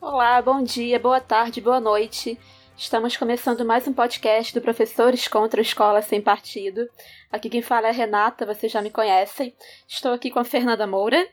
[0.00, 2.38] Olá, bom dia, boa tarde, boa noite.
[2.76, 6.88] Estamos começando mais um podcast do Professores contra a Escola Sem Partido.
[7.32, 9.52] Aqui quem fala é a Renata, vocês já me conhecem.
[9.88, 11.28] Estou aqui com a Fernanda Moura.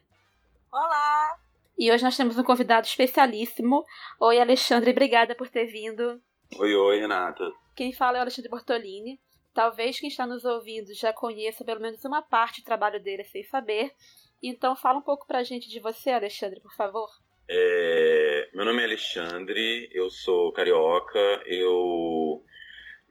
[0.72, 1.38] Olá!
[1.78, 3.86] E hoje nós temos um convidado especialíssimo.
[4.20, 6.20] Oi, Alexandre, obrigada por ter vindo.
[6.58, 7.44] Oi, oi, Renata.
[7.76, 9.22] Quem fala é o Alexandre Bortolini.
[9.54, 13.44] Talvez quem está nos ouvindo já conheça pelo menos uma parte do trabalho dele sem
[13.44, 13.94] saber.
[14.42, 17.10] Então fala um pouco pra gente de você, Alexandre, por favor.
[17.48, 22.44] É, meu nome é Alexandre, eu sou carioca, eu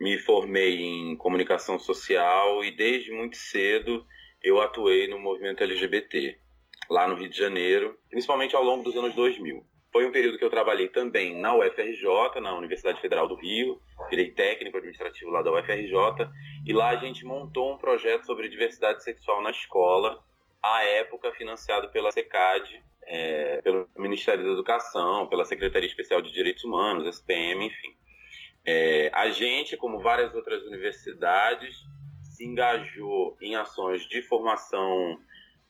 [0.00, 4.04] me formei em comunicação social e desde muito cedo
[4.42, 6.36] eu atuei no movimento LGBT
[6.90, 9.64] lá no Rio de Janeiro, principalmente ao longo dos anos 2000.
[9.92, 14.32] Foi um período que eu trabalhei também na UFRJ, na Universidade Federal do Rio, virei
[14.32, 16.28] técnico administrativo lá da UFRJ,
[16.66, 20.20] e lá a gente montou um projeto sobre diversidade sexual na escola,
[20.60, 26.64] à época financiado pela SECAD, é, pelo Ministério da Educação, pela Secretaria Especial de Direitos
[26.64, 27.94] Humanos, SPM, enfim.
[28.64, 31.76] É, a gente, como várias outras universidades,
[32.22, 35.18] se engajou em ações de formação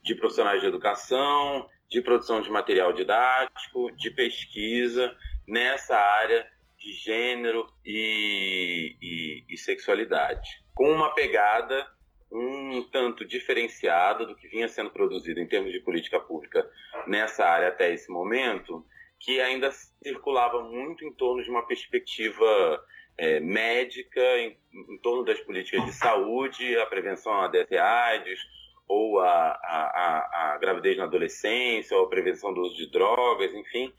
[0.02, 5.14] de profissionais de educação, de produção de material didático, de pesquisa
[5.46, 6.46] nessa área
[6.78, 11.86] de gênero e, e, e sexualidade, com uma pegada
[12.34, 16.68] um tanto diferenciada do que vinha sendo produzido em termos de política pública
[17.06, 18.84] nessa área até esse momento,
[19.20, 19.70] que ainda
[20.02, 22.84] circulava muito em torno de uma perspectiva
[23.16, 28.40] é, médica, em, em, torno das políticas de saúde, a prevenção a DSA-AIDS,
[28.88, 33.92] ou a, a, a, gravidez na adolescência, ou a prevenção do uso de drogas, enfim.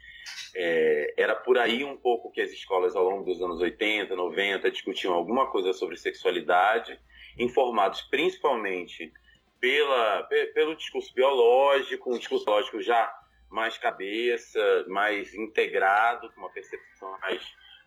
[0.53, 4.69] É, era por aí um pouco que as escolas, ao longo dos anos 80, 90,
[4.69, 6.99] discutiam alguma coisa sobre sexualidade,
[7.37, 9.11] informados principalmente
[9.59, 10.23] pela,
[10.53, 13.13] pelo discurso biológico, um discurso biológico já
[13.49, 17.41] mais cabeça, mais integrado, com uma percepção mais,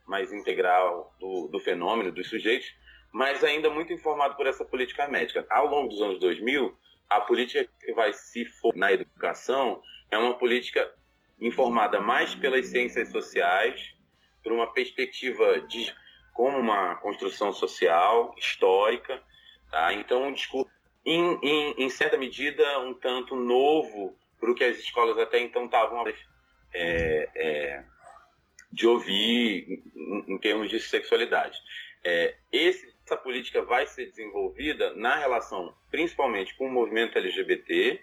[0.07, 2.75] mais integral do, do fenômeno, dos sujeitos,
[3.13, 5.47] mas ainda muito informado por essa política médica.
[5.51, 6.77] Ao longo dos anos 2000,
[7.09, 10.93] a política que vai se for na educação é uma política
[11.41, 13.95] informada mais pelas ciências sociais,
[14.43, 15.95] por uma perspectiva de
[16.33, 19.23] como uma construção social histórica,
[19.71, 19.93] tá?
[19.95, 20.71] Então, um discurso
[21.05, 25.65] em, em, em, certa medida, um tanto novo para o que as escolas até então
[25.65, 26.07] estavam
[26.75, 27.85] é, é,
[28.71, 31.59] de ouvir em, em, termos de sexualidade.
[32.05, 38.01] É, esse, essa política vai ser desenvolvida na relação principalmente com o movimento LGBT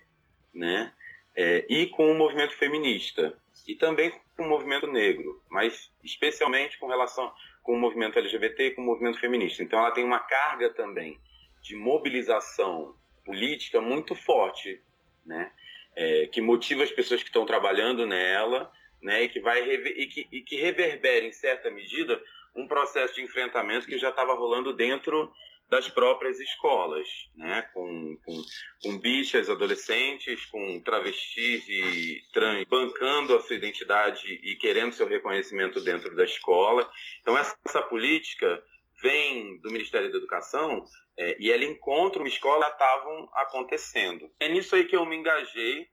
[0.53, 0.92] né,
[1.36, 3.38] é, e com o movimento feminista,
[3.68, 7.32] e também com o movimento negro, mas especialmente com relação
[7.64, 9.64] com o movimento LGBT e com o movimento feminista.
[9.64, 11.20] Então ela tem uma carga também
[11.66, 12.96] de mobilização
[13.26, 14.80] política muito forte,
[15.26, 15.52] né?
[15.96, 18.72] É, que motiva as pessoas que estão trabalhando nela,
[19.02, 19.24] né?
[19.24, 22.22] E que vai e que, e que reverbera em certa medida
[22.56, 25.34] um processo de enfrentamento que já estava rolando dentro
[25.68, 27.64] das próprias escolas, né?
[27.74, 28.42] com, com,
[28.84, 35.82] com bichas adolescentes, com travestis e trans, bancando a sua identidade e querendo seu reconhecimento
[35.82, 36.88] dentro da escola.
[37.22, 38.64] Então, essa, essa política
[39.05, 40.83] vem do Ministério da Educação
[41.16, 44.31] é, e ela encontra uma escola estavam acontecendo.
[44.39, 45.88] É nisso aí que eu me engajei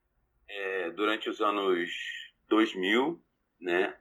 [0.48, 1.90] é, durante os anos
[2.48, 3.22] 2000,
[3.60, 3.94] né?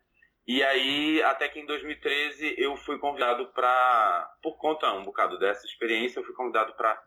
[0.47, 5.66] E aí, até que em 2013 eu fui convidado para, por conta um bocado dessa
[5.66, 7.01] experiência, eu fui convidado para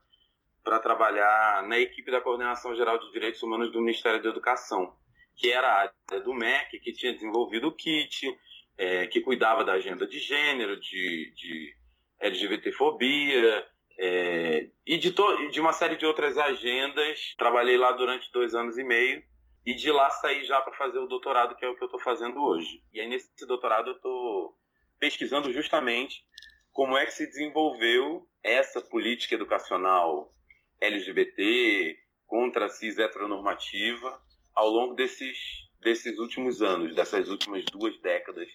[0.62, 4.96] para trabalhar na equipe da Coordenação Geral de Direitos Humanos do Ministério da Educação,
[5.36, 8.34] que era a área do MEC, que tinha desenvolvido o KIT,
[8.78, 11.76] é, que cuidava da agenda de gênero, de, de
[12.24, 13.66] LGBTfobia,
[13.98, 15.14] é, e de,
[15.50, 17.34] de uma série de outras agendas.
[17.36, 19.22] Trabalhei lá durante dois anos e meio
[19.64, 22.00] e de lá saí já para fazer o doutorado, que é o que eu estou
[22.00, 22.82] fazendo hoje.
[22.92, 24.56] E aí nesse doutorado eu estou
[24.98, 26.24] pesquisando justamente
[26.72, 30.34] como é que se desenvolveu essa política educacional
[30.80, 34.20] LGBT contra a cis heteronormativa
[34.54, 35.38] ao longo desses,
[35.80, 38.48] desses últimos anos, dessas últimas duas décadas,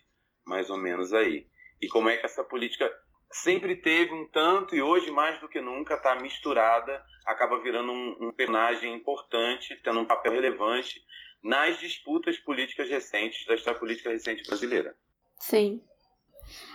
[0.45, 1.47] mais ou menos aí.
[1.81, 2.91] E como é que essa política
[3.31, 8.27] sempre teve um tanto e hoje mais do que nunca está misturada, acaba virando um,
[8.27, 11.01] um, personagem importante, tendo um papel relevante
[11.43, 14.95] nas disputas políticas recentes da história política recente brasileira.
[15.37, 15.81] Sim.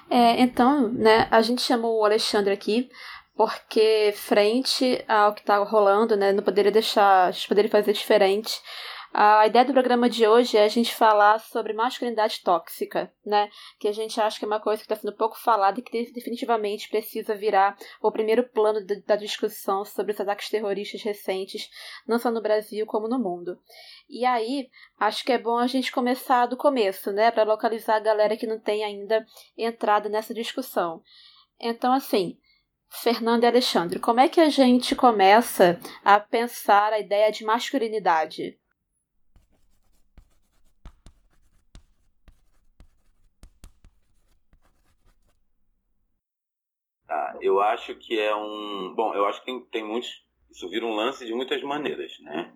[0.09, 2.89] É, então, né, a gente chamou o Alexandre aqui
[3.37, 8.61] porque frente ao que está rolando, né, não poderia deixar, a gente poderia fazer diferente.
[9.17, 13.49] A ideia do programa de hoje é a gente falar sobre masculinidade tóxica, né?
[13.79, 16.11] Que a gente acha que é uma coisa que está sendo pouco falada e que
[16.11, 21.71] definitivamente precisa virar o primeiro plano da discussão sobre os ataques terroristas recentes,
[22.09, 23.57] não só no Brasil como no mundo.
[24.09, 24.69] E aí,
[24.99, 27.31] acho que é bom a gente começar do começo, né?
[27.31, 29.25] Para localizar a galera que não tem ainda
[29.57, 31.01] entrado nessa discussão.
[31.61, 32.37] Então, assim,
[32.89, 38.59] Fernando e Alexandre, como é que a gente começa a pensar a ideia de masculinidade?
[47.15, 48.93] Ah, eu acho que é um.
[48.93, 50.11] Bom, eu acho que tem, tem muitos.
[50.51, 52.53] Isso vira um lance de muitas maneiras, né?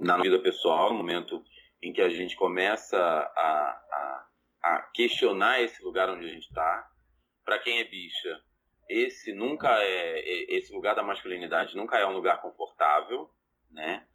[0.00, 1.42] Na vida pessoal, no momento
[1.82, 4.26] em que a gente começa a, a,
[4.62, 6.90] a questionar esse lugar onde a gente está.
[7.42, 8.38] Para quem é bicha,
[8.86, 13.30] esse nunca é esse lugar da masculinidade nunca é um lugar confortável,
[13.70, 14.06] né?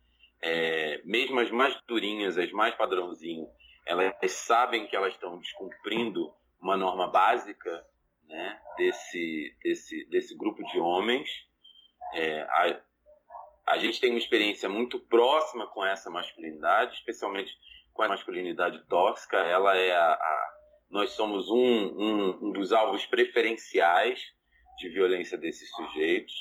[0.43, 3.47] É, mesmo as mais durinhas, as mais padrãozinho,
[3.85, 6.31] elas sabem que elas estão descumprindo
[6.61, 7.83] uma norma básica,
[8.31, 8.59] né?
[8.77, 11.29] Desse desse desse grupo de homens.
[12.13, 12.81] É, a,
[13.67, 17.55] a gente tem uma experiência muito próxima com essa masculinidade, especialmente
[17.93, 19.37] com a masculinidade tóxica.
[19.37, 20.51] Ela é a, a
[20.89, 24.19] nós somos um, um, um dos alvos preferenciais
[24.77, 26.33] de violência desses sujeitos.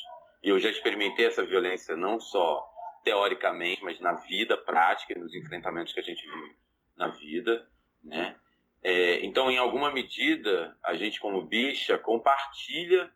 [0.43, 2.67] E eu já experimentei essa violência não só
[3.05, 6.57] teoricamente, mas na vida prática, nos enfrentamentos que a gente vive
[6.97, 7.69] na vida,
[8.03, 8.37] né?
[8.83, 13.13] É, então, em alguma medida, a gente como bicha compartilha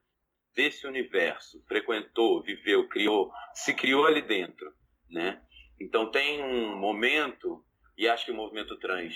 [0.55, 4.73] desse universo, frequentou, viveu, criou, se criou ali dentro,
[5.11, 5.43] né?
[5.81, 7.65] Então tem um momento
[7.97, 9.15] e acho que o movimento trans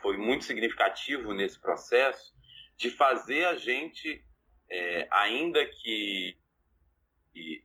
[0.00, 2.32] foi muito significativo nesse processo
[2.76, 4.24] de fazer a gente
[4.70, 6.36] é, ainda que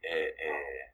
[0.03, 0.93] é, é,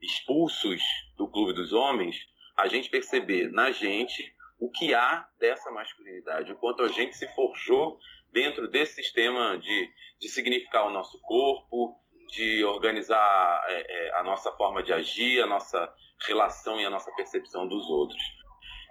[0.00, 0.82] expulsos
[1.16, 2.16] do clube dos homens,
[2.56, 7.28] a gente perceber na gente o que há dessa masculinidade, o quanto a gente se
[7.34, 7.98] forjou
[8.32, 9.90] dentro desse sistema de,
[10.20, 11.96] de significar o nosso corpo,
[12.28, 15.92] de organizar é, é, a nossa forma de agir, a nossa
[16.26, 18.22] relação e a nossa percepção dos outros.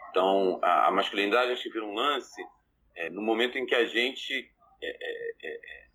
[0.09, 2.41] Então, a, a masculinidade acho que vira um lance
[2.95, 5.87] é, no momento em que a gente é, é, é,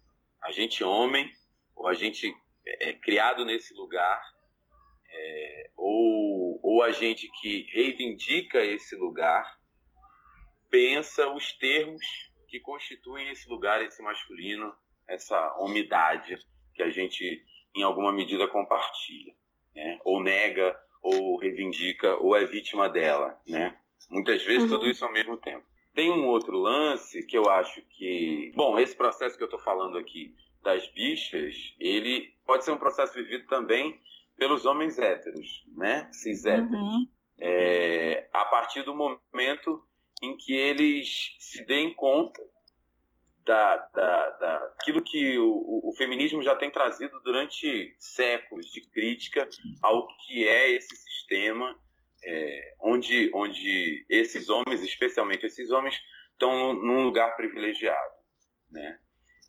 [0.43, 1.29] a gente homem,
[1.75, 2.33] ou a gente
[2.65, 4.23] é criado nesse lugar,
[5.77, 9.59] ou, ou a gente que reivindica esse lugar,
[10.73, 12.03] pensa os termos
[12.49, 14.75] que constituem esse lugar, esse masculino,
[15.07, 16.39] essa umidade
[16.75, 17.45] que a gente,
[17.77, 19.35] em alguma medida, compartilha,
[19.75, 20.01] né?
[20.03, 23.77] ou nega, ou reivindica, ou é vítima dela, né?
[24.11, 24.79] Muitas vezes uhum.
[24.79, 25.65] tudo isso ao mesmo tempo.
[25.95, 28.51] Tem um outro lance que eu acho que.
[28.55, 33.13] Bom, esse processo que eu estou falando aqui das bichas, ele pode ser um processo
[33.15, 34.01] vivido também
[34.37, 36.09] pelos homens héteros, né?
[36.13, 36.73] Cis héteros.
[36.73, 37.07] Uhum.
[37.39, 39.85] É, a partir do momento
[40.23, 42.41] em que eles se deem conta
[43.45, 49.49] da, da, daquilo que o, o, feminismo já tem trazido durante séculos de crítica
[49.83, 51.77] ao que é esse sistema
[52.25, 58.15] é, onde, onde esses homens, especialmente esses homens, estão num lugar privilegiado.
[58.71, 58.99] Né?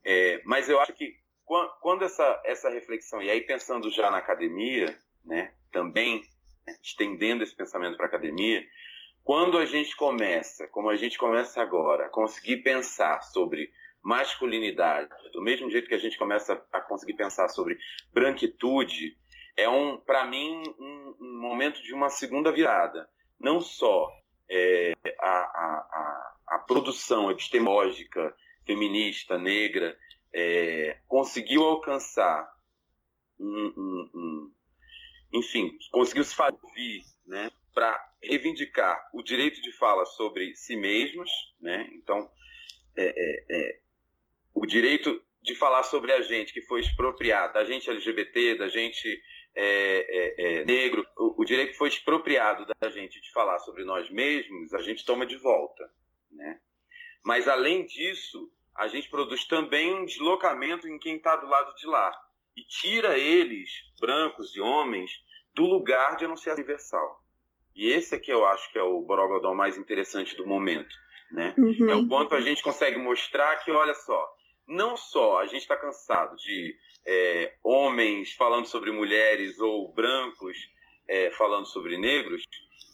[0.04, 1.16] É, mas eu acho que
[1.82, 6.22] quando essa, essa reflexão, e aí pensando já na academia, né, também
[6.66, 8.66] né, estendendo esse pensamento para a academia,
[9.24, 13.72] quando a gente começa, como a gente começa agora, a conseguir pensar sobre
[14.04, 17.78] masculinidade, do mesmo jeito que a gente começa a conseguir pensar sobre
[18.12, 19.18] branquitude,
[19.56, 23.08] é um, para mim, um, um, momento de uma segunda virada.
[23.40, 24.12] Não só
[24.50, 29.98] é, a, a, a, produção epistemológica feminista, negra,
[30.34, 32.52] é, conseguiu alcançar
[33.40, 34.52] um, um,
[35.34, 36.58] enfim, conseguiu se fazer
[37.26, 41.90] né, para reivindicar o direito de fala sobre si mesmos, né?
[41.94, 42.30] Então,
[42.96, 43.80] é, é, é,
[44.54, 49.22] o direito de falar sobre a gente que foi expropriado, da gente LGBT, da gente
[49.56, 54.10] é, é, é, negro, o, o, direito foi expropriado da gente de falar sobre nós
[54.10, 55.84] mesmos, a gente toma de volta.
[56.32, 56.60] Né?
[57.24, 61.86] Mas, além disso, a gente produz também um deslocamento em quem está do lado de
[61.86, 62.12] lá
[62.56, 65.12] e tira eles, brancos e homens,
[65.54, 67.23] do lugar de anunciar universal.
[67.76, 70.96] E esse é que eu acho que é o Borogodó mais interessante do momento.
[71.32, 71.54] Né?
[71.58, 71.90] Uhum.
[71.90, 74.32] É o quanto a gente consegue mostrar que, olha só,
[74.68, 76.76] não só a gente está cansado de
[77.06, 80.58] é, homens falando sobre mulheres ou brancos
[81.08, 82.44] é, falando sobre negros,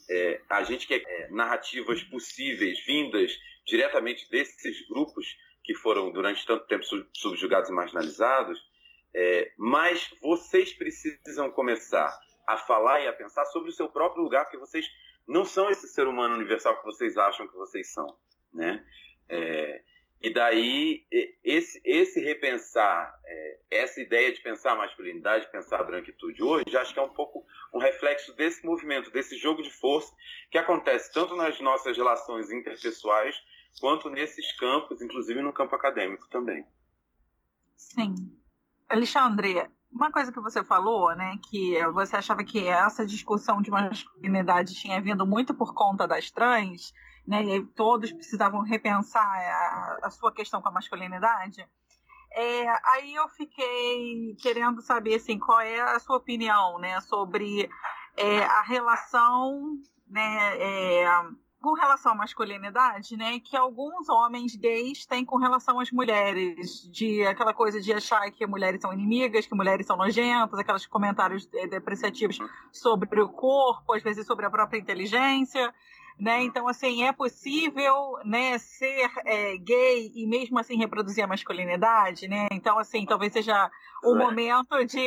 [0.08, 3.32] é, a gente quer é, narrativas possíveis vindas
[3.64, 5.26] diretamente desses grupos
[5.62, 8.58] que foram durante tanto tempo subjugados e marginalizados,
[9.14, 12.18] é, mas vocês precisam começar
[12.54, 14.86] a falar e a pensar sobre o seu próprio lugar, porque vocês
[15.26, 18.16] não são esse ser humano universal que vocês acham que vocês são,
[18.52, 18.84] né?
[19.28, 19.82] É,
[20.22, 21.06] e daí,
[21.42, 26.92] esse, esse repensar, é, essa ideia de pensar a masculinidade, pensar a branquitude hoje, acho
[26.92, 30.14] que é um pouco um reflexo desse movimento, desse jogo de força
[30.50, 33.34] que acontece tanto nas nossas relações interpessoais,
[33.80, 36.66] quanto nesses campos, inclusive no campo acadêmico também.
[37.74, 38.14] Sim.
[38.90, 44.74] Alexandre, uma coisa que você falou, né, que você achava que essa discussão de masculinidade
[44.74, 46.92] tinha vindo muito por conta das trans,
[47.26, 51.66] né, e todos precisavam repensar a, a sua questão com a masculinidade.
[52.32, 57.68] É, aí eu fiquei querendo saber assim, qual é a sua opinião né, sobre
[58.16, 59.76] é, a relação
[60.08, 61.06] né, é,
[61.60, 67.24] com relação à masculinidade, né, que alguns homens gays têm com relação às mulheres, de
[67.26, 72.38] aquela coisa de achar que mulheres são inimigas, que mulheres são nojentas, aqueles comentários depreciativos
[72.72, 75.72] sobre o corpo, às vezes sobre a própria inteligência,
[76.18, 76.42] né?
[76.42, 82.48] Então, assim, é possível, né, ser é, gay e mesmo assim reproduzir a masculinidade, né?
[82.52, 83.70] Então, assim, talvez seja
[84.02, 84.18] o é.
[84.18, 85.00] momento de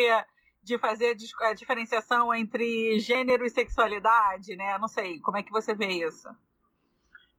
[0.64, 4.78] de fazer a diferenciação entre gênero e sexualidade, né?
[4.78, 6.30] Não sei, como é que você vê isso?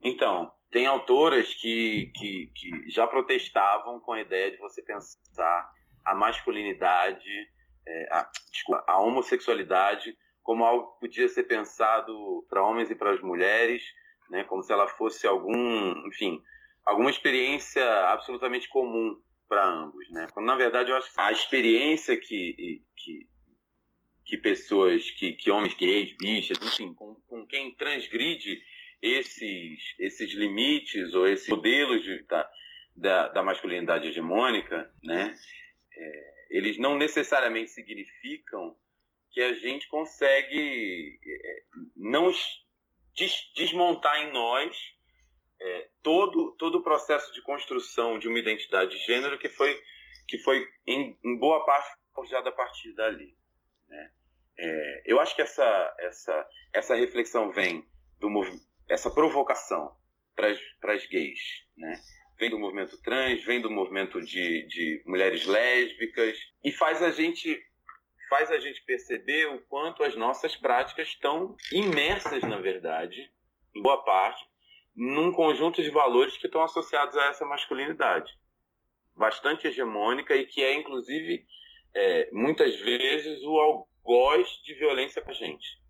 [0.02, 5.72] Então, tem autoras que, que, que já protestavam com a ideia de você pensar
[6.04, 7.30] a masculinidade,
[7.86, 13.12] é, a, desculpa, a homossexualidade como algo que podia ser pensado para homens e para
[13.12, 13.82] as mulheres,
[14.28, 14.44] né?
[14.44, 16.42] Como se ela fosse algum, enfim,
[16.84, 19.18] alguma experiência absolutamente comum
[19.54, 20.26] para ambos, né?
[20.38, 23.28] Na verdade eu acho que a experiência que que,
[24.24, 28.60] que pessoas, que, que homens gays, bichas, enfim, com, com quem transgride
[29.00, 32.50] esses esses limites ou esses modelos de, da,
[32.96, 35.32] da, da masculinidade hegemônica, né?
[35.96, 38.76] É, eles não necessariamente significam
[39.30, 41.62] que a gente consegue é,
[41.96, 42.32] não
[43.14, 44.76] des, desmontar em nós
[45.64, 49.80] é, todo, todo o processo de construção de uma identidade de gênero que foi,
[50.28, 53.34] que foi em, em boa parte, forjado a partir dali.
[53.88, 54.12] Né?
[54.58, 57.82] É, eu acho que essa, essa, essa reflexão vem
[58.20, 58.28] do
[58.90, 59.96] essa provocação
[60.36, 61.40] para as gays,
[61.78, 61.98] né?
[62.38, 67.58] vem do movimento trans, vem do movimento de, de mulheres lésbicas e faz a gente
[68.28, 73.30] faz a gente perceber o quanto as nossas práticas estão imersas, na verdade,
[73.74, 74.44] em boa parte,
[74.94, 78.32] num conjunto de valores que estão associados a essa masculinidade,
[79.16, 81.44] bastante hegemônica e que é, inclusive,
[81.94, 85.82] é, muitas vezes o algoz de violência para a gente.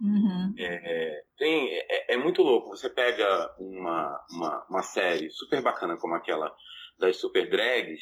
[0.00, 0.54] Uhum.
[0.56, 2.70] É, tem, é, é, muito louco.
[2.70, 6.54] Você pega uma, uma, uma, série super bacana como aquela
[6.98, 8.00] das super drags,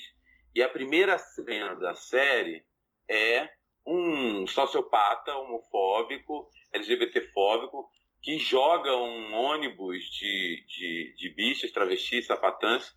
[0.55, 2.65] e a primeira cena da série
[3.09, 3.49] é
[3.87, 7.91] um sociopata homofóbico, LGBTfóbico,
[8.27, 12.93] que joga um ônibus de, de, de bichas, travestis, sapatãs,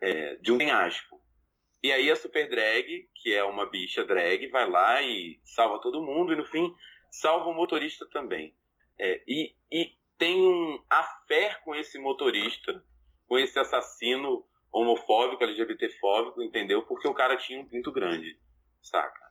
[0.00, 1.20] é, de um penhasco.
[1.82, 6.02] E aí a super drag, que é uma bicha drag, vai lá e salva todo
[6.02, 6.74] mundo e no fim
[7.10, 8.56] salva o motorista também.
[8.98, 12.82] É, e, e tem um afé com esse motorista,
[13.28, 16.86] com esse assassino homofóbico, LGBTfóbico, entendeu?
[16.86, 18.34] Porque o cara tinha um pinto grande,
[18.80, 19.29] saca?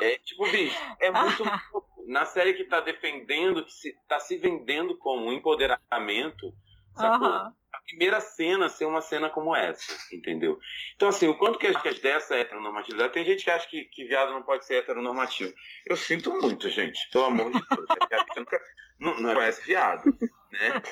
[0.00, 1.42] É tipo, bicho, é muito.
[2.06, 6.52] Na série que tá defendendo, que se, tá se vendendo como um empoderamento,
[6.96, 7.28] sacou?
[7.28, 7.52] Uhum.
[7.72, 10.58] A primeira cena ser uma cena como essa, entendeu?
[10.96, 13.12] Então, assim, o quanto que as, que dessa heteronormatividade.
[13.12, 15.54] Tem gente que acha que, que viado não pode ser heteronormativo.
[15.86, 17.08] Eu sinto muito, gente.
[17.10, 17.86] Pelo amor de Deus.
[17.88, 18.60] Você nunca,
[18.98, 20.04] não, não conhece viado,
[20.50, 20.82] né?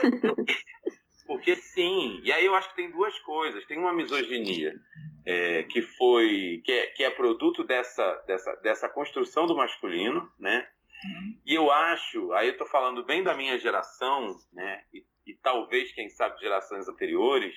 [1.27, 2.21] Porque sim.
[2.23, 3.67] E aí eu acho que tem duas coisas.
[3.67, 4.75] Tem uma misoginia
[5.25, 10.67] é, que foi que é, que é produto dessa, dessa, dessa construção do masculino, né?
[11.05, 11.39] Uhum.
[11.47, 14.83] E eu acho, aí eu estou falando bem da minha geração, né?
[14.93, 17.55] E, e, talvez, quem sabe, gerações anteriores,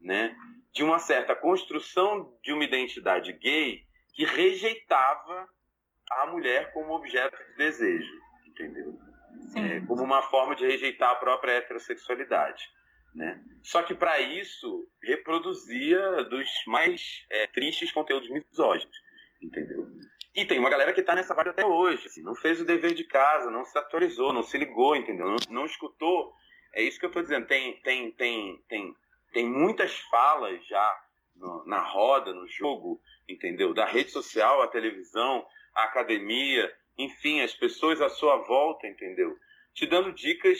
[0.00, 0.36] né?
[0.72, 5.48] De uma certa construção de uma identidade gay que rejeitava
[6.10, 8.12] a mulher como objeto de desejo,
[8.46, 8.98] entendeu?
[9.56, 12.64] É, como uma forma de rejeitar a própria heterossexualidade.
[13.14, 13.40] Né?
[13.62, 18.96] Só que para isso reproduzia dos mais é, tristes conteúdos misóginos,
[19.40, 19.86] entendeu?
[20.34, 22.92] E tem uma galera que está nessa vibe até hoje, assim, não fez o dever
[22.92, 25.26] de casa, não se atualizou, não se ligou, entendeu?
[25.26, 26.34] Não, não escutou.
[26.72, 27.46] É isso que eu estou dizendo.
[27.46, 28.96] Tem, tem, tem, tem,
[29.32, 31.04] tem muitas falas já
[31.36, 33.72] no, na roda, no jogo, entendeu?
[33.72, 39.38] Da rede social, a televisão, a academia, enfim, as pessoas à sua volta, entendeu?
[39.72, 40.58] Te dando dicas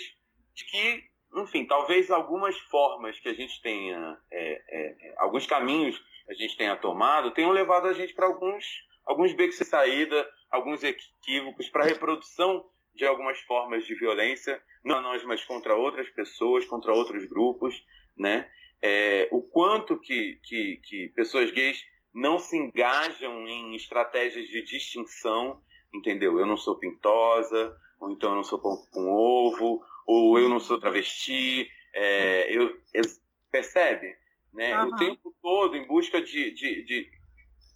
[0.55, 5.99] de que enfim, talvez algumas formas que a gente tenha, é, é, é alguns caminhos
[6.27, 8.65] que a gente tenha tomado, tenham levado a gente para alguns,
[9.05, 12.65] alguns becos de saída, alguns equívocos para a reprodução
[12.95, 17.85] de algumas formas de violência, não a nós, mas contra outras pessoas, contra outros grupos,
[18.17, 18.49] né?
[18.81, 21.83] É, o quanto que, que, que pessoas gays
[22.15, 25.61] não se engajam em estratégias de distinção,
[25.93, 26.39] entendeu?
[26.39, 30.61] Eu não sou pintosa, ou então eu não sou pão com ovo, ou eu não
[30.61, 32.77] sou travesti, é, eu,
[33.51, 34.17] percebe?
[34.53, 34.77] Né?
[34.79, 34.89] Uhum.
[34.89, 37.11] O tempo todo em busca de, de, de,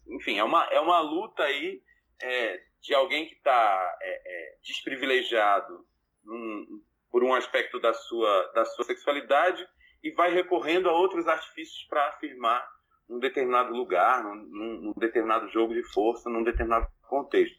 [0.09, 1.81] Enfim, é uma, é uma luta aí
[2.21, 5.87] é, de alguém que está é, é, desprivilegiado
[6.25, 9.67] num, por um aspecto da sua, da sua sexualidade
[10.03, 12.67] e vai recorrendo a outros artifícios para afirmar
[13.09, 17.59] um determinado lugar, num, num, determinado jogo de força, num determinado contexto.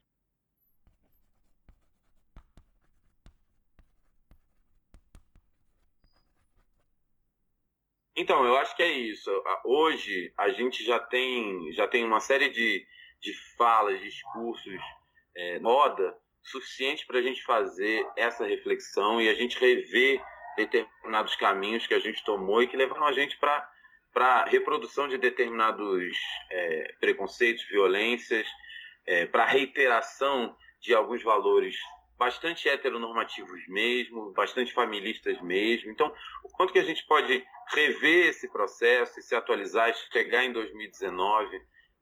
[8.19, 9.31] Então, eu acho que é isso.
[9.63, 12.85] Hoje a gente já tem, já tem uma série de,
[13.21, 14.81] de falas, discursos,
[15.33, 20.21] é, moda suficiente para a gente fazer essa reflexão e a gente rever
[20.57, 23.65] determinados caminhos que a gente tomou e que levaram a gente para
[24.13, 26.17] para reprodução de determinados
[26.51, 28.45] é, preconceitos, violências,
[29.05, 31.77] é, para reiteração de alguns valores
[32.19, 35.89] bastante heteronormativos mesmo, bastante familistas mesmo.
[35.89, 40.51] Então, o quanto que a gente pode rever esse processo e se atualizar chegar em
[40.51, 41.49] 2019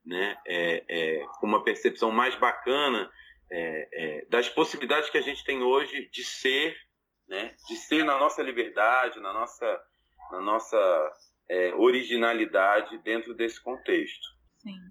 [0.04, 3.08] né, é, é, com uma percepção mais bacana
[3.50, 6.76] é, é, das possibilidades que a gente tem hoje de ser,
[7.28, 9.82] né, de ser na nossa liberdade, na nossa,
[10.32, 11.12] na nossa
[11.48, 14.37] é, originalidade dentro desse contexto.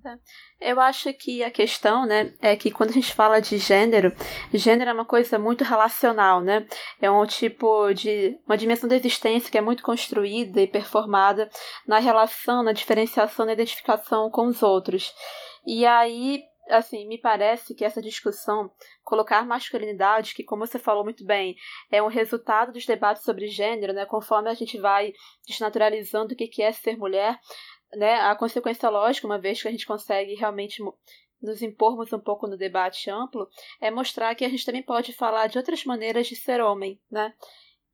[0.06, 0.72] É.
[0.72, 4.14] Eu acho que a questão, né, é que quando a gente fala de gênero,
[4.54, 6.66] gênero é uma coisa muito relacional, né?
[7.02, 11.50] É um tipo de uma dimensão da existência que é muito construída e performada
[11.88, 15.14] na relação, na diferenciação, na identificação com os outros.
[15.66, 18.70] E aí assim, me parece que essa discussão,
[19.04, 21.56] colocar masculinidade, que como você falou muito bem,
[21.92, 25.14] é um resultado dos debates sobre gênero, né, conforme a gente vai
[25.48, 27.40] desnaturalizando o que é ser mulher,
[27.96, 30.82] né, a consequência lógica, uma vez que a gente consegue realmente
[31.42, 33.48] nos impormos um pouco no debate amplo,
[33.80, 37.34] é mostrar que a gente também pode falar de outras maneiras de ser homem, né?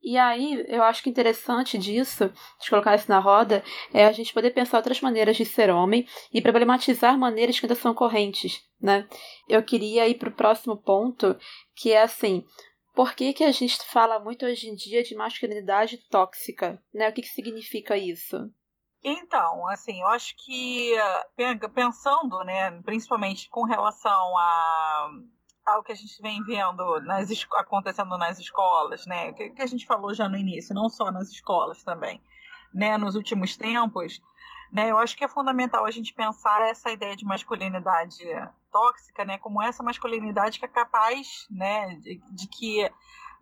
[0.02, 2.30] E aí, eu acho que interessante disso,
[2.60, 6.06] de colocar isso na roda, é a gente poder pensar outras maneiras de ser homem
[6.30, 9.08] e problematizar maneiras que ainda são correntes, né?
[9.48, 11.34] Eu queria ir para o próximo ponto,
[11.74, 12.44] que é assim,
[12.94, 17.08] por que, que a gente fala muito hoje em dia de masculinidade tóxica, né?
[17.08, 18.52] O que, que significa isso?
[19.04, 20.94] Então, assim, eu acho que
[21.74, 25.10] pensando, né, principalmente com relação a
[25.66, 29.32] ao que a gente vem vendo nas, acontecendo nas escolas, né?
[29.32, 32.20] Que, que a gente falou já no início, não só nas escolas também,
[32.72, 32.98] né?
[32.98, 34.20] Nos últimos tempos,
[34.70, 34.90] né?
[34.90, 38.24] Eu acho que é fundamental a gente pensar essa ideia de masculinidade
[38.70, 39.38] tóxica, né?
[39.38, 41.94] Como essa masculinidade que é capaz, né?
[41.96, 42.90] De, de que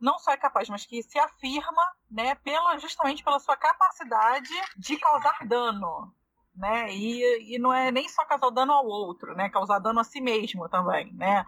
[0.02, 2.34] não só é capaz, mas que se afirma, né?
[2.36, 6.12] Pela justamente pela sua capacidade de causar dano,
[6.54, 6.92] né?
[6.92, 9.48] E, e não é nem só causar dano ao outro, né?
[9.48, 11.46] Causar dano a si mesmo também, né?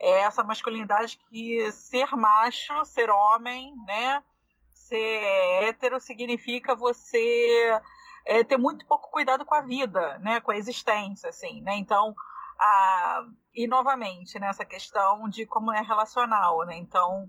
[0.00, 4.24] é essa masculinidade que ser macho, ser homem, né?
[4.72, 5.22] Ser
[5.62, 7.78] hétero significa você
[8.24, 10.40] é, ter muito pouco cuidado com a vida, né?
[10.40, 11.76] Com a existência, assim, né?
[11.76, 12.14] Então,
[12.58, 16.76] a, e novamente, nessa né, questão de como é relacional, né?
[16.78, 17.28] Então,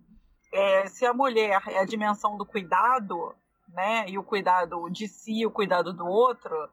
[0.51, 3.35] é, se a mulher é a dimensão do cuidado,
[3.69, 4.05] né?
[4.07, 6.69] E o cuidado de si, o cuidado do outro,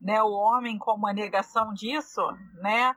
[0.00, 0.22] né?
[0.22, 2.22] O homem como a negação disso,
[2.54, 2.94] né?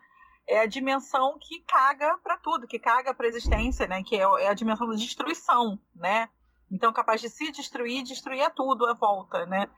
[0.47, 4.01] é a dimensão que caga para tudo, que caga para a existência, né?
[4.01, 6.29] Que é, é a dimensão da destruição, né?
[6.71, 9.69] Então, capaz de se destruir, destruir a tudo à volta, né?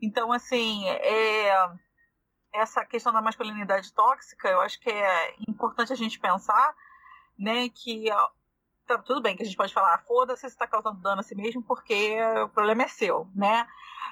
[0.00, 1.52] Então, assim, é,
[2.52, 6.74] essa questão da masculinidade tóxica, eu acho que é importante a gente pensar,
[7.38, 7.68] né?
[7.68, 8.10] Que
[8.86, 11.34] tá, tudo bem que a gente pode falar, foda-se se está causando dano a si
[11.34, 13.66] mesmo, porque o problema é seu, né?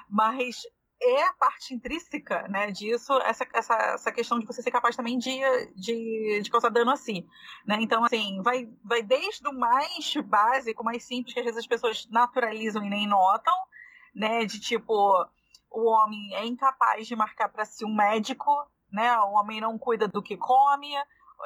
[0.09, 0.61] Mas
[1.01, 5.17] é a parte intrínseca né, disso, essa, essa, essa questão de você ser capaz também
[5.17, 5.39] de,
[5.75, 7.27] de, de causar dano a si.
[7.65, 7.77] Né?
[7.81, 12.07] Então, assim, vai, vai desde o mais básico, mais simples, que às vezes as pessoas
[12.09, 13.53] naturalizam e nem notam,
[14.15, 14.45] né?
[14.45, 14.93] De tipo,
[15.69, 18.51] o homem é incapaz de marcar para si um médico,
[18.91, 19.17] né?
[19.19, 20.93] O homem não cuida do que come,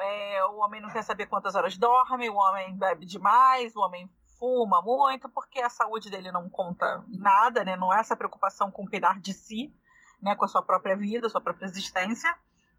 [0.00, 4.10] é, o homem não quer saber quantas horas dorme, o homem bebe demais, o homem
[4.38, 7.76] fuma muito, porque a saúde dele não conta nada, né?
[7.76, 9.74] Não é essa preocupação com cuidar de si,
[10.22, 10.34] né?
[10.36, 12.32] Com a sua própria vida, sua própria existência,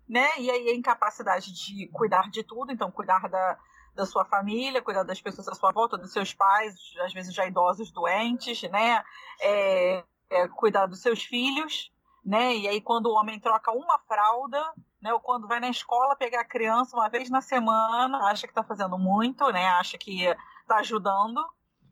[0.08, 0.27] né?
[0.39, 3.60] E aí a incapacidade de cuidar de tudo, então cuidar da,
[3.93, 7.45] da sua família, cuidar das pessoas à sua volta, dos seus pais, às vezes já
[7.45, 9.03] idosos doentes, né?
[9.41, 11.91] É, é, cuidar dos seus filhos,
[12.23, 12.55] né?
[12.55, 14.63] E aí quando o homem troca uma fralda,
[15.01, 15.13] né?
[15.13, 18.63] Ou quando vai na escola pegar a criança uma vez na semana, acha que está
[18.63, 19.67] fazendo muito, né?
[19.67, 20.25] Acha que
[20.62, 21.41] está ajudando,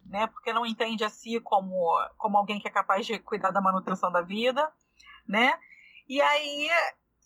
[0.05, 0.27] né?
[0.27, 4.11] Porque não entende a si como, como alguém que é capaz de cuidar da manutenção
[4.11, 4.71] da vida,
[5.27, 5.57] né?
[6.07, 6.69] E aí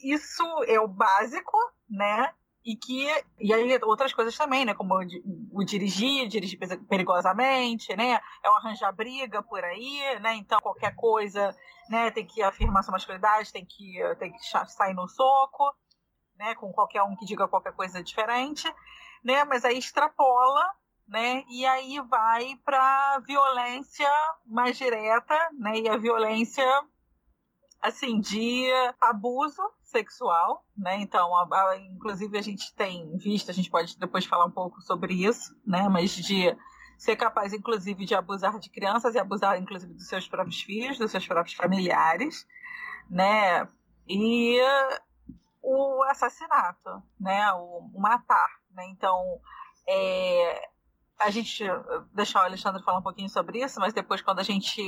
[0.04, 1.58] isso é o básico,
[1.90, 2.34] né?
[2.64, 3.08] E que
[3.40, 4.74] e aí outras coisas também, né?
[4.74, 8.20] Como o, o dirigir, dirigir perigosamente, né?
[8.44, 10.36] É o arranjar briga por aí, né?
[10.36, 11.56] Então qualquer coisa,
[11.90, 12.12] né?
[12.12, 15.74] Tem que afirmar sua masculinidade, tem que tem que sair no soco,
[16.38, 16.54] né?
[16.56, 18.72] Com qualquer um que diga qualquer coisa diferente,
[19.24, 19.44] né?
[19.44, 20.64] Mas aí extrapola
[21.12, 21.44] né?
[21.50, 24.10] E aí vai para violência
[24.46, 25.80] mais direta, né?
[25.80, 26.66] E a violência
[27.82, 28.72] assim de
[29.02, 30.96] abuso sexual, né?
[31.02, 34.82] Então, a, a, inclusive a gente tem visto, a gente pode depois falar um pouco
[34.82, 35.88] sobre isso, né?
[35.90, 36.56] Mas de
[36.98, 41.12] ser capaz, inclusive, de abusar de crianças e abusar, inclusive, dos seus próprios filhos, dos
[41.12, 42.48] seus próprios familiares,
[43.10, 43.68] né?
[44.08, 44.60] E
[45.62, 47.52] o assassinato, né?
[47.54, 48.86] O, o matar, né?
[48.88, 49.40] Então,
[49.88, 50.70] é,
[51.20, 51.64] a gente
[52.14, 54.82] deixar o Alexandre falar um pouquinho sobre isso, mas depois, quando a gente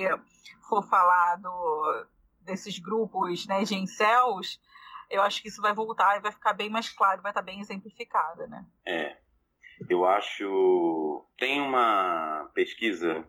[0.67, 2.05] for falar do,
[2.41, 4.59] desses grupos né, de incels,
[5.09, 7.59] eu acho que isso vai voltar e vai ficar bem mais claro, vai estar bem
[7.59, 8.65] exemplificado, né?
[8.85, 9.17] É.
[9.89, 11.25] Eu acho.
[11.37, 13.27] Tem uma pesquisa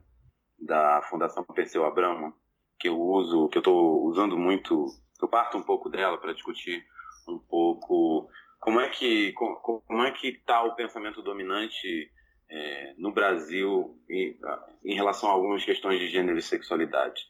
[0.58, 2.34] da Fundação Perseu Abramo
[2.78, 4.86] que eu uso, que eu estou usando muito,
[5.20, 6.84] eu parto um pouco dela para discutir
[7.26, 8.28] um pouco
[8.60, 12.10] como é que como é que está o pensamento dominante
[12.50, 14.38] é, no Brasil em,
[14.84, 17.22] em, relação a algumas questões de gênero e sexualidade.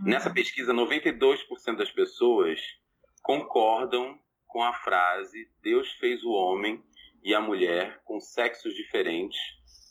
[0.00, 0.10] Uhum.
[0.10, 2.60] Nessa pesquisa, 92% das pessoas
[3.30, 6.82] concordam com a frase Deus fez o homem
[7.22, 9.38] e a mulher com sexos diferentes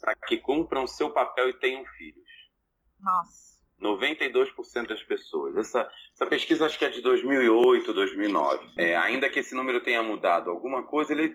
[0.01, 2.29] para que cumpram seu papel e tenham filhos.
[2.99, 3.57] Nossa.
[3.81, 5.55] 92% das pessoas.
[5.55, 8.73] Essa, essa pesquisa acho que é de 2008, 2009.
[8.77, 11.33] É, ainda que esse número tenha mudado alguma coisa, ele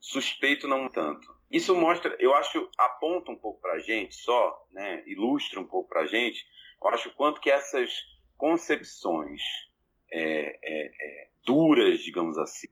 [0.00, 1.32] suspeito não tanto.
[1.48, 5.88] Isso mostra, eu acho, aponta um pouco para a gente só, né, ilustra um pouco
[5.88, 6.44] para a gente,
[6.82, 8.02] eu acho quanto que essas
[8.36, 9.40] concepções
[10.14, 12.68] é, é, é, duras, digamos assim,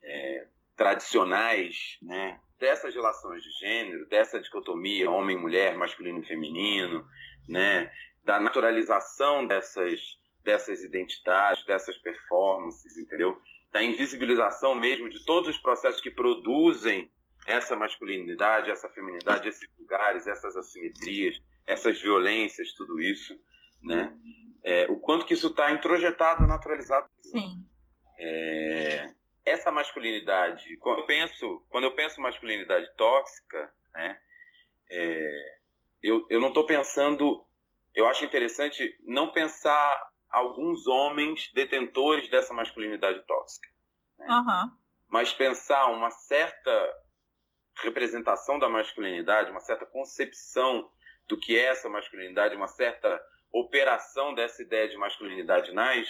[0.00, 7.04] é, tradicionais, né, dessas relações de gênero, dessa dicotomia homem-mulher, masculino e feminino,
[7.48, 7.90] né,
[8.24, 10.00] da naturalização dessas,
[10.44, 13.40] dessas identidades, dessas performances, entendeu?
[13.72, 17.10] Da invisibilização mesmo de todos os processos que produzem
[17.44, 23.38] essa masculinidade, essa feminidade, esses lugares, essas assimetrias, essas violências, tudo isso,
[23.82, 24.16] né?
[24.66, 27.08] É, o quanto que isso está introjetado, naturalizado.
[27.22, 27.64] Sim.
[28.18, 34.20] É, essa masculinidade, quando eu penso, quando eu penso masculinidade tóxica, né?
[34.90, 35.58] É,
[36.02, 37.46] eu, eu não estou pensando,
[37.94, 43.68] eu acho interessante não pensar alguns homens detentores dessa masculinidade tóxica.
[44.18, 44.26] Né?
[44.28, 44.72] Uhum.
[45.08, 46.94] Mas pensar uma certa
[47.84, 50.90] representação da masculinidade, uma certa concepção
[51.28, 53.20] do que é essa masculinidade, uma certa
[53.52, 56.06] operação dessa ideia de masculinidade nas,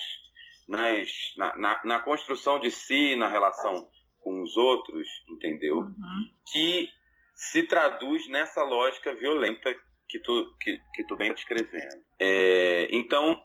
[0.68, 3.88] nas, na, na, na construção de si, na relação
[4.20, 5.78] com os outros, entendeu?
[5.78, 6.30] Uhum.
[6.52, 6.90] Que
[7.34, 9.74] se traduz nessa lógica violenta
[10.08, 12.02] que tu, que, que tu vem descrevendo.
[12.18, 13.40] É, então,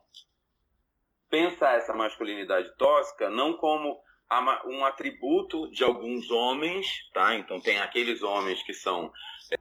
[1.29, 4.01] pensa essa masculinidade tóxica não como
[4.65, 7.35] um atributo de alguns homens, tá?
[7.35, 9.11] Então tem aqueles homens que são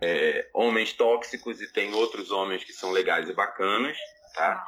[0.01, 3.99] é, homens tóxicos e tem outros homens que são legais e bacanas,
[4.35, 4.65] tá?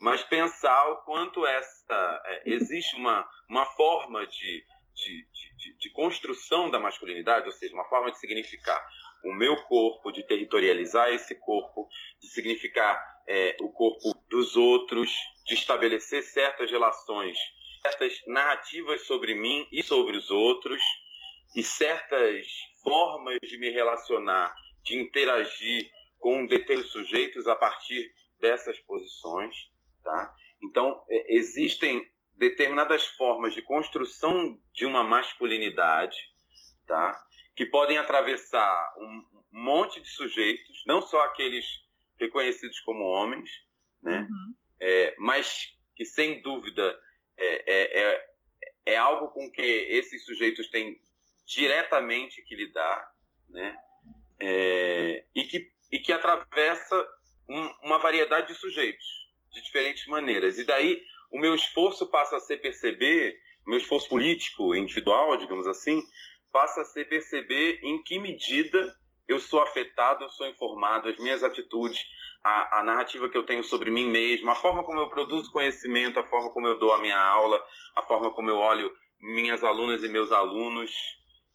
[0.00, 5.26] Mas pensar o quanto essa é, existe uma, uma forma de, de,
[5.56, 8.84] de, de, construção da masculinidade, ou seja, uma forma de significar
[9.24, 11.88] o meu corpo, de territorializar esse corpo,
[12.20, 15.10] de significar é, o corpo dos outros,
[15.46, 17.38] de estabelecer certas relações
[17.86, 20.82] certas narrativas sobre mim e sobre os outros
[21.54, 22.46] e certas
[22.82, 29.54] formas de me relacionar, de interagir com determinados sujeitos a partir dessas posições,
[30.02, 30.34] tá?
[30.62, 36.16] Então, é, existem determinadas formas de construção de uma masculinidade,
[36.86, 37.18] tá?
[37.54, 41.64] Que podem atravessar um monte de sujeitos, não só aqueles
[42.18, 43.50] reconhecidos como homens,
[44.02, 44.26] né?
[44.30, 44.54] Uhum.
[44.78, 46.98] É, mas que sem dúvida
[47.38, 48.26] é, é, é,
[48.86, 51.00] é algo com que esses sujeitos têm
[51.46, 53.10] diretamente que lidar,
[53.48, 53.76] né?
[54.38, 57.08] É, e, que, e que atravessa
[57.48, 59.06] um, uma variedade de sujeitos,
[59.52, 60.58] de diferentes maneiras.
[60.58, 65.66] E daí o meu esforço passa a ser perceber, o meu esforço político, individual, digamos
[65.66, 66.02] assim,
[66.52, 68.94] passa a ser perceber em que medida
[69.28, 72.00] eu sou afetado, eu sou informado, as minhas atitudes,
[72.42, 76.20] a, a, narrativa que eu tenho sobre mim mesmo, a forma como eu produzo conhecimento,
[76.20, 77.60] a forma como eu dou a minha aula,
[77.96, 80.92] a forma como eu olho minhas alunas e meus alunos,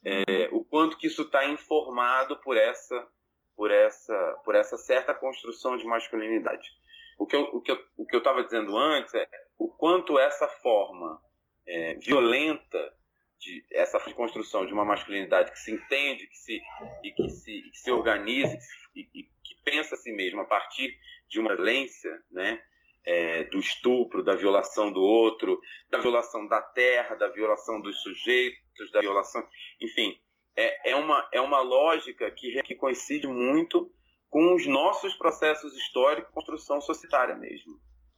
[0.03, 3.07] é, o quanto que isso está informado por essa
[3.55, 6.69] por essa, por essa certa construção de masculinidade.
[7.17, 10.47] O que eu o que o que eu estava dizendo antes é o quanto essa
[10.47, 11.21] forma
[11.67, 12.93] é, violenta
[13.39, 16.61] de essa construção de uma masculinidade que se entende, que se
[17.03, 18.57] e que se, que se organiza
[18.95, 20.95] e, e que pensa a si mesma a partir
[21.27, 22.61] de uma violência, né?
[23.03, 25.59] É, do estupro, da violação do outro,
[25.89, 29.43] da violação da terra, da violação dos sujeitos, da violação,
[29.81, 30.21] enfim,
[30.55, 33.91] é, é, uma, é uma lógica que, que coincide muito
[34.29, 37.73] com os nossos processos históricos de construção societária mesmo.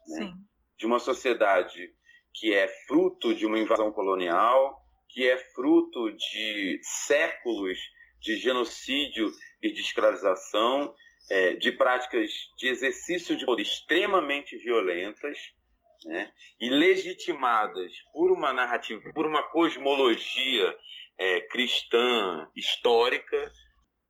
[0.08, 0.34] Né?
[0.78, 1.92] De uma sociedade
[2.34, 7.78] que é fruto de uma invasão colonial, que é fruto de séculos
[8.20, 10.94] de genocídio e de escravização,
[11.30, 15.38] é, de práticas de exercício de poder extremamente violentas
[16.06, 20.76] né, e legitimadas por uma narrativa, por uma cosmologia
[21.18, 23.52] é, cristã histórica.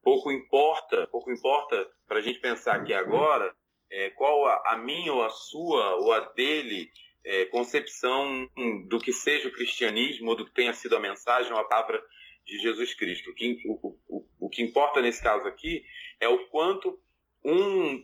[0.02, 3.56] Pouco importa, pouco importa para a gente pensar aqui agora
[3.90, 6.90] é, qual a, a, minha ou a sua ou a dele
[7.24, 8.50] é, concepção
[8.88, 12.04] do que seja o cristianismo ou do que tenha sido a mensagem ou a palavra
[12.46, 13.30] de Jesus Cristo.
[13.30, 15.86] O que, o, o, o que importa nesse caso aqui
[16.20, 17.00] é o quanto
[17.44, 18.04] um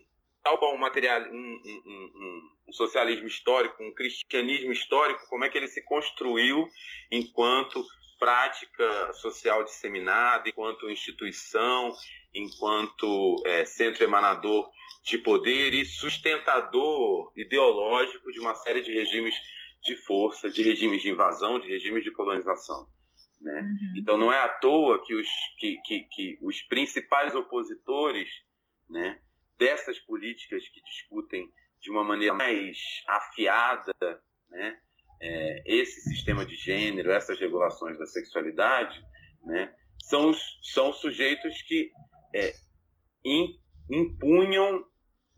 [0.73, 5.83] um material, um, um, um, socialismo histórico, um cristianismo histórico, como é que ele se
[5.83, 6.67] construiu
[7.11, 7.85] enquanto
[8.19, 11.93] prática social disseminada, enquanto instituição,
[12.33, 14.69] enquanto é, centro emanador
[15.03, 19.33] de poder e sustentador ideológico de uma série de regimes
[19.81, 22.87] de força, de regimes de invasão, de regimes de colonização.
[23.39, 23.61] Né?
[23.61, 23.93] Uhum.
[23.97, 25.27] Então não é à toa que os,
[25.57, 28.29] que, que, que os principais opositores
[28.89, 29.19] né,
[29.57, 32.77] dessas políticas que discutem de uma maneira mais
[33.07, 33.93] afiada
[34.49, 34.79] né,
[35.21, 39.03] é, esse sistema de gênero, essas regulações da sexualidade,
[39.43, 41.91] né, são, são sujeitos que
[42.35, 42.53] é,
[43.89, 44.85] impunham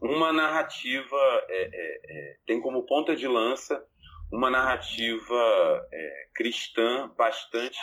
[0.02, 1.18] uma narrativa,
[1.48, 3.86] é, é, é, tem como ponta de lança
[4.32, 7.80] uma narrativa é, cristã bastante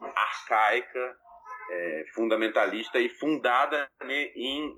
[0.00, 1.16] arcaica,
[2.14, 4.76] fundamentalista e fundada né, em,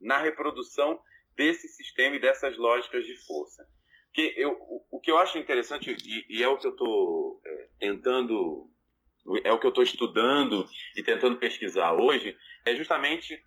[0.00, 1.00] na reprodução
[1.36, 3.66] desse sistema e dessas lógicas de força.
[4.12, 4.56] Que eu,
[4.90, 8.68] o, que eu acho interessante, e, e é o que eu estou é, tentando,
[9.44, 13.40] é o que eu estou estudando e tentando pesquisar hoje, é justamente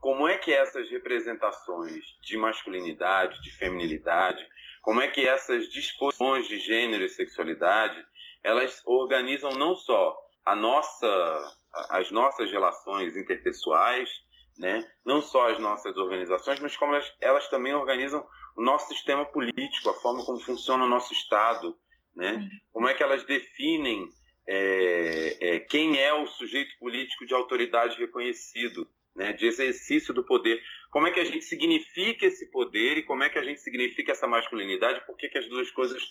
[0.00, 4.46] como é que essas representações de masculinidade, de feminilidade,
[4.82, 8.04] como é que essas disposições de gênero e sexualidade,
[8.42, 11.56] elas organizam não só a nossa,
[11.88, 14.10] as nossas relações interpessoais,
[14.58, 14.86] né?
[15.04, 18.24] não só as nossas organizações, mas como elas, elas também organizam
[18.56, 21.76] o nosso sistema político, a forma como funciona o nosso Estado,
[22.14, 22.48] né?
[22.72, 24.08] como é que elas definem
[24.46, 30.62] é, é, quem é o sujeito político de autoridade reconhecido, né, de exercício do poder.
[30.90, 34.12] Como é que a gente significa esse poder e como é que a gente significa
[34.12, 35.04] essa masculinidade?
[35.06, 36.02] Por que, que as duas coisas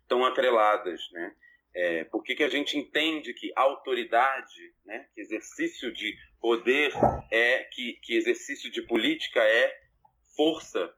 [0.00, 1.34] estão atreladas, né?
[1.74, 6.92] É, por que, que a gente entende que autoridade, né, que exercício de poder
[7.30, 9.74] é que, que exercício de política é
[10.36, 10.94] força,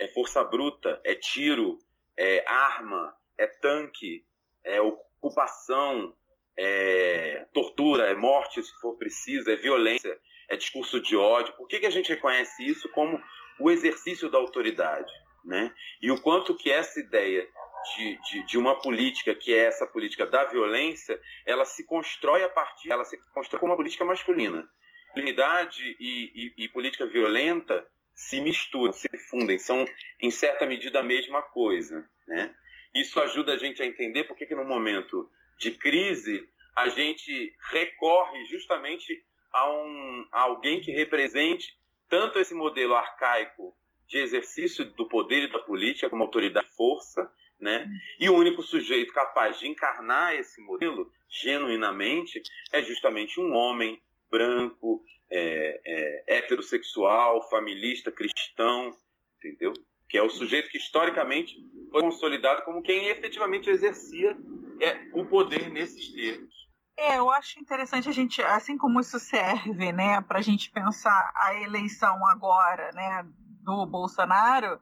[0.00, 1.78] é força bruta, é tiro,
[2.16, 4.24] é arma, é tanque,
[4.64, 6.12] é ocupação,
[6.58, 10.18] é tortura, é morte se for preciso, é violência
[10.50, 11.54] é discurso de ódio.
[11.54, 13.22] Por que, que a gente reconhece isso como
[13.58, 15.10] o exercício da autoridade?
[15.44, 15.72] Né?
[16.02, 17.48] E o quanto que essa ideia
[17.96, 22.48] de, de, de, uma política que é essa política da violência, ela se constrói a
[22.48, 24.68] partir, ela se constrói como uma política masculina.
[25.06, 27.86] Masculinidade e, e, e política violenta
[28.20, 29.86] se misturam, se fundem, são
[30.20, 32.06] em certa medida a mesma coisa.
[32.28, 32.54] Né?
[32.94, 35.28] Isso ajuda a gente a entender por que, no momento
[35.58, 41.76] de crise a gente recorre justamente a, um, a alguém que represente
[42.08, 43.74] tanto esse modelo arcaico
[44.06, 47.88] de exercício do poder e da política como autoridade e força, né?
[48.18, 52.40] E o único sujeito capaz de encarnar esse modelo genuinamente
[52.72, 58.94] é justamente um homem branco, é, é, heterossexual, familista, cristão,
[59.38, 59.72] entendeu?
[60.08, 61.54] Que é o sujeito que historicamente
[61.90, 64.36] foi consolidado como quem efetivamente exercia
[64.80, 66.60] é, o poder nesses termos.
[66.96, 71.32] É, eu acho interessante a gente, assim como isso serve, né, para a gente pensar
[71.34, 73.26] a eleição agora, né,
[73.62, 74.80] do Bolsonaro,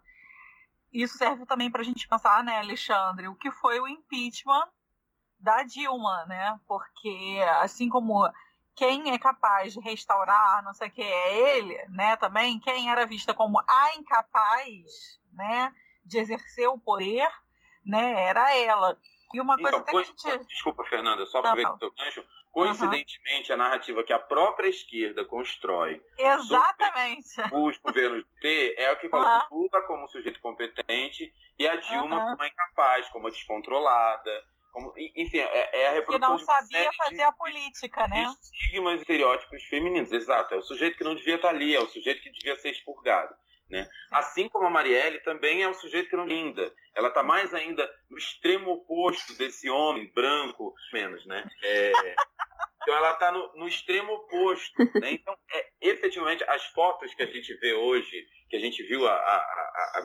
[0.92, 4.68] isso serve também para a gente pensar, né, Alexandre, o que foi o impeachment
[5.38, 6.58] da Dilma, né?
[6.66, 8.28] Porque assim como
[8.78, 12.16] quem é capaz de restaurar, não sei o que é ele, né?
[12.16, 17.28] Também quem era vista como a incapaz, né, de exercer o poder,
[17.84, 18.96] né, era ela.
[19.34, 20.46] E uma coisa então, que a gente...
[20.46, 22.24] Desculpa, Fernanda, só tá aproveitar o teu gancho.
[22.52, 23.54] Coincidentemente, uhum.
[23.54, 27.40] a narrativa que a própria esquerda constrói Exatamente.
[27.52, 29.62] os governos do P é o que coloca uhum.
[29.62, 32.36] Lula como sujeito competente e a Dilma uhum.
[32.36, 34.44] como incapaz, como descontrolada.
[34.78, 36.36] Como, enfim, é, é a reprodução.
[36.36, 38.32] Que não sabia fazer a política, né?
[38.40, 40.54] Estigmas e estereótipos femininos, exato.
[40.54, 43.34] É o sujeito que não devia estar ali, é o sujeito que devia ser expurgado.
[43.68, 43.86] Né?
[44.12, 46.72] Assim como a Marielle também é um sujeito que não linda.
[46.94, 51.44] Ela está mais ainda no extremo oposto desse homem branco, menos, né?
[51.64, 51.92] É,
[52.80, 54.78] então ela está no, no, extremo oposto.
[55.00, 55.10] Né?
[55.10, 59.12] Então, é, efetivamente, as fotos que a gente vê hoje, que a gente viu a,
[59.12, 60.02] a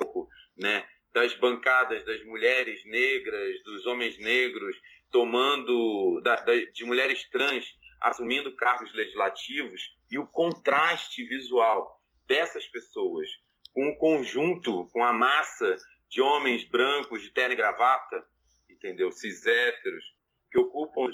[0.58, 0.84] né?
[1.14, 4.76] Das bancadas das mulheres negras, dos homens negros,
[5.12, 7.66] tomando, da, da, de mulheres trans
[8.02, 13.28] assumindo cargos legislativos, e o contraste visual dessas pessoas
[13.74, 15.78] com o conjunto, com a massa
[16.10, 18.24] de homens brancos de terno e gravata,
[18.70, 19.12] entendeu?
[19.12, 20.04] Cis héteros,
[20.52, 21.10] que ocupam,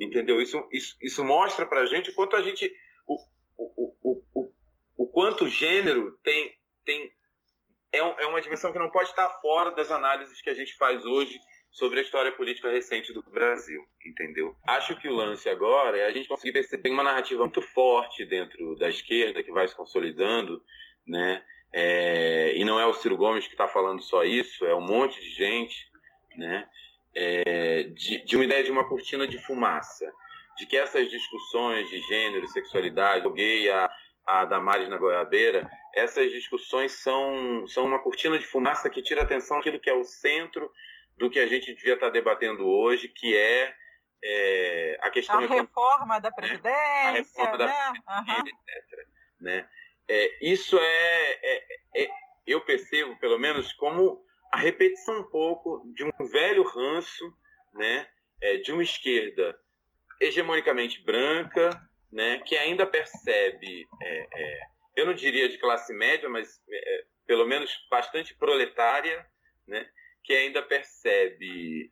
[0.00, 0.40] entendeu?
[0.40, 2.74] Isso, isso, isso mostra pra gente quanto a gente.
[3.06, 3.16] O,
[3.56, 4.52] o, o, o,
[4.96, 6.58] o quanto o gênero tem.
[6.84, 7.12] tem
[7.92, 11.04] é, é uma dimensão que não pode estar fora das análises que a gente faz
[11.04, 11.38] hoje
[11.70, 14.56] sobre a história política recente do Brasil, entendeu?
[14.66, 18.74] Acho que o lance agora é a gente conseguir perceber uma narrativa muito forte dentro
[18.76, 20.62] da esquerda que vai se consolidando,
[21.06, 21.42] né?
[21.72, 25.20] É, e não é o Ciro Gomes que está falando só isso, é um monte
[25.20, 25.88] de gente,
[26.36, 26.68] né?
[27.14, 30.12] É, de, de, uma ideia de uma cortina de fumaça,
[30.58, 33.90] de que essas discussões de gênero, sexualidade, gay, a,
[34.26, 39.58] a Damares na goiabeira, essas discussões são, são uma cortina de fumaça que tira atenção
[39.58, 40.70] daquilo que é o centro
[41.16, 43.74] do que a gente devia estar debatendo hoje, que é,
[44.22, 45.38] é a questão...
[45.38, 47.66] A reforma da Previdência, a reforma né?
[47.66, 48.46] da Previdência, uhum.
[48.46, 49.08] etc.
[49.40, 49.68] Né?
[50.08, 52.10] É, isso é, é, é,
[52.46, 57.32] eu percebo, pelo menos, como a repetição um pouco de um velho ranço,
[57.72, 58.08] né,
[58.40, 59.56] é, de uma esquerda
[60.20, 61.70] hegemonicamente branca,
[62.12, 64.60] né, que ainda percebe, é, é,
[64.96, 69.24] eu não diria de classe média, mas é, pelo menos bastante proletária,
[69.66, 69.88] né,
[70.24, 71.90] que ainda percebe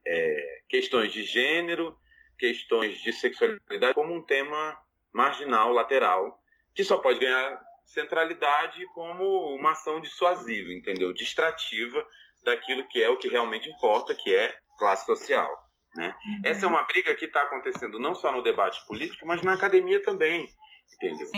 [0.69, 1.99] questões de gênero,
[2.39, 4.79] questões de sexualidade como um tema
[5.13, 6.39] marginal, lateral,
[6.75, 11.13] que só pode ganhar centralidade como uma ação dissuasiva, entendeu?
[11.13, 12.07] Distrativa
[12.45, 15.51] daquilo que é o que realmente importa, que é classe social.
[15.95, 16.15] Né?
[16.27, 16.41] Uhum.
[16.45, 20.03] Essa é uma briga que está acontecendo não só no debate político, mas na academia
[20.03, 20.49] também,
[20.95, 21.29] entendeu?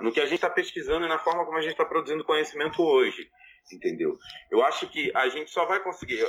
[0.00, 2.82] no que a gente está pesquisando e na forma como a gente está produzindo conhecimento
[2.82, 3.28] hoje,
[3.72, 4.16] entendeu?
[4.50, 6.24] Eu acho que a gente só vai conseguir.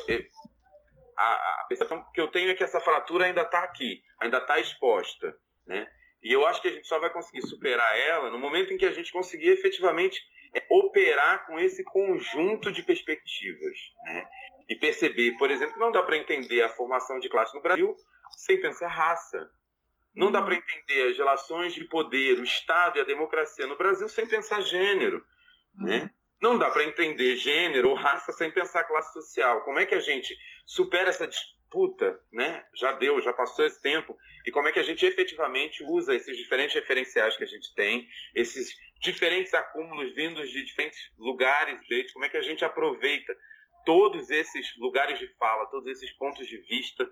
[1.18, 1.24] a,
[1.62, 5.36] a percepção que eu tenho é que essa fratura ainda está aqui, ainda está exposta,
[5.66, 5.88] né?
[6.24, 8.86] E eu acho que a gente só vai conseguir superar ela no momento em que
[8.86, 10.22] a gente conseguir efetivamente
[10.70, 13.78] operar com esse conjunto de perspectivas.
[14.04, 14.28] Né?
[15.02, 17.96] Perceber, por exemplo, não dá para entender a formação de classe no Brasil
[18.38, 19.50] sem pensar raça.
[20.14, 24.08] Não dá para entender as relações de poder, o Estado e a democracia no Brasil
[24.08, 25.26] sem pensar gênero.
[25.74, 26.12] Né?
[26.40, 29.64] Não dá para entender gênero ou raça sem pensar classe social.
[29.64, 30.38] Como é que a gente
[30.68, 32.64] supera essa disputa, né?
[32.76, 34.16] Já deu, já passou esse tempo.
[34.46, 38.08] E como é que a gente efetivamente usa esses diferentes referenciais que a gente tem,
[38.36, 43.36] esses diferentes acúmulos vindos de diferentes lugares, jeitos, como é que a gente aproveita
[43.86, 47.08] todos esses lugares de fala, todos esses pontos de vista,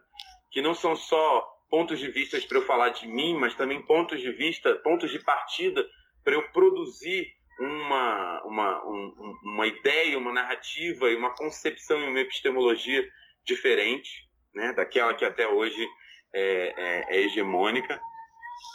[0.52, 4.20] que não são só pontos de vista para eu falar de mim, mas também pontos
[4.20, 5.88] de vista, pontos de partida
[6.24, 7.28] para eu produzir
[7.60, 13.08] uma, uma, um, uma ideia, uma narrativa e uma concepção e uma epistemologia
[13.44, 15.88] diferente né, daquela que até hoje
[16.34, 18.00] é, é, é hegemônica,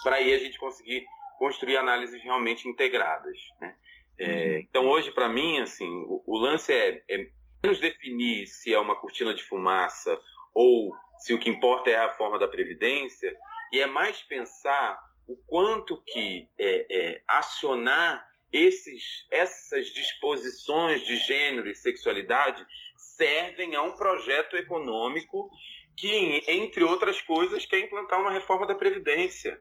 [0.03, 1.05] para aí a gente conseguir
[1.39, 3.39] construir análises realmente integradas.
[3.61, 3.75] Né?
[4.19, 4.59] É, uhum.
[4.59, 7.27] Então, hoje, para mim, assim, o, o lance é, é
[7.65, 10.21] menos definir se é uma cortina de fumaça
[10.55, 13.35] ou se o que importa é a forma da previdência,
[13.73, 21.69] e é mais pensar o quanto que é, é, acionar esses, essas disposições de gênero
[21.69, 22.65] e sexualidade
[22.97, 25.51] servem a um projeto econômico
[25.97, 29.59] que, entre outras coisas, quer implantar uma reforma da Previdência.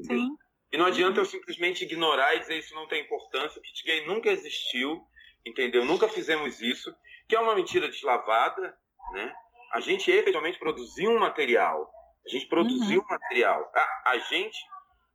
[0.00, 0.36] Sim.
[0.72, 4.06] E não adianta eu simplesmente ignorar e dizer isso não tem importância, o kit gay
[4.06, 5.02] nunca existiu,
[5.44, 5.84] entendeu?
[5.84, 6.94] Nunca fizemos isso,
[7.30, 8.76] que é uma mentira deslavada,
[9.12, 9.32] né?
[9.72, 11.88] A gente efetivamente produziu um material.
[12.26, 13.06] A gente produziu uhum.
[13.06, 13.70] um material.
[13.72, 14.58] A, a, gente,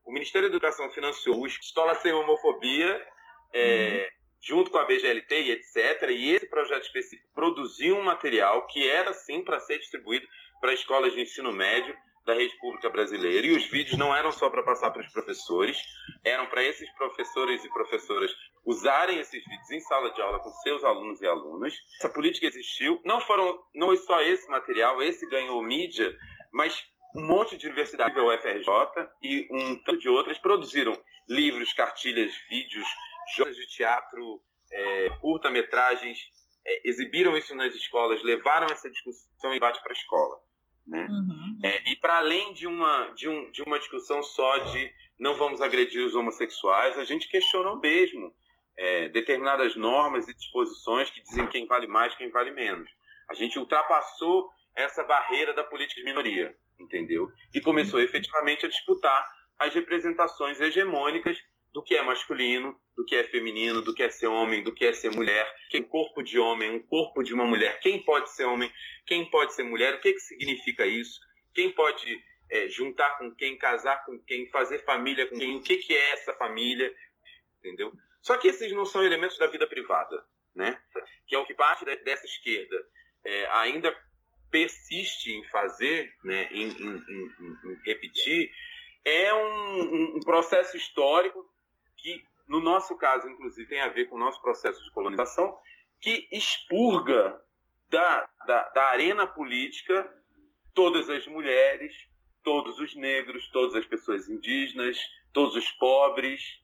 [0.06, 3.06] o Ministério da Educação financiou o Escola Sem Homofobia,
[3.54, 6.10] é, uhum junto com a BGLT e etc.
[6.12, 10.28] E esse projeto específico produziu um material que era sim para ser distribuído
[10.62, 13.46] para escolas de ensino médio, da República Brasileira.
[13.46, 15.78] E os vídeos não eram só para passar para os professores,
[16.24, 18.32] eram para esses professores e professoras
[18.66, 21.74] usarem esses vídeos em sala de aula com seus alunos e alunas.
[22.00, 23.00] Essa política existiu.
[23.06, 26.16] Não foram, não é só esse material, esse ganhou mídia,
[26.52, 26.84] mas
[27.16, 31.00] um monte de universidades, o UFRJ e um tanto de outras produziram
[31.30, 32.88] livros, cartilhas, vídeos,
[33.38, 36.20] jogos de teatro, é, curta-metragens,
[36.66, 40.45] é, exibiram isso nas escolas, levaram essa discussão e debate para a escola.
[40.88, 41.08] Né?
[41.10, 41.60] Uhum.
[41.64, 45.62] É, e para além de uma, de, um, de uma discussão só de não vamos
[45.62, 48.34] agredir os homossexuais, a gente questionou mesmo
[48.78, 52.90] é, determinadas normas e disposições que dizem quem vale mais, quem vale menos.
[53.30, 57.32] A gente ultrapassou essa barreira da política de minoria, entendeu?
[57.54, 59.26] E começou efetivamente a disputar
[59.58, 61.38] as representações hegemônicas
[61.76, 64.86] do que é masculino, do que é feminino, do que é ser homem, do que
[64.86, 68.32] é ser mulher, que um corpo de homem, um corpo de uma mulher, quem pode
[68.32, 68.72] ser homem,
[69.06, 71.20] quem pode ser mulher, o que, que significa isso,
[71.54, 75.76] quem pode é, juntar com quem, casar com quem, fazer família com quem, o que,
[75.76, 76.96] que é essa família,
[77.60, 77.92] entendeu?
[78.22, 80.82] Só que esses não são elementos da vida privada, né?
[81.28, 82.88] Que é o que parte dessa esquerda
[83.26, 83.94] é, ainda
[84.50, 88.50] persiste em fazer, né, em, em, em, em repetir,
[89.04, 91.46] é um, um, processo histórico
[92.06, 95.58] que, no nosso caso, inclusive, tem a ver com o nosso processo de colonização,
[96.00, 97.42] que expurga
[97.90, 100.08] da, da, da arena política
[100.72, 101.96] todas as mulheres,
[102.44, 105.00] todos os negros, todas as pessoas indígenas,
[105.34, 106.62] todos os pobres,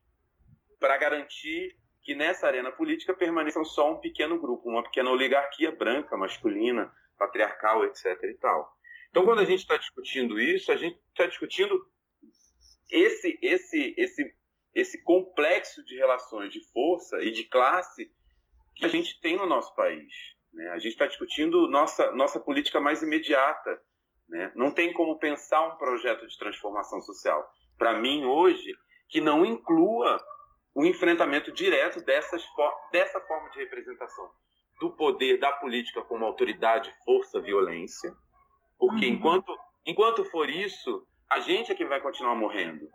[0.79, 6.15] para garantir que nessa arena política permaneçam só um pequeno grupo, uma pequena oligarquia branca,
[6.15, 8.05] masculina, patriarcal, etc.
[8.25, 8.71] e tal.
[9.09, 11.83] Então, quando a gente está discutindo isso, a gente está discutindo
[12.91, 14.35] esse, esse, esse,
[14.73, 18.11] esse complexo de relações de força e de classe
[18.75, 20.13] que a gente tem no nosso país.
[20.53, 20.69] Né?
[20.69, 23.81] A gente está discutindo nossa, nossa política mais imediata.
[24.29, 24.51] Né?
[24.55, 28.73] Não tem como pensar um projeto de transformação social, para mim, hoje,
[29.09, 30.23] que não inclua
[30.73, 32.43] o enfrentamento direto dessas,
[32.91, 34.31] dessa forma de representação
[34.79, 38.15] do poder da política como autoridade, força, violência.
[38.79, 39.13] Porque uhum.
[39.13, 42.89] enquanto, enquanto for isso, a gente é que vai continuar morrendo.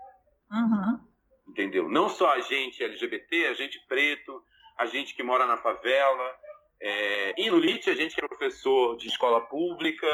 [0.50, 1.05] Uhum.
[1.48, 1.88] Entendeu?
[1.88, 4.42] Não só a gente LGBT, a gente preto,
[4.76, 6.36] a gente que mora na favela,
[6.80, 10.06] é, e no LIT, a gente que é professor de escola pública,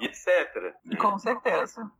[0.00, 0.74] etc.
[0.84, 0.96] Né?
[0.96, 1.90] Com certeza.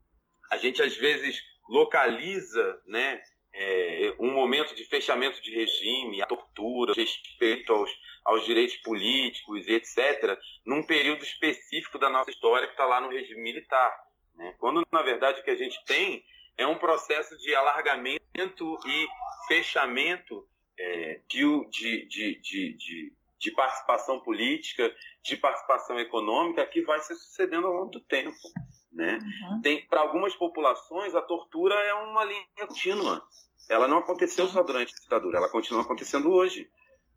[0.51, 3.23] A gente às vezes localiza né,
[3.55, 7.91] é, um momento de fechamento de regime, a tortura, respeito aos,
[8.25, 13.41] aos direitos políticos etc., num período específico da nossa história que está lá no regime
[13.41, 13.97] militar.
[14.35, 14.55] Né?
[14.59, 16.25] Quando, na verdade, o que a gente tem
[16.57, 19.09] é um processo de alargamento e
[19.49, 20.47] fechamento
[20.79, 27.67] é, de, de, de, de, de participação política, de participação econômica que vai se sucedendo
[27.67, 28.37] ao longo do tempo.
[28.93, 29.19] Né?
[29.19, 29.61] Uhum.
[29.63, 33.23] Tem para algumas populações a tortura é uma linha contínua.
[33.69, 36.69] Ela não aconteceu só durante a ditadura, ela continua acontecendo hoje,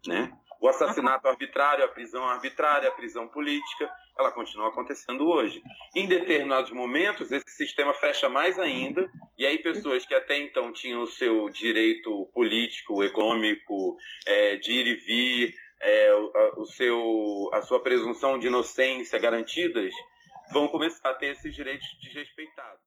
[0.05, 0.31] né?
[0.63, 5.61] O assassinato arbitrário, a prisão arbitrária, a prisão política, ela continua acontecendo hoje.
[5.93, 11.01] Em determinados momentos, esse sistema fecha mais ainda, e aí pessoas que até então tinham
[11.01, 17.61] o seu direito político, econômico, é, de ir e vir, é, o, o seu, a
[17.61, 19.93] sua presunção de inocência garantidas,
[20.53, 22.82] vão começar a ter esses direitos desrespeitados.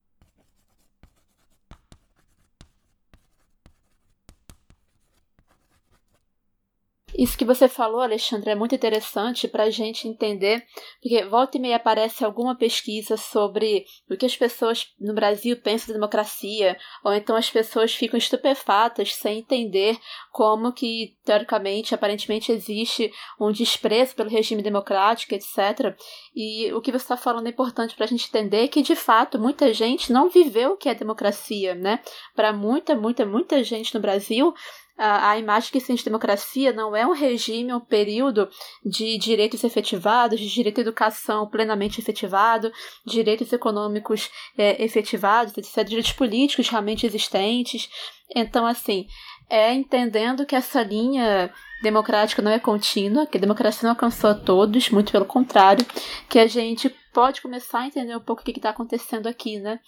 [7.19, 10.63] Isso que você falou, Alexandre, é muito interessante para a gente entender,
[11.01, 15.87] porque volta e meia aparece alguma pesquisa sobre o que as pessoas no Brasil pensam
[15.87, 19.99] de democracia, ou então as pessoas ficam estupefatas sem entender
[20.31, 23.11] como que, teoricamente, aparentemente existe
[23.41, 25.97] um desprezo pelo regime democrático, etc.
[26.35, 29.39] E o que você está falando é importante para a gente entender que, de fato,
[29.39, 32.01] muita gente não viveu o que é democracia, né?
[32.35, 34.53] Para muita, muita, muita gente no Brasil,
[34.99, 38.49] a, imagem que se de democracia não é um regime, um período
[38.85, 42.73] de direitos efetivados, de direito à educação plenamente efetivado,
[43.05, 47.91] direitos econômicos é, efetivados, etc., direitos políticos realmente existentes.
[48.35, 49.07] Então, assim,
[49.51, 54.35] é entendendo que essa linha democrática não é contínua, que a democracia não alcançou a
[54.35, 55.85] todos, muito pelo contrário,
[56.29, 59.79] que a gente pode começar a entender um pouco o que está acontecendo aqui, né?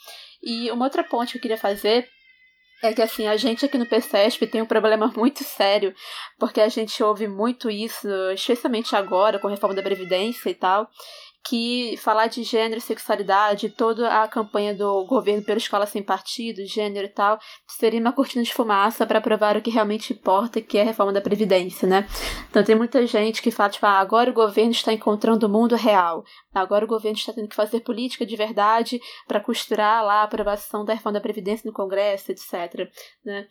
[0.42, 2.08] E uma outra ponte que eu queria fazer
[2.82, 5.94] é que assim, a gente aqui no PCESP tem um problema muito sério,
[6.38, 10.88] porque a gente ouve muito isso, especialmente agora, com a reforma da Previdência e tal,
[11.46, 17.06] que falar de gênero sexualidade, toda a campanha do governo pela escola sem partido, gênero
[17.06, 20.82] e tal, seria uma cortina de fumaça para provar o que realmente importa, que é
[20.82, 22.06] a reforma da Previdência, né?
[22.50, 25.74] Então tem muita gente que fala, tipo, ah, agora o governo está encontrando o mundo
[25.74, 26.22] real,
[26.52, 30.84] agora o governo está tendo que fazer política de verdade para costurar lá a aprovação
[30.84, 32.90] da reforma da Previdência no Congresso, etc.
[33.24, 33.46] Né?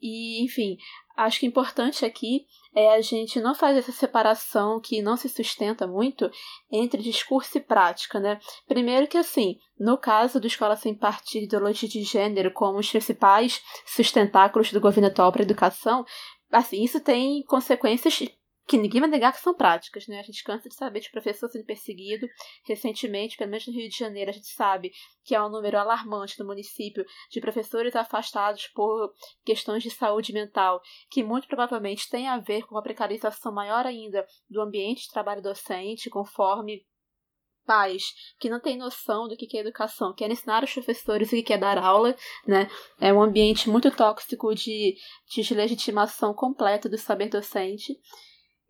[0.00, 0.76] E, enfim,
[1.18, 5.84] acho que importante aqui é a gente não fazer essa separação que não se sustenta
[5.84, 6.30] muito
[6.70, 8.38] entre discurso e prática, né?
[8.68, 13.60] Primeiro que assim, no caso do Escola Sem Partido Ideologia de Gênero como os principais
[13.84, 16.04] sustentáculos do governo atual para a educação,
[16.52, 18.22] assim, isso tem consequências
[18.68, 20.20] que ninguém vai negar que são práticas, né?
[20.20, 22.28] A gente cansa de saber de professor sendo perseguido.
[22.64, 24.92] Recentemente, pelo menos no Rio de Janeiro, a gente sabe
[25.24, 29.10] que há um número alarmante no município de professores afastados por
[29.42, 34.26] questões de saúde mental, que muito provavelmente tem a ver com uma precarização maior ainda
[34.50, 36.84] do ambiente de trabalho docente, conforme
[37.68, 41.52] pais que não têm noção do que é educação, querem ensinar os professores o que
[41.52, 42.16] é dar aula,
[42.46, 42.66] né?
[42.98, 44.96] É um ambiente muito tóxico de,
[45.28, 47.94] de legitimação completa do saber docente.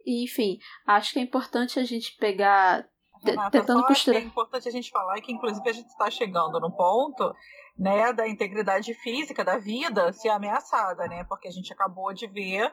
[0.09, 2.88] E, enfim, acho que é importante a gente pegar.
[3.22, 4.22] Renata, tentando costurar.
[4.22, 7.34] É importante a gente falar que, inclusive, a gente está chegando no ponto
[7.76, 11.24] né, da integridade física da vida ser ameaçada, né?
[11.24, 12.72] Porque a gente acabou de ver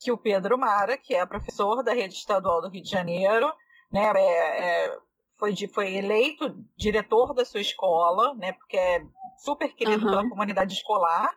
[0.00, 3.52] que o Pedro Mara, que é professor da rede estadual do Rio de Janeiro,
[3.92, 4.98] né, é, é,
[5.38, 9.04] foi, de, foi eleito diretor da sua escola, né, porque é
[9.44, 10.10] super querido uhum.
[10.10, 11.30] pela comunidade escolar,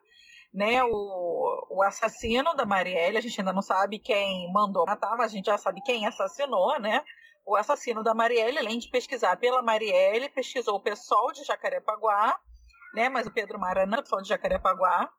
[0.56, 5.34] né, o, o assassino da Marielle, a gente ainda não sabe quem mandou matar, mas
[5.34, 7.04] a gente já sabe quem assassinou, né?
[7.46, 12.40] O assassino da Marielle, além de pesquisar pela Marielle, pesquisou o pessoal de Jacarepaguá,
[12.94, 13.10] né?
[13.10, 15.12] Mas o Pedro Mara não é pessoal de Jacarepaguá,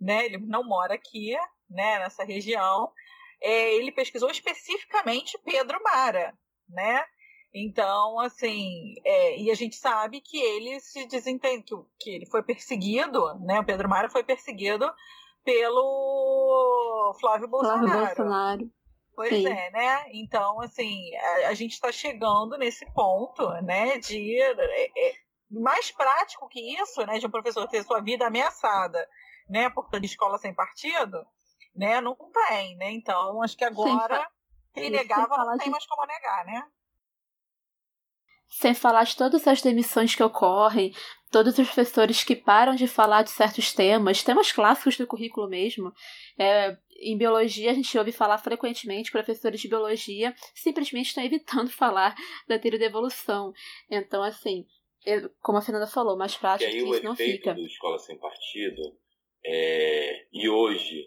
[0.00, 0.24] né?
[0.26, 1.36] Ele não mora aqui,
[1.70, 2.00] né?
[2.00, 2.92] Nessa região.
[3.40, 6.36] É, ele pesquisou especificamente Pedro Mara,
[6.68, 7.04] né?
[7.52, 12.42] Então, assim, é, e a gente sabe que ele se desentende, que, que ele foi
[12.42, 13.58] perseguido, né?
[13.58, 14.88] O Pedro Mara foi perseguido
[15.44, 17.88] pelo Flávio Bolsonaro.
[17.88, 18.70] Flávio Bolsonaro.
[19.16, 19.48] Pois Sim.
[19.48, 20.04] é, né?
[20.12, 23.98] Então, assim, a, a gente está chegando nesse ponto, né?
[23.98, 25.14] De é, é,
[25.50, 27.18] mais prático que isso, né?
[27.18, 29.06] De um professor ter sua vida ameaçada,
[29.48, 29.68] né?
[29.70, 31.26] Por de escola sem partido,
[31.74, 32.00] né?
[32.00, 32.16] Não
[32.48, 32.92] tem, né?
[32.92, 34.26] Então, acho que agora,
[34.72, 36.64] quem negava não tem mais como negar, né?
[38.50, 40.92] Sem falar de todas as demissões que ocorrem,
[41.30, 45.92] todos os professores que param de falar de certos temas, temas clássicos do currículo mesmo.
[46.38, 52.14] É, em biologia, a gente ouve falar frequentemente, professores de biologia simplesmente estão evitando falar
[52.48, 53.52] da teoria da evolução.
[53.88, 54.66] Então, assim,
[55.06, 57.54] eu, como a Fernanda falou, mais prático que isso não fica.
[57.54, 58.82] do Escola Sem Partido,
[59.44, 61.06] é, e hoje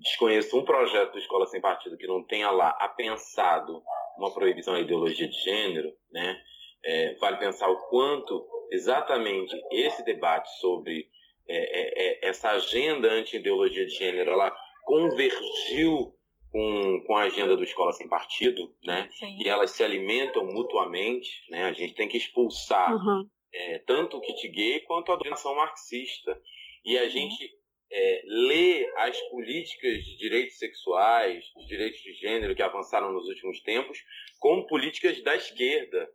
[0.00, 3.82] desconheço um projeto do Escola Sem Partido que não tenha lá apensado
[4.16, 6.40] uma proibição à ideologia de gênero, né?
[6.82, 11.08] É, vale pensar o quanto exatamente esse debate sobre
[11.48, 16.14] é, é, é essa agenda anti-ideologia de gênero, ela convergiu
[16.50, 19.08] com, com a agenda do Escola Sem Partido, né?
[19.12, 19.38] Sim.
[19.42, 21.64] E elas se alimentam mutuamente, né?
[21.64, 23.28] A gente tem que expulsar uhum.
[23.52, 26.40] é, tanto o kit gay quanto a doutrinação marxista.
[26.84, 27.59] E a gente
[27.92, 33.60] é, lê as políticas de direitos sexuais, de direitos de gênero que avançaram nos últimos
[33.62, 33.98] tempos,
[34.38, 36.08] como políticas da esquerda.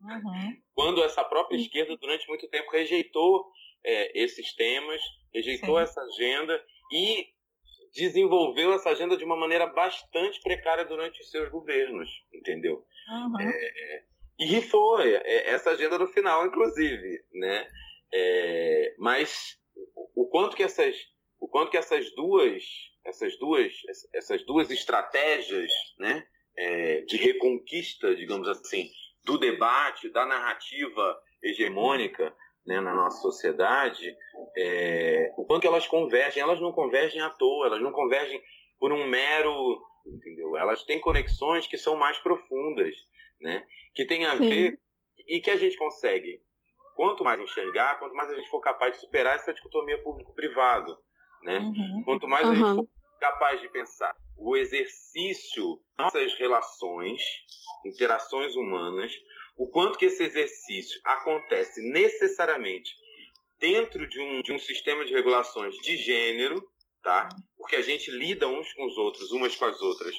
[0.00, 0.56] Uhum.
[0.74, 3.44] Quando essa própria esquerda, durante muito tempo, rejeitou
[3.84, 5.00] é, esses temas,
[5.32, 5.82] rejeitou Sim.
[5.82, 7.28] essa agenda e
[7.94, 12.84] desenvolveu essa agenda de uma maneira bastante precária durante os seus governos, entendeu?
[13.08, 13.40] Uhum.
[13.40, 14.04] É,
[14.40, 17.68] e foi é, essa agenda no final, inclusive, né?
[18.14, 19.58] É, mas
[20.14, 20.96] o quanto que essas,
[21.40, 22.62] o quanto que essas duas,
[23.04, 23.72] essas duas,
[24.14, 28.90] essas duas estratégias, né, é, de reconquista, digamos assim,
[29.24, 32.34] do debate, da narrativa hegemônica
[32.66, 34.16] né, na nossa sociedade,
[34.56, 38.40] é, o quanto que elas convergem, elas não convergem à toa, elas não convergem
[38.78, 40.56] por um mero, entendeu?
[40.56, 42.94] Elas têm conexões que são mais profundas,
[43.40, 43.66] né?
[43.94, 44.48] Que tem a Sim.
[44.48, 44.80] ver
[45.26, 46.40] e que a gente consegue
[46.94, 50.96] quanto mais enxergar, quanto mais a gente for capaz de superar essa dicotomia público-privado,
[51.42, 51.58] né?
[51.58, 52.02] Uhum.
[52.04, 52.52] Quanto mais uhum.
[52.52, 52.88] a gente for
[53.20, 57.22] capaz de pensar o exercício nossas relações,
[57.86, 59.12] interações humanas,
[59.56, 62.90] o quanto que esse exercício acontece necessariamente
[63.58, 66.60] dentro de um, de um sistema de regulações de gênero,
[67.02, 67.28] tá?
[67.56, 70.16] Porque a gente lida uns com os outros, umas com as outras,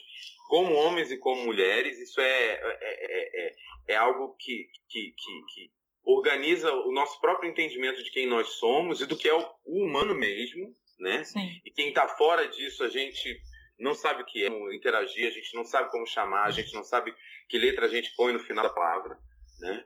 [0.48, 3.56] como homens e como mulheres, isso é, é, é, é,
[3.90, 5.72] é algo que, que, que, que
[6.04, 10.14] organiza o nosso próprio entendimento de quem nós somos e do que é o humano
[10.14, 11.24] mesmo, né?
[11.24, 11.62] Sim.
[11.66, 13.40] E quem está fora disso, a gente
[13.80, 16.84] não sabe o que é interagir, a gente não sabe como chamar, a gente não
[16.84, 17.14] sabe
[17.50, 19.18] que letra a gente põe no final da palavra,
[19.60, 19.86] né?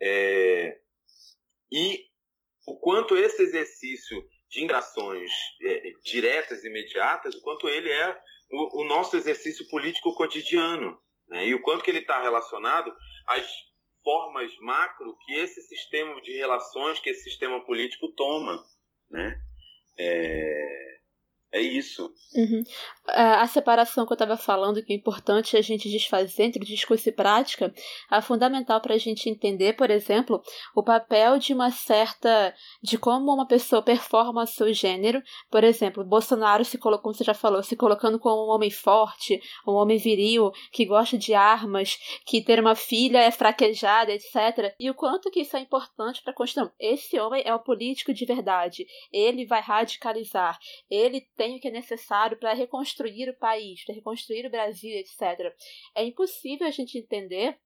[0.00, 0.78] É,
[1.72, 2.04] e
[2.66, 5.30] o quanto esse exercício de interações
[5.62, 8.18] é, diretas e imediatas, o quanto ele é
[8.50, 10.98] o, o nosso exercício político cotidiano,
[11.28, 11.46] né?
[11.46, 12.94] E o quanto que ele está relacionado
[13.26, 13.46] às
[14.04, 18.62] formas macro que esse sistema de relações, que esse sistema político toma,
[19.10, 19.40] né?
[19.98, 20.98] É,
[21.52, 22.14] é isso.
[22.34, 22.62] Uhum.
[23.06, 27.12] A separação que eu estava falando, que é importante a gente desfazer entre discurso e
[27.12, 27.72] prática,
[28.10, 30.42] é fundamental para a gente entender, por exemplo,
[30.74, 32.54] o papel de uma certa.
[32.82, 35.22] de como uma pessoa performa o seu gênero.
[35.50, 39.40] Por exemplo, Bolsonaro se colocou, como você já falou, se colocando como um homem forte,
[39.66, 41.96] um homem viril, que gosta de armas,
[42.26, 44.74] que ter uma filha é fraquejada, etc.
[44.80, 46.72] E o quanto que isso é importante para a Constituição.
[46.80, 48.86] Esse homem é o político de verdade.
[49.12, 50.58] Ele vai radicalizar.
[50.90, 55.54] Ele tem empenho que é necessário para reconstruir o país, para reconstruir o Brasil, etc.
[55.94, 57.58] É impossível a gente entender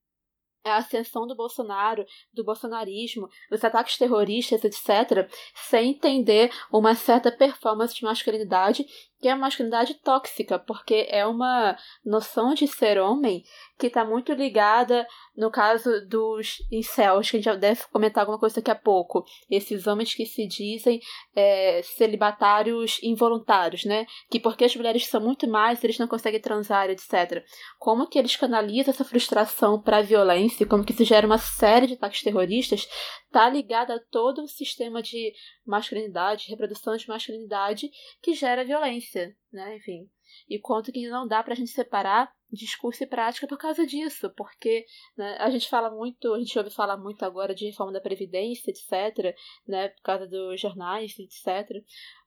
[0.65, 7.95] a ascensão do Bolsonaro, do bolsonarismo, dos ataques terroristas, etc., sem entender uma certa performance
[7.95, 8.85] de masculinidade
[9.21, 13.43] que é a masculinidade tóxica, porque é uma noção de ser homem
[13.79, 15.07] que está muito ligada,
[15.37, 19.25] no caso dos incels, que a gente já deve comentar alguma coisa daqui a pouco,
[19.51, 21.01] esses homens que se dizem
[21.35, 24.07] é, celibatários involuntários, né?
[24.31, 27.45] Que porque as mulheres são muito mais, eles não conseguem transar, etc.
[27.79, 31.87] Como que eles canalizam essa frustração para a violência, como que se gera uma série
[31.87, 32.89] de ataques terroristas,
[33.29, 35.33] está ligada a todo o sistema de
[35.65, 39.77] masculinidade, reprodução de masculinidade que gera violência, né?
[39.77, 40.11] Enfim.
[40.49, 44.33] E quanto que não dá para a gente separar discurso e prática por causa disso,
[44.37, 48.01] porque né, a gente fala muito, a gente ouve falar muito agora de reforma da
[48.01, 51.83] Previdência, etc., né, por causa dos jornais, etc.,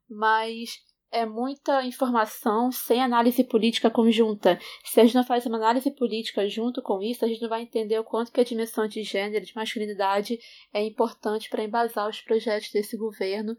[0.07, 4.57] mas é muita informação sem análise política conjunta.
[4.83, 7.63] Se a gente não faz uma análise política junto com isso, a gente não vai
[7.63, 10.39] entender o quanto que a dimensão de gênero, de masculinidade
[10.73, 13.55] é importante para embasar os projetos desse governo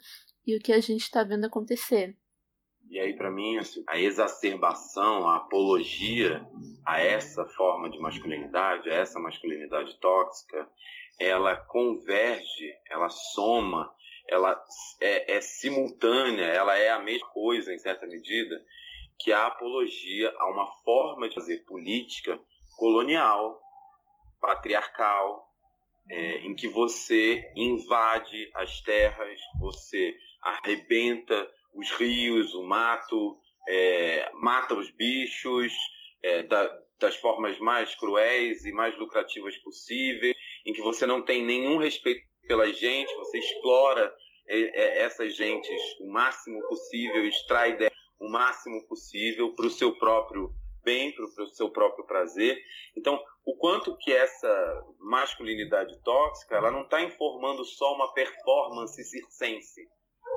[0.46, 2.16] e o que a gente está vendo acontecer.
[2.88, 6.46] E aí, para mim, assim, a exacerbação, a apologia
[6.84, 10.68] a essa forma de masculinidade, a essa masculinidade tóxica,
[11.18, 13.90] ela converge, ela soma
[14.28, 14.62] ela
[15.00, 18.62] é, é simultânea, ela é a mesma coisa, em certa medida,
[19.18, 22.38] que a apologia a uma forma de fazer política
[22.76, 23.60] colonial,
[24.40, 25.48] patriarcal,
[26.10, 34.74] é, em que você invade as terras, você arrebenta os rios, o mato, é, mata
[34.74, 35.72] os bichos
[36.22, 41.44] é, da, das formas mais cruéis e mais lucrativas possíveis, em que você não tem
[41.44, 44.14] nenhum respeito pela gente, você explora
[44.48, 49.98] é, é, essas gentes o máximo possível, extrai dela o máximo possível para o seu
[49.98, 50.50] próprio
[50.84, 52.60] bem, para o seu próprio prazer.
[52.96, 59.88] Então, o quanto que essa masculinidade tóxica, ela não está informando só uma performance circense,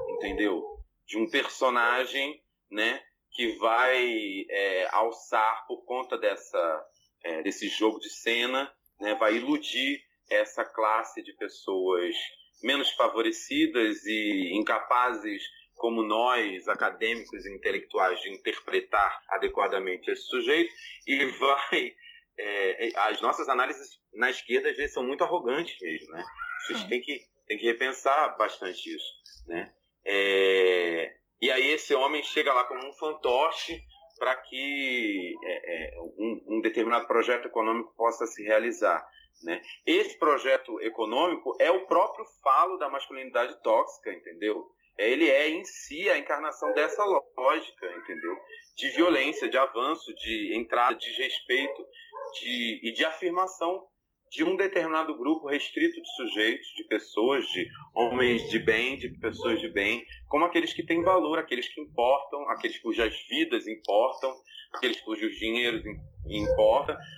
[0.09, 0.63] entendeu?
[1.07, 3.01] De um personagem, né,
[3.31, 6.85] que vai é, alçar por conta dessa
[7.23, 9.99] é, desse jogo de cena, né, vai iludir
[10.29, 12.15] essa classe de pessoas
[12.63, 15.43] menos favorecidas e incapazes
[15.75, 20.73] como nós, acadêmicos e intelectuais, de interpretar adequadamente esse sujeito
[21.05, 21.93] e vai.
[22.37, 26.25] É, as nossas análises na esquerda às vezes são muito arrogantes mesmo, né?
[26.69, 29.13] A gente tem que, tem que repensar bastante isso,
[29.47, 29.73] né?
[30.03, 33.81] É, e aí esse homem chega lá como um fantoche
[34.17, 39.05] para que é, é, um, um determinado projeto econômico possa se realizar.
[39.43, 39.61] Né?
[39.85, 44.65] Esse projeto econômico é o próprio falo da masculinidade tóxica, entendeu?
[44.97, 48.35] Ele é em si a encarnação dessa lógica, entendeu?
[48.77, 51.85] De violência, de avanço, de entrada, de respeito
[52.33, 53.85] de, e de afirmação
[54.31, 59.61] de um determinado grupo restrito de sujeitos, de pessoas, de homens de bem, de pessoas
[59.61, 64.33] de bem, como aqueles que têm valor, aqueles que importam, aqueles cujas vidas importam,
[64.73, 66.14] aqueles cujos dinheiros importam,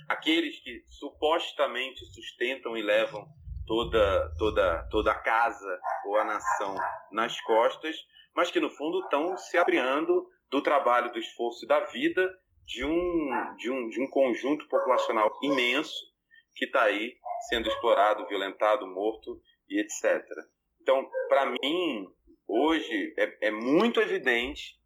[0.08, 3.26] aqueles que supostamente sustentam e levam
[3.66, 6.74] toda, toda, toda a casa ou a nação
[7.12, 7.96] nas costas,
[8.34, 12.28] mas que no fundo estão se abriando do trabalho, do esforço da vida
[12.64, 16.06] de um, de um, de um conjunto populacional imenso
[16.54, 17.14] que está aí
[17.48, 20.22] sendo explorado, violentado, morto e etc.
[20.82, 22.06] Então, para mim,
[22.46, 24.78] hoje é, é muito evidente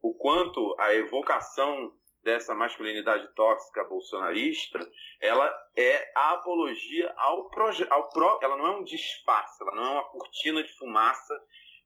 [0.00, 4.78] o quanto a evocação dessa masculinidade tóxica bolsonarista,
[5.20, 9.84] ela é a apologia ao projeto, ao pro, ela não é um disfarce, ela não
[9.84, 11.34] é uma cortina de fumaça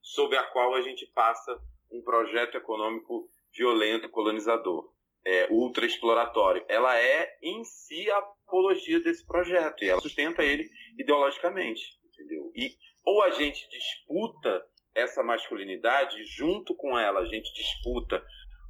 [0.00, 1.60] sobre a qual a gente passa
[1.90, 4.90] um projeto econômico violento, colonizador.
[5.24, 6.64] é, ultra exploratório.
[6.68, 10.68] Ela é em si a apologia desse projeto e ela sustenta ele
[10.98, 12.50] ideologicamente, entendeu?
[12.54, 14.64] E ou a gente disputa
[14.94, 18.24] essa masculinidade junto com ela, a gente disputa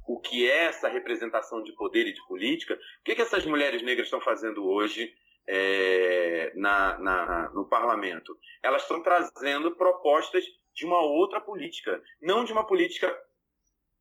[0.05, 2.73] o que é essa representação de poder e de política.
[2.73, 5.13] O que, que essas mulheres negras estão fazendo hoje
[5.47, 8.37] é, na, na, no parlamento?
[8.61, 10.43] Elas estão trazendo propostas
[10.73, 13.15] de uma outra política, não de uma política,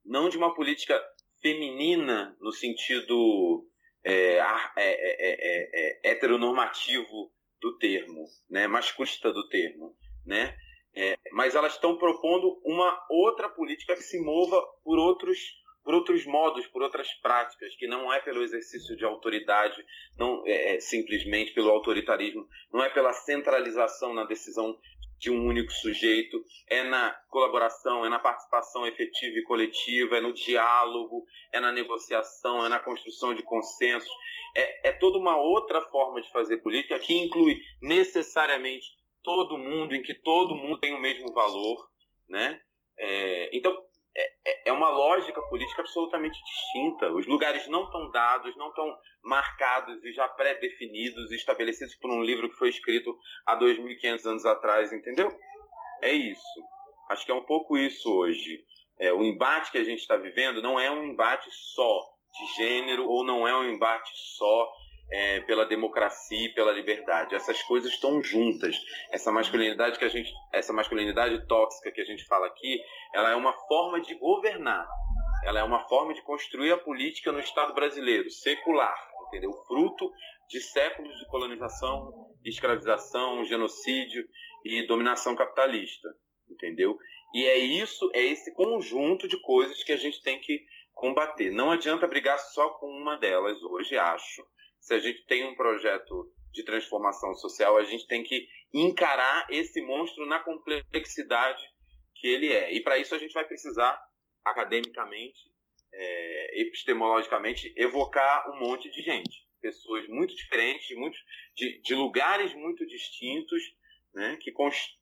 [0.04, 1.00] não de uma política
[1.40, 3.66] feminina no sentido
[4.04, 7.30] é, é, é, é, heteronormativo
[7.60, 9.96] do termo, né, masculista do termo,
[10.26, 10.56] né?
[11.32, 15.38] mas elas estão propondo uma outra política que se mova por outros
[15.84, 19.84] por outros modos, por outras práticas, que não é pelo exercício de autoridade,
[20.16, 24.78] não é, é simplesmente pelo autoritarismo, não é pela centralização na decisão
[25.22, 30.32] de um único sujeito, é na colaboração, é na participação efetiva e coletiva, é no
[30.32, 34.10] diálogo, é na negociação, é na construção de consensos.
[34.56, 38.86] É, é toda uma outra forma de fazer política que inclui necessariamente
[39.22, 41.88] todo mundo, em que todo mundo tem o mesmo valor,
[42.28, 42.60] né?
[42.98, 43.80] É, então,
[44.14, 47.10] é, é, é uma lógica política absolutamente distinta.
[47.12, 52.48] Os lugares não estão dados, não estão marcados e já pré-definidos estabelecidos por um livro
[52.48, 55.32] que foi escrito há 2.500 anos atrás, entendeu?
[56.02, 56.42] É isso.
[57.10, 58.64] Acho que é um pouco isso hoje.
[58.98, 63.08] É, o embate que a gente está vivendo não é um embate só de gênero
[63.08, 64.72] ou não é um embate só
[65.12, 67.34] é, pela democracia e pela liberdade.
[67.34, 68.74] Essas coisas estão juntas.
[69.10, 72.80] Essa masculinidade que a gente, essa masculinidade tóxica que a gente fala aqui,
[73.14, 74.88] ela é uma forma de governar.
[75.44, 78.96] Ela é uma forma de construir a política no Estado brasileiro, secular,
[79.28, 79.52] entendeu?
[79.66, 80.10] Fruto
[80.48, 82.10] de séculos de colonização,
[82.44, 84.26] escravização, genocídio
[84.64, 86.08] e dominação capitalista,
[86.48, 86.96] entendeu?
[87.34, 91.50] E é isso, é esse conjunto de coisas que a gente tem que combater.
[91.50, 94.42] Não adianta brigar só com uma delas hoje, acho
[94.82, 99.80] se a gente tem um projeto de transformação social, a gente tem que encarar esse
[99.80, 101.62] monstro na complexidade
[102.16, 102.72] que ele é.
[102.74, 103.98] E para isso a gente vai precisar,
[104.44, 105.40] academicamente,
[105.92, 109.46] é, epistemologicamente, evocar um monte de gente.
[109.60, 111.16] Pessoas muito diferentes, muito,
[111.54, 113.62] de, de lugares muito distintos,
[114.12, 114.52] né, que,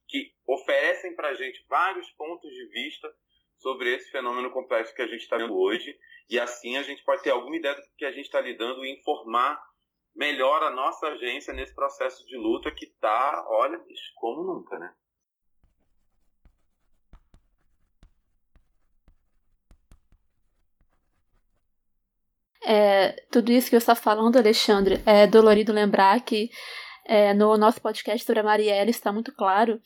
[0.07, 3.11] que oferecem para a gente vários pontos de vista
[3.57, 5.99] sobre esse fenômeno complexo que a gente está vendo hoje.
[6.29, 8.93] E assim a gente pode ter alguma ideia do que a gente está lidando e
[8.93, 9.70] informar
[10.15, 14.93] melhor a nossa agência nesse processo de luta que tá, olha, bicho, como nunca, né?
[22.63, 26.51] É, tudo isso que você está falando, Alexandre, é dolorido lembrar que
[27.07, 29.81] é, no nosso podcast sobre a Marielle está muito claro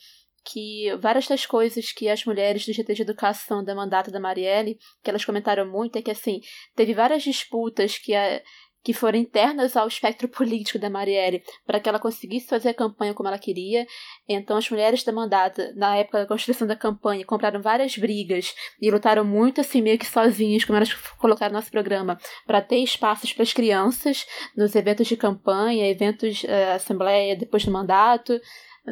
[0.45, 4.79] que várias das coisas que as mulheres do GT de Educação da mandata da Marielle,
[5.03, 6.41] que elas comentaram muito, é que assim,
[6.77, 8.43] teve várias disputas que a,
[8.85, 13.15] que foram internas ao espectro político da Marielle, para que ela conseguisse fazer a campanha
[13.15, 13.87] como ela queria.
[14.29, 18.91] Então, as mulheres da mandata, na época da construção da campanha, compraram várias brigas e
[18.91, 23.33] lutaram muito, assim, meio que sozinhas, como elas colocaram no nosso programa, para ter espaços
[23.33, 28.39] para as crianças nos eventos de campanha, eventos, uh, assembleia depois do mandato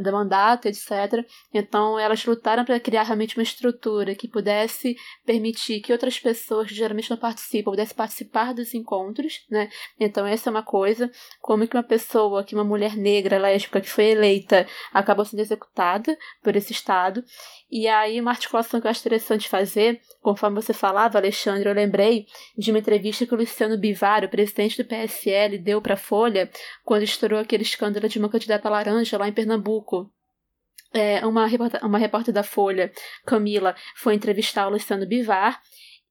[0.01, 1.25] da mandato, etc.
[1.53, 6.75] Então, elas lutaram para criar realmente uma estrutura que pudesse permitir que outras pessoas que
[6.75, 9.69] geralmente não participam pudessem participar dos encontros, né?
[9.99, 11.11] Então, essa é uma coisa.
[11.41, 16.17] Como que uma pessoa, que uma mulher negra lésbica que foi eleita, acabou sendo executada
[16.43, 17.23] por esse Estado.
[17.75, 22.27] E aí, uma articulação que eu acho interessante fazer, conforme você falava, Alexandre, eu lembrei
[22.55, 26.51] de uma entrevista que o Luciano Bivar, o presidente do PSL, deu para a Folha
[26.85, 30.13] quando estourou aquele escândalo de uma candidata laranja lá em Pernambuco.
[30.93, 32.93] É, uma, repórter, uma repórter da Folha,
[33.25, 35.59] Camila, foi entrevistar o Luciano Bivar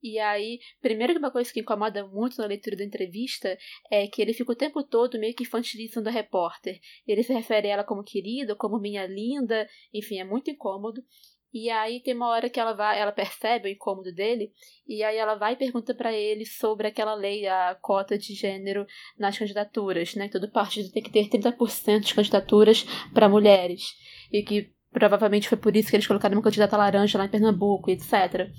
[0.02, 3.56] e aí, primeiro que uma coisa que incomoda muito na leitura da entrevista
[3.88, 6.80] é que ele fica o tempo todo meio que infantilizando a repórter.
[7.06, 11.04] Ele se refere a ela como querida, como minha linda, enfim, é muito incômodo.
[11.52, 14.52] E aí tem uma hora que ela vai, ela percebe o incômodo dele,
[14.88, 18.86] e aí ela vai e pergunta para ele sobre aquela lei, a cota de gênero
[19.18, 20.28] nas candidaturas, né?
[20.28, 23.94] Todo partido tem que ter 30% de candidaturas para mulheres.
[24.32, 27.90] E que Provavelmente foi por isso que eles colocaram uma candidata laranja lá em Pernambuco,
[27.90, 28.50] etc.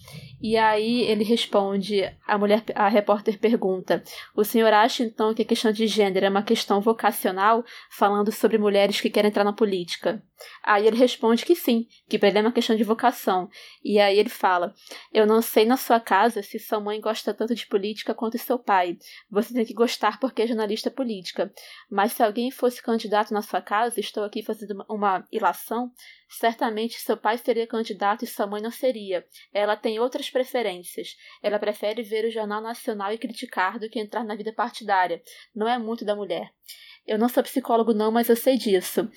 [0.42, 4.04] E aí ele responde, a mulher, a repórter pergunta:
[4.36, 8.58] "O senhor acha então que a questão de gênero é uma questão vocacional, falando sobre
[8.58, 10.24] mulheres que querem entrar na política?"
[10.62, 13.48] Aí ele responde que sim, que para ele é uma questão de vocação.
[13.84, 14.74] E aí ele fala:
[15.14, 18.58] "Eu não sei na sua casa se sua mãe gosta tanto de política quanto seu
[18.58, 18.98] pai.
[19.30, 21.54] Você tem que gostar porque é jornalista política.
[21.90, 25.92] Mas se alguém fosse candidato na sua casa, estou aqui fazendo uma ilação,
[26.30, 29.26] Certamente seu pai seria candidato e sua mãe não seria.
[29.54, 31.16] Ela tem outras preferências.
[31.42, 35.22] Ela prefere ver o Jornal Nacional e criticar do que entrar na vida partidária.
[35.56, 36.52] Não é muito da mulher.
[37.06, 39.10] Eu não sou psicólogo, não, mas eu sei disso.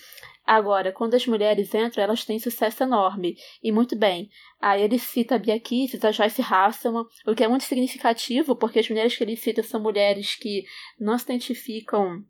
[0.45, 3.37] Agora, quando as mulheres entram, elas têm sucesso enorme.
[3.63, 4.31] E muito bem.
[4.61, 8.79] Aí ele cita a Bia Kicis, a Joyce Hasselman, o que é muito significativo, porque
[8.79, 10.65] as mulheres que ele cita são mulheres que
[10.99, 12.25] não se identificam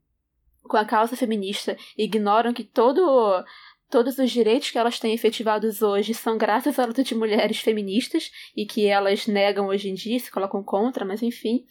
[0.62, 3.45] com a causa feminista, ignoram que todo
[3.91, 8.30] todos os direitos que elas têm efetivados hoje são graças à luta de mulheres feministas
[8.57, 11.64] e que elas negam hoje em dia, se colocam contra, mas enfim.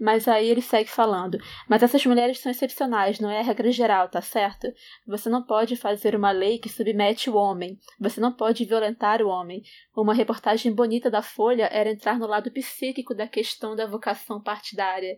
[0.00, 1.38] Mas aí ele segue falando.
[1.68, 4.66] Mas essas mulheres são excepcionais, não é a regra geral, tá certo?
[5.06, 7.78] Você não pode fazer uma lei que submete o homem.
[8.00, 9.62] Você não pode violentar o homem.
[9.94, 15.16] Uma reportagem bonita da Folha era entrar no lado psíquico da questão da vocação partidária.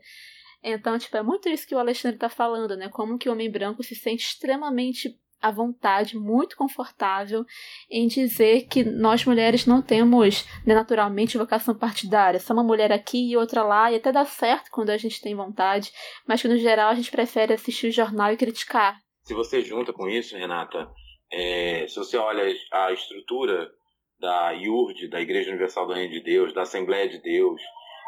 [0.63, 2.89] Então, tipo, é muito isso que o Alexandre está falando, né?
[2.89, 7.45] Como que o homem branco se sente extremamente à vontade, muito confortável
[7.91, 12.41] em dizer que nós mulheres não temos né, naturalmente vocação partidária.
[12.41, 15.35] Só uma mulher aqui e outra lá, e até dá certo quando a gente tem
[15.35, 15.93] vontade,
[16.27, 18.99] mas que no geral a gente prefere assistir o jornal e criticar.
[19.23, 20.89] Se você junta com isso, Renata,
[21.31, 23.71] é, se você olha a estrutura
[24.19, 27.61] da IURD, da Igreja Universal do Reino de Deus, da Assembleia de Deus,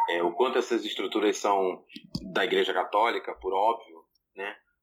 [0.08, 1.82] é, o quanto essas estruturas são
[2.32, 3.95] da Igreja Católica, por óbvio?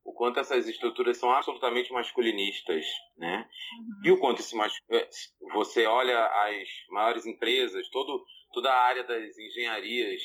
[0.04, 2.86] O quanto essas estruturas são absolutamente masculinistas,
[3.18, 3.48] né?
[3.80, 4.02] Uhum.
[4.04, 4.74] E o quanto esse mas...
[4.92, 5.08] É,
[5.54, 10.22] você olha as maiores empresas, todo, toda a área das engenharias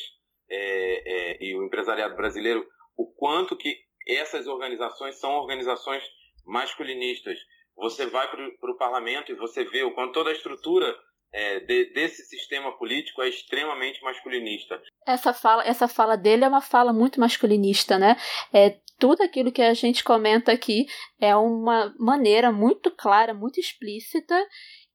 [0.51, 2.66] é, é, e o empresariado brasileiro,
[2.97, 3.76] o quanto que
[4.07, 6.03] essas organizações são organizações
[6.45, 7.39] masculinistas.
[7.76, 10.99] Você vai para o parlamento e você vê o quanto toda a estrutura
[11.33, 14.81] é, de, desse sistema político é extremamente masculinista.
[15.07, 18.16] Essa fala, essa fala dele é uma fala muito masculinista, né?
[18.53, 20.87] É, tudo aquilo que a gente comenta aqui
[21.20, 24.35] é uma maneira muito clara, muito explícita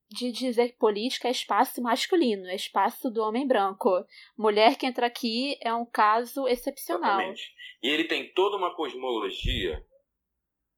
[0.09, 3.89] de dizer que política é espaço masculino, é espaço do homem branco.
[4.37, 7.19] Mulher que entra aqui é um caso excepcional.
[7.19, 7.53] Exatamente.
[7.81, 9.83] E ele tem toda uma cosmologia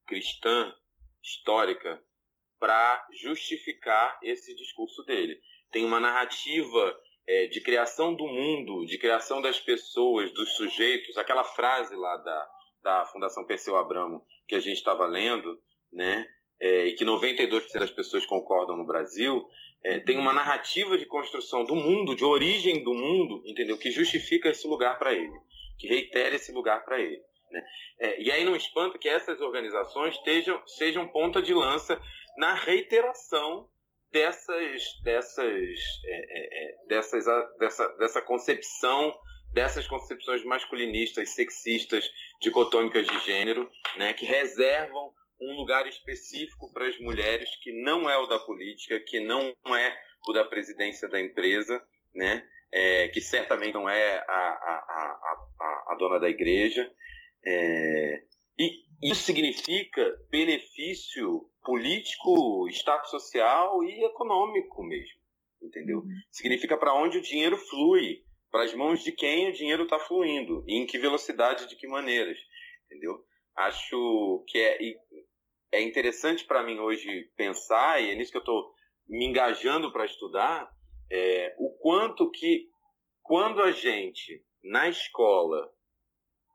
[0.06, 0.72] cristã,
[1.22, 2.02] histórica,
[2.58, 5.40] para justificar esse discurso dele.
[5.70, 11.44] Tem uma narrativa é, de criação do mundo, de criação das pessoas, dos sujeitos, aquela
[11.44, 12.50] frase lá da,
[12.82, 15.58] da Fundação Perseu Abramo que a gente estava lendo,
[15.92, 16.26] né?
[16.58, 19.46] É, e que 92% das pessoas concordam no Brasil,
[19.84, 23.76] é, tem uma narrativa de construção do mundo, de origem do mundo, entendeu?
[23.76, 25.38] Que justifica esse lugar para ele,
[25.78, 27.20] que reitera esse lugar para ele.
[27.50, 27.62] Né?
[28.00, 32.00] É, e aí não espanta que essas organizações estejam, sejam ponta de lança
[32.36, 33.68] na reiteração
[34.12, 37.24] dessas, dessas, é, é, é, dessas
[37.58, 39.14] dessa, dessa concepção,
[39.52, 42.08] dessas concepções masculinistas, sexistas,
[42.40, 48.16] dicotômicas de gênero, né, que reservam um lugar específico para as mulheres que não é
[48.16, 51.82] o da política, que não é o da presidência da empresa,
[52.14, 56.90] né, é, que certamente não é a, a, a, a dona da igreja.
[57.44, 58.22] É,
[58.58, 65.20] e isso significa benefício político, status social e econômico mesmo,
[65.62, 65.98] entendeu?
[65.98, 66.20] Uhum.
[66.30, 70.64] Significa para onde o dinheiro flui, para as mãos de quem o dinheiro está fluindo
[70.66, 72.38] e em que velocidade, de que maneiras,
[72.86, 73.22] entendeu?
[73.54, 74.78] Acho que é,
[75.72, 78.72] é interessante para mim hoje pensar, e é nisso que eu estou
[79.08, 80.70] me engajando para estudar,
[81.10, 82.68] é, o quanto que
[83.22, 85.70] quando a gente, na escola,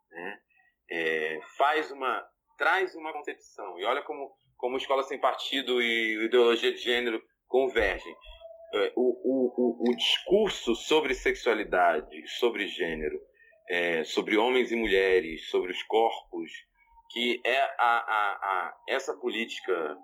[0.10, 0.42] né,
[0.90, 2.31] é, faz uma
[2.62, 3.80] traz uma concepção.
[3.80, 8.16] E olha como como escola sem partido e ideologia de gênero convergem.
[8.76, 13.20] É, o, o, o, o discurso sobre sexualidade sobre gênero
[13.68, 16.50] é, sobre homens e mulheres sobre os corpos
[17.10, 19.98] que é a, a, a essa política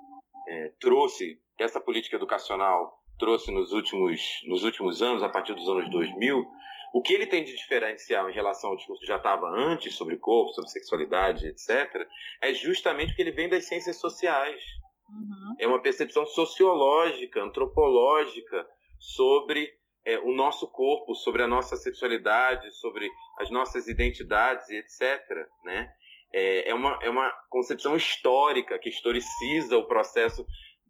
[0.50, 5.90] é, trouxe essa política educacional trouxe nos últimos nos últimos anos a partir dos anos
[5.90, 6.46] 2000
[6.94, 10.18] o que ele tem de diferencial em relação ao discurso que já estava antes sobre
[10.18, 12.08] corpo, sobre sexualidade, etc.,
[12.42, 14.62] é justamente porque ele vem das ciências sociais.
[15.10, 15.56] Uhum.
[15.60, 18.68] É uma percepção sociológica, antropológica
[19.00, 19.72] sobre
[20.06, 23.10] é, o nosso corpo, sobre a nossa sexualidade, sobre
[23.40, 25.22] as nossas identidades etc.
[25.64, 25.92] Né?
[26.34, 30.46] É, é, uma, é uma concepção histórica que historiciza o processo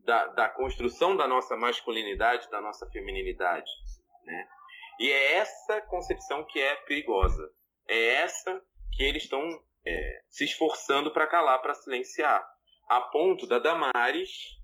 [0.05, 3.69] da, da construção da nossa masculinidade, da nossa feminilidade.
[4.23, 4.47] Né?
[4.99, 7.51] E é essa concepção que é perigosa.
[7.87, 8.61] É essa
[8.93, 9.41] que eles estão
[9.85, 12.45] é, se esforçando para calar, para silenciar.
[12.89, 14.57] A ponto da Damares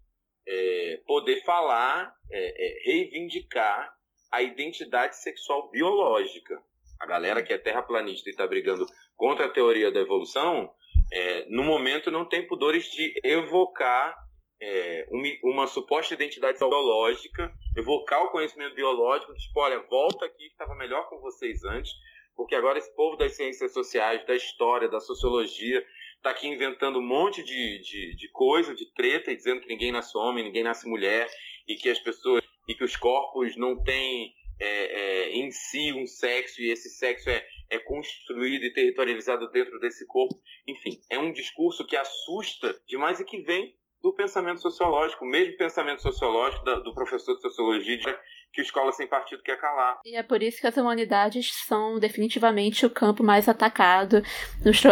[0.48, 3.94] é, poder falar, é, é, reivindicar
[4.32, 6.62] a identidade sexual biológica.
[7.00, 10.74] A galera que é terraplanista e está brigando contra a teoria da evolução,
[11.12, 14.18] é, no momento não tem pudores de evocar
[14.64, 20.52] é, uma, uma, suposta identidade biológica, evocar o conhecimento biológico, tipo, olha, volta aqui que
[20.52, 21.92] estava melhor com vocês antes,
[22.34, 25.86] porque agora esse povo das ciências sociais, da história, da sociologia,
[26.16, 29.92] está aqui inventando um monte de, de, de coisa, de treta, e dizendo que ninguém
[29.92, 31.30] nasce homem, ninguém nasce mulher,
[31.68, 36.08] e que as pessoas, e que os corpos não têm é, é, em si um
[36.08, 40.40] sexo, e esse sexo é, é construído e territorializado dentro desse corpo.
[40.66, 45.56] Enfim, é um discurso que assusta demais e que vem do pensamento sociológico, o mesmo
[45.56, 48.20] pensamento sociológico do professor de sociologia
[48.52, 50.00] que escola sem partido quer calar.
[50.06, 54.22] E é por isso que as humanidades são definitivamente o campo mais atacado.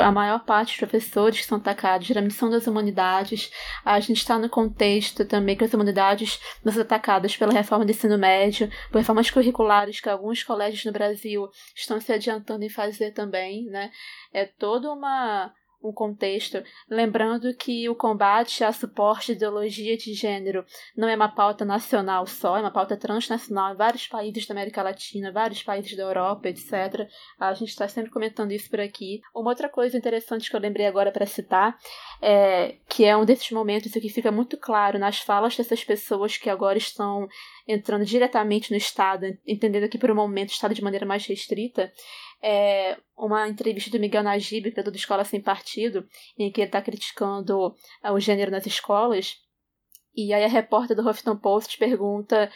[0.03, 3.51] A maior parte dos professores que são atacados geralmente são das humanidades.
[3.86, 8.18] A gente está no contexto também que as humanidades são atacadas pela reforma do ensino
[8.18, 13.66] médio, por reformas curriculares que alguns colégios no Brasil estão se adiantando em fazer também,
[13.66, 13.91] né?
[14.34, 15.53] É toda uma
[15.84, 20.63] um contexto, lembrando que o combate a suporte de ideologia de gênero
[20.95, 24.84] não é uma pauta nacional só, é uma pauta transnacional em vários países da América
[24.84, 27.07] Latina, vários países da Europa, etc.
[27.39, 29.21] A gente está sempre comentando isso por aqui.
[29.34, 31.77] Uma outra coisa interessante que eu lembrei agora para citar,
[32.21, 36.49] é, que é um desses momentos que fica muito claro nas falas dessas pessoas que
[36.49, 37.27] agora estão
[37.67, 41.91] entrando diretamente no Estado, entendendo que por um momento o Estado de maneira mais restrita,
[42.42, 46.82] é uma entrevista do Miguel Najib, criador da Escola Sem Partido, em que ele está
[46.82, 49.38] criticando o gênero nas escolas.
[50.16, 52.52] E aí a repórter do Huffington Post pergunta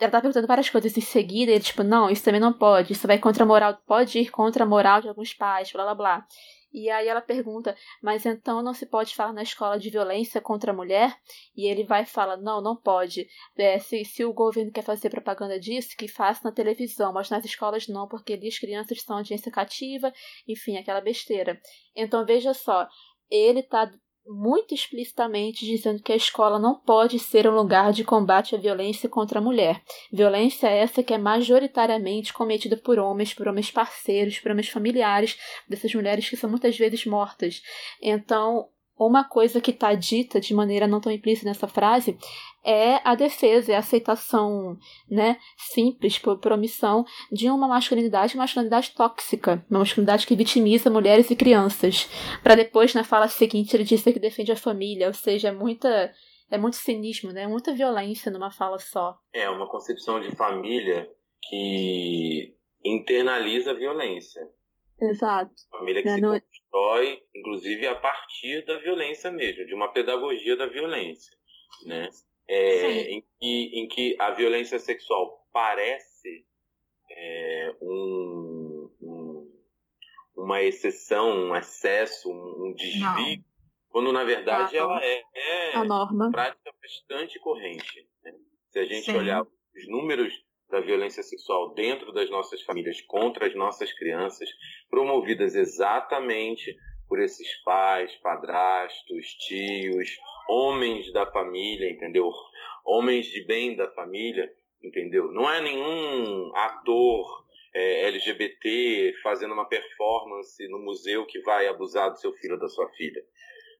[0.00, 2.92] ela tá perguntando várias coisas em seguida, e ele, tipo, não, isso também não pode,
[2.92, 5.94] isso vai contra a moral, pode ir contra a moral de alguns pais, blá blá
[5.94, 6.26] blá.
[6.72, 10.70] E aí ela pergunta, mas então não se pode falar na escola de violência contra
[10.70, 11.16] a mulher?
[11.56, 13.26] E ele vai e fala, não, não pode.
[13.56, 17.44] É, se, se o governo quer fazer propaganda disso, que faça na televisão, mas nas
[17.44, 20.12] escolas não, porque ali as crianças são audiência cativa,
[20.46, 21.60] enfim, aquela besteira.
[21.94, 22.86] Então veja só,
[23.28, 23.90] ele está
[24.26, 29.08] muito explicitamente dizendo que a escola não pode ser um lugar de combate à violência
[29.08, 29.82] contra a mulher.
[30.12, 35.94] Violência essa que é majoritariamente cometida por homens, por homens parceiros, por homens familiares dessas
[35.94, 37.62] mulheres que são muitas vezes mortas.
[38.00, 38.68] Então,
[39.06, 42.18] uma coisa que está dita de maneira não tão implícita nessa frase
[42.64, 44.76] é a defesa, é a aceitação
[45.08, 50.90] né, simples, por, por omissão, de uma masculinidade, uma masculinidade tóxica, uma masculinidade que vitimiza
[50.90, 52.08] mulheres e crianças.
[52.42, 56.12] Para depois, na fala seguinte, ele dizer que defende a família, ou seja, é muita.
[56.52, 57.46] É muito cinismo, né?
[57.46, 59.16] Muita violência numa fala só.
[59.32, 61.08] É uma concepção de família
[61.48, 64.42] que internaliza a violência.
[65.00, 65.54] Exato.
[65.70, 66.38] Família que é, se não...
[66.38, 71.32] constrói, inclusive, a partir da violência mesmo, de uma pedagogia da violência,
[71.86, 72.08] né?
[72.48, 76.44] É, em, que, em que a violência sexual parece
[77.10, 79.60] é, um, um,
[80.36, 83.44] uma exceção, um excesso, um, um desvio, não.
[83.88, 86.30] quando na verdade ah, ela é, é a norma.
[86.32, 88.08] prática bastante corrente.
[88.24, 88.32] Né?
[88.70, 89.16] Se a gente Sim.
[89.16, 90.32] olhar os números
[90.70, 94.48] da violência sexual dentro das nossas famílias contra as nossas crianças,
[94.90, 96.76] promovidas exatamente
[97.08, 100.10] por esses pais, padrastos, tios,
[100.48, 102.30] homens da família, entendeu?
[102.84, 105.32] Homens de bem da família, entendeu?
[105.32, 112.18] Não é nenhum ator é, LGBT fazendo uma performance no museu que vai abusar do
[112.18, 113.22] seu filho ou da sua filha.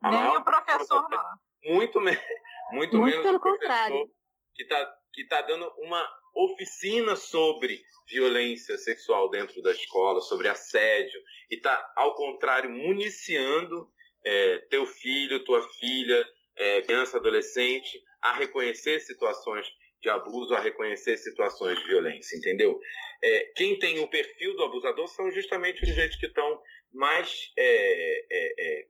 [0.03, 1.75] A Nem o professor, não.
[1.75, 2.11] Muito, me...
[2.73, 4.11] muito, muito menos pelo contrário.
[4.55, 11.21] que está que tá dando uma oficina sobre violência sexual dentro da escola, sobre assédio,
[11.51, 13.89] e está, ao contrário, municiando
[14.25, 19.67] é, teu filho, tua filha, é, criança, adolescente, a reconhecer situações
[20.03, 22.79] de abuso, a reconhecer situações de violência, entendeu?
[23.23, 26.61] É, quem tem o perfil do abusador são justamente os gente que estão
[26.93, 28.87] mais, é, é, é,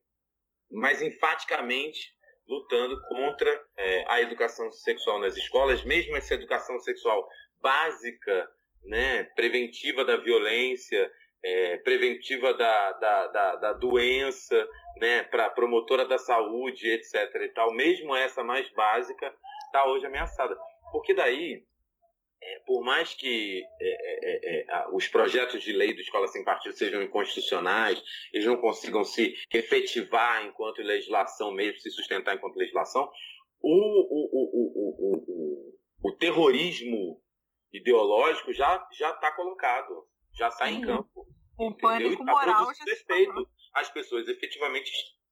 [0.71, 2.15] mais enfaticamente
[2.51, 3.49] lutando contra
[3.79, 7.25] é, a educação sexual nas escolas, mesmo essa educação sexual
[7.63, 8.51] básica,
[8.83, 11.09] né, preventiva da violência,
[11.45, 17.15] é, preventiva da, da, da, da doença, né, para promotora da saúde, etc.
[17.37, 19.33] e tal, mesmo essa mais básica,
[19.67, 20.59] está hoje ameaçada.
[20.91, 21.63] Porque daí,
[22.43, 26.75] é, por mais que é, é, é os projetos de lei do Escola Sem Partido
[26.75, 33.11] sejam inconstitucionais, eles não consigam se efetivar enquanto legislação mesmo, se sustentar enquanto legislação,
[33.63, 34.51] o, o, o,
[34.99, 37.23] o, o, o terrorismo
[37.73, 41.27] ideológico já está colocado, já está em campo.
[41.59, 43.49] Um pânico tá moral já respeito.
[43.75, 44.91] As pessoas efetivamente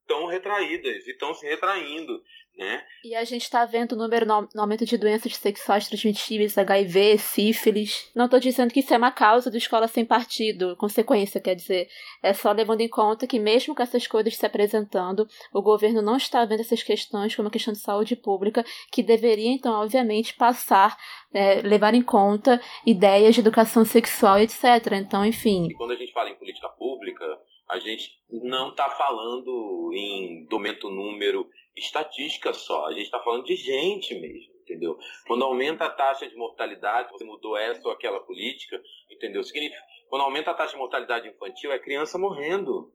[0.09, 2.23] estão retraídas e estão se retraindo,
[2.59, 2.83] né?
[3.05, 7.17] E a gente está vendo o número no, no aumento de doenças sexuais transmitíveis, HIV,
[7.17, 8.11] sífilis.
[8.13, 11.87] Não estou dizendo que isso é uma causa do escola sem partido, consequência, quer dizer.
[12.21, 16.17] É só levando em conta que, mesmo com essas coisas se apresentando, o governo não
[16.17, 20.97] está vendo essas questões como uma questão de saúde pública, que deveria, então, obviamente, passar,
[21.33, 24.65] é, levar em conta ideias de educação sexual, etc.
[24.95, 25.67] Então, enfim.
[25.69, 27.25] E quando a gente fala em política pública,
[27.69, 31.47] a gente não está falando em aumento número
[31.79, 34.97] estatística só, a gente está falando de gente mesmo, entendeu?
[35.27, 39.43] Quando aumenta a taxa de mortalidade, você mudou essa ou aquela política, entendeu?
[39.43, 42.93] Significa, quando aumenta a taxa de mortalidade infantil, é criança morrendo,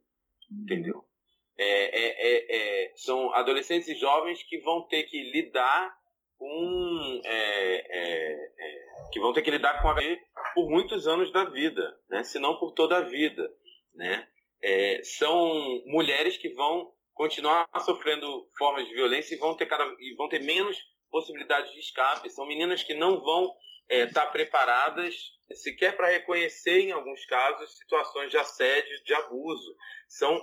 [0.51, 1.05] entendeu?
[1.57, 5.97] É, é, é, é são adolescentes e jovens que vão ter que lidar
[6.37, 8.51] com é, é,
[9.13, 9.95] que vão ter que lidar com a
[10.55, 12.25] por muitos anos da vida, né?
[12.25, 13.49] se não por toda a vida,
[13.95, 14.29] né?
[15.03, 20.29] são mulheres que vão continuar sofrendo formas de violência e vão ter, cada, e vão
[20.29, 20.77] ter menos
[21.11, 22.31] possibilidades de escape.
[22.31, 23.55] São meninas que não vão
[23.89, 25.15] estar é, tá preparadas
[25.55, 29.77] sequer para reconhecer, em alguns casos, situações de assédio, de abuso.
[30.09, 30.41] São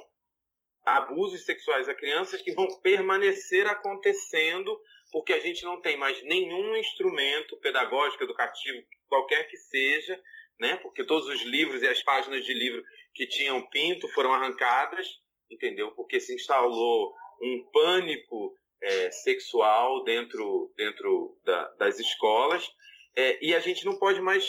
[0.86, 4.80] abusos sexuais a crianças que vão permanecer acontecendo
[5.12, 10.20] porque a gente não tem mais nenhum instrumento pedagógico, educativo, qualquer que seja,
[10.60, 10.78] né?
[10.78, 12.82] porque todos os livros e as páginas de livro
[13.14, 15.06] que tinham pinto foram arrancadas
[15.52, 15.92] entendeu?
[15.92, 22.68] Porque se instalou um pânico é, sexual dentro, dentro da, das escolas
[23.16, 24.46] é, e a gente não pode mais,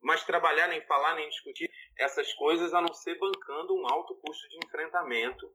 [0.00, 4.48] mais trabalhar, nem falar, nem discutir essas coisas a não ser bancando um alto custo
[4.48, 5.50] de enfrentamento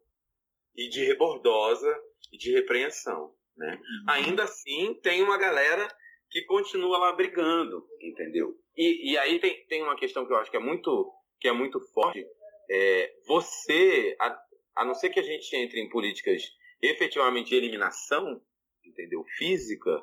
[0.75, 1.93] e de rebordosa
[2.31, 3.33] e de repreensão.
[3.55, 3.73] Né?
[3.73, 4.05] Uhum.
[4.09, 5.87] Ainda assim, tem uma galera
[6.29, 8.55] que continua lá brigando, entendeu?
[8.75, 11.51] E, e aí tem, tem uma questão que eu acho que é muito, que é
[11.51, 12.23] muito forte.
[12.69, 14.39] É, você, a,
[14.77, 16.43] a não ser que a gente entre em políticas
[16.81, 18.41] efetivamente de eliminação,
[18.85, 19.23] entendeu?
[19.37, 20.01] Física,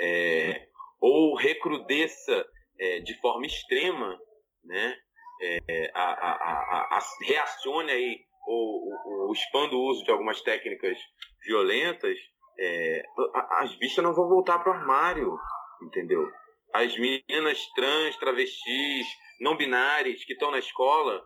[0.00, 0.68] é,
[1.00, 2.46] ou recrudesça
[2.78, 4.18] é, de forma extrema,
[4.64, 4.96] né?
[5.40, 10.96] É, a, a, a, reacione aí ou, ou, expanda o uso de algumas técnicas
[11.44, 12.16] violentas,
[12.58, 13.02] é,
[13.50, 15.36] as bichas não vão voltar para o armário,
[15.82, 16.30] entendeu?
[16.72, 19.06] As meninas trans, travestis,
[19.40, 21.22] não binárias que estão na escola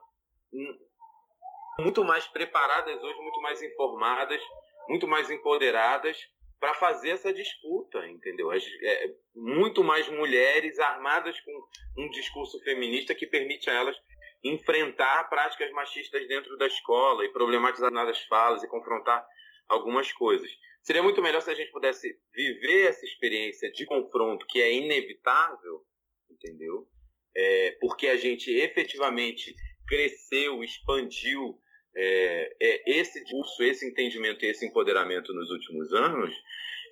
[1.80, 4.40] muito mais preparadas hoje, muito mais informadas,
[4.88, 6.18] muito mais empoderadas
[6.58, 8.50] para fazer essa disputa, entendeu?
[8.50, 11.68] As, é, muito mais mulheres armadas com
[11.98, 13.96] um discurso feminista que permite a elas
[14.42, 19.24] enfrentar práticas machistas dentro da escola e problematizar as falas e confrontar
[19.68, 20.50] algumas coisas.
[20.82, 25.84] Seria muito melhor se a gente pudesse viver essa experiência de confronto que é inevitável,
[26.30, 26.88] entendeu?
[27.36, 29.54] É, porque a gente efetivamente
[29.86, 31.58] cresceu, expandiu,
[31.96, 36.34] é, é, esse discurso, esse entendimento e esse empoderamento nos últimos anos,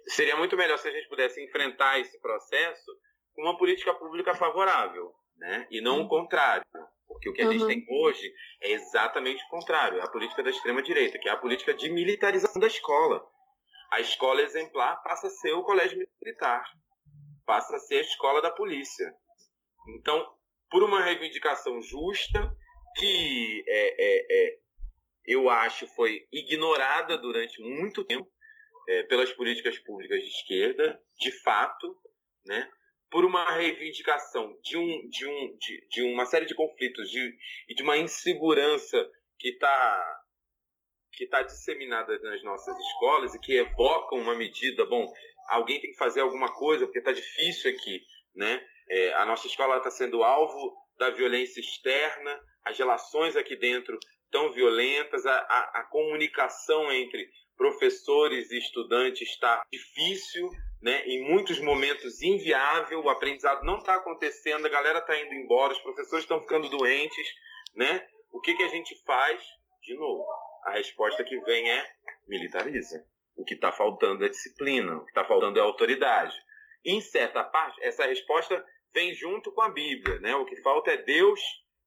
[0.08, 2.92] seria muito melhor se a gente pudesse enfrentar esse processo
[3.34, 5.66] com uma política pública favorável, né?
[5.70, 6.64] e não o contrário.
[7.06, 7.52] Porque o que a uhum.
[7.52, 8.32] gente tem hoje
[8.62, 12.60] é exatamente o contrário, é a política da extrema-direita, que é a política de militarização
[12.60, 13.24] da escola.
[13.92, 16.64] A escola exemplar passa a ser o colégio militar,
[17.46, 19.12] passa a ser a escola da polícia.
[19.98, 20.34] Então,
[20.70, 22.52] por uma reivindicação justa,
[22.98, 24.58] que é, é, é
[25.26, 28.30] eu acho, foi ignorada durante muito tempo
[28.88, 31.96] é, pelas políticas públicas de esquerda, de fato,
[32.46, 32.70] né?
[33.10, 37.36] por uma reivindicação de, um, de, um, de, de uma série de conflitos de,
[37.68, 40.22] e de uma insegurança que está
[41.12, 45.10] que tá disseminada nas nossas escolas e que evocam uma medida, bom,
[45.48, 48.02] alguém tem que fazer alguma coisa porque está difícil aqui,
[48.34, 48.62] né?
[48.90, 53.98] É, a nossa escola está sendo alvo da violência externa, as relações aqui dentro
[54.30, 60.50] tão violentas, a, a, a comunicação entre professores e estudantes está difícil,
[60.82, 61.04] né?
[61.06, 65.80] em muitos momentos inviável, o aprendizado não está acontecendo, a galera está indo embora, os
[65.80, 67.26] professores estão ficando doentes.
[67.74, 68.06] Né?
[68.30, 69.42] O que, que a gente faz?
[69.82, 70.26] De novo,
[70.64, 71.90] a resposta que vem é
[72.26, 73.04] militariza.
[73.36, 76.34] O que está faltando é disciplina, o que está faltando é autoridade.
[76.84, 80.18] Em certa parte, essa resposta vem junto com a Bíblia.
[80.20, 80.34] Né?
[80.36, 81.40] O que falta é Deus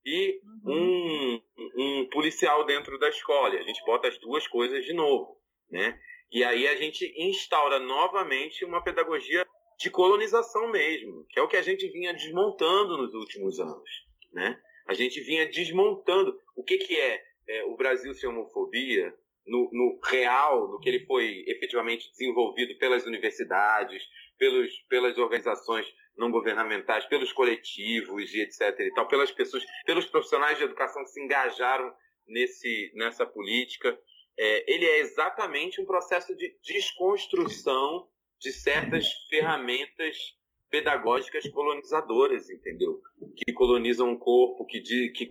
[0.10, 1.42] e uhum.
[1.78, 3.56] um, um policial dentro da escola.
[3.56, 5.38] A gente bota as duas coisas de novo,
[5.70, 6.00] né?
[6.32, 9.46] E aí a gente instaura novamente uma pedagogia
[9.78, 13.90] de colonização mesmo, que é o que a gente vinha desmontando nos últimos anos,
[14.34, 14.60] né?
[14.88, 19.14] A gente vinha desmontando o que, que é, é o Brasil sem homofobia
[19.46, 24.04] no, no, real, no que ele foi efetivamente desenvolvido pelas universidades,
[24.38, 25.86] pelos, pelas organizações
[26.20, 28.80] não governamentais, pelos coletivos e etc.
[28.82, 31.92] e tal, pelas pessoas, pelos profissionais de educação que se engajaram
[32.28, 33.98] nesse, nessa política.
[34.38, 38.08] é, ele é exatamente um processo de desconstrução
[38.40, 40.38] de certas ferramentas
[40.70, 43.02] pedagógicas colonizadoras, entendeu?
[43.36, 45.28] Que colonizam o corpo, que, que,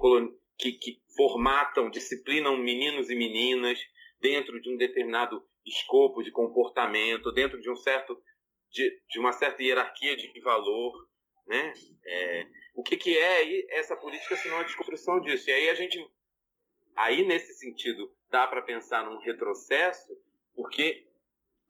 [0.59, 3.79] que, que formatam, disciplinam meninos e meninas
[4.21, 8.21] dentro de um determinado escopo de comportamento, dentro de um certo
[8.71, 11.09] de, de uma certa hierarquia de valor,
[11.47, 11.73] né?
[12.07, 15.49] É, o que, que é essa política se não a desconstrução disso?
[15.49, 15.99] E aí a gente,
[16.97, 20.17] aí nesse sentido, dá para pensar num retrocesso,
[20.55, 21.07] porque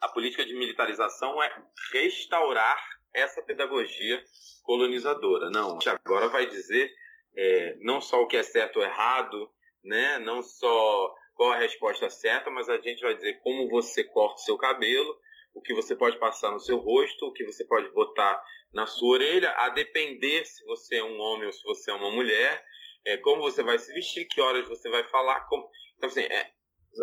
[0.00, 1.62] a política de militarização é
[1.92, 2.78] restaurar
[3.14, 4.22] essa pedagogia
[4.62, 5.50] colonizadora.
[5.50, 6.92] Não, agora vai dizer
[7.36, 9.50] é, não só o que é certo ou errado,
[9.82, 10.18] né?
[10.18, 14.44] não só qual a resposta certa, mas a gente vai dizer como você corta o
[14.44, 15.18] seu cabelo,
[15.58, 18.40] o que você pode passar no seu rosto, o que você pode botar
[18.72, 22.12] na sua orelha, a depender se você é um homem ou se você é uma
[22.12, 22.64] mulher,
[23.04, 25.40] é, como você vai se vestir, que horas você vai falar.
[25.48, 25.68] Como...
[25.96, 26.52] Então, assim, é,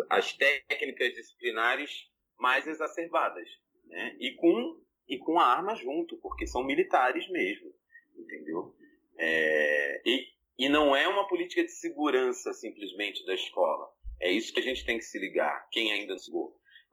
[0.08, 3.46] as técnicas disciplinares mais exacerbadas,
[3.84, 4.16] né?
[4.18, 7.74] E com, e com a arma junto, porque são militares mesmo,
[8.16, 8.74] entendeu?
[9.18, 10.28] É, e,
[10.58, 13.86] e não é uma política de segurança simplesmente da escola.
[14.20, 16.30] É isso que a gente tem que se ligar, quem ainda se.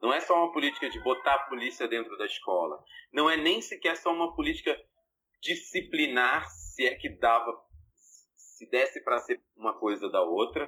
[0.04, 2.78] Não é só uma política de botar a polícia dentro da escola.
[3.10, 4.78] Não é nem sequer só uma política
[5.40, 7.50] disciplinar, se é que dava,
[8.36, 10.66] se desse para ser uma coisa da outra,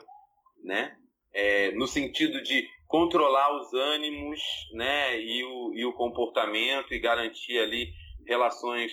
[0.65, 0.97] né?
[1.35, 4.41] É, no sentido de controlar os ânimos,
[4.73, 5.21] né?
[5.21, 7.93] E o, e o comportamento e garantir ali
[8.27, 8.91] relações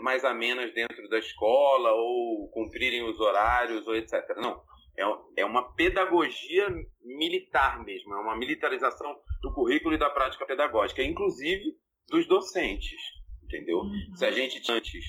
[0.00, 4.14] mais amenas dentro da escola ou cumprirem os horários ou etc.
[4.38, 4.62] Não,
[4.98, 6.68] é, é uma pedagogia
[7.04, 11.76] militar mesmo, é uma militarização do currículo e da prática pedagógica, inclusive
[12.08, 13.00] dos docentes,
[13.44, 13.78] entendeu?
[13.78, 14.16] Uhum.
[14.16, 15.04] Se a gente antes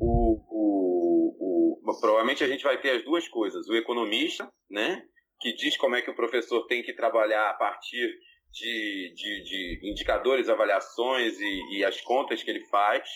[0.00, 5.02] o, o, o, provavelmente a gente vai ter as duas coisas, o economista, né,
[5.40, 8.16] que diz como é que o professor tem que trabalhar a partir
[8.52, 9.42] de, de,
[9.80, 13.08] de indicadores, avaliações e, e as contas que ele faz,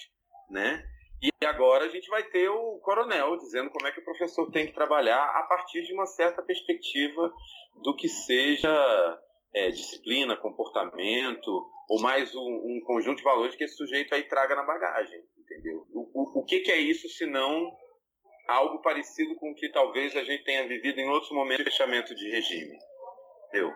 [0.50, 0.82] né?
[1.22, 4.66] E agora a gente vai ter o coronel dizendo como é que o professor tem
[4.66, 7.32] que trabalhar a partir de uma certa perspectiva
[7.82, 9.22] do que seja
[9.54, 14.54] é, disciplina, comportamento, ou mais um, um, conjunto de valores que esse sujeito aí traga
[14.54, 15.86] na bagagem, entendeu?
[15.92, 17.72] O, o, o que, que é isso se não
[18.46, 22.14] algo parecido com o que talvez a gente tenha vivido em outros momentos de fechamento
[22.14, 22.76] de regime,
[23.48, 23.72] entendeu?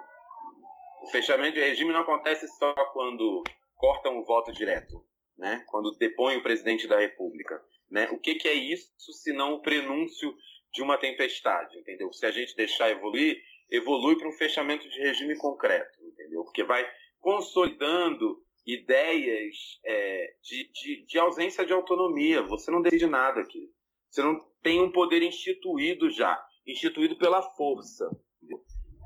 [1.03, 3.43] O fechamento de regime não acontece só quando
[3.77, 5.10] cortam o voto direto
[5.41, 5.65] né?
[5.67, 7.61] quando depõe o presidente da República.
[7.91, 8.09] Né?
[8.13, 10.37] O que, que é isso se não o prenúncio
[10.73, 12.13] de uma tempestade, entendeu?
[12.13, 16.45] Se a gente deixar evoluir, evolui para um fechamento de regime concreto, entendeu?
[16.45, 16.89] Porque vai
[17.19, 22.43] consolidando ideias é, de, de, de, ausência de autonomia.
[22.43, 23.69] Você não decide nada aqui.
[24.09, 28.09] Você não tem um poder instituído já, instituído pela força,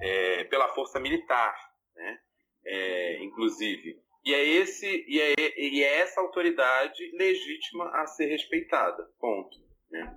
[0.03, 1.55] é, pela força militar,
[1.95, 2.19] né?
[2.67, 4.03] É, inclusive.
[4.25, 9.07] E é, esse, e, é, e é essa autoridade legítima a ser respeitada.
[9.21, 9.59] Ponto.
[9.91, 10.15] Né?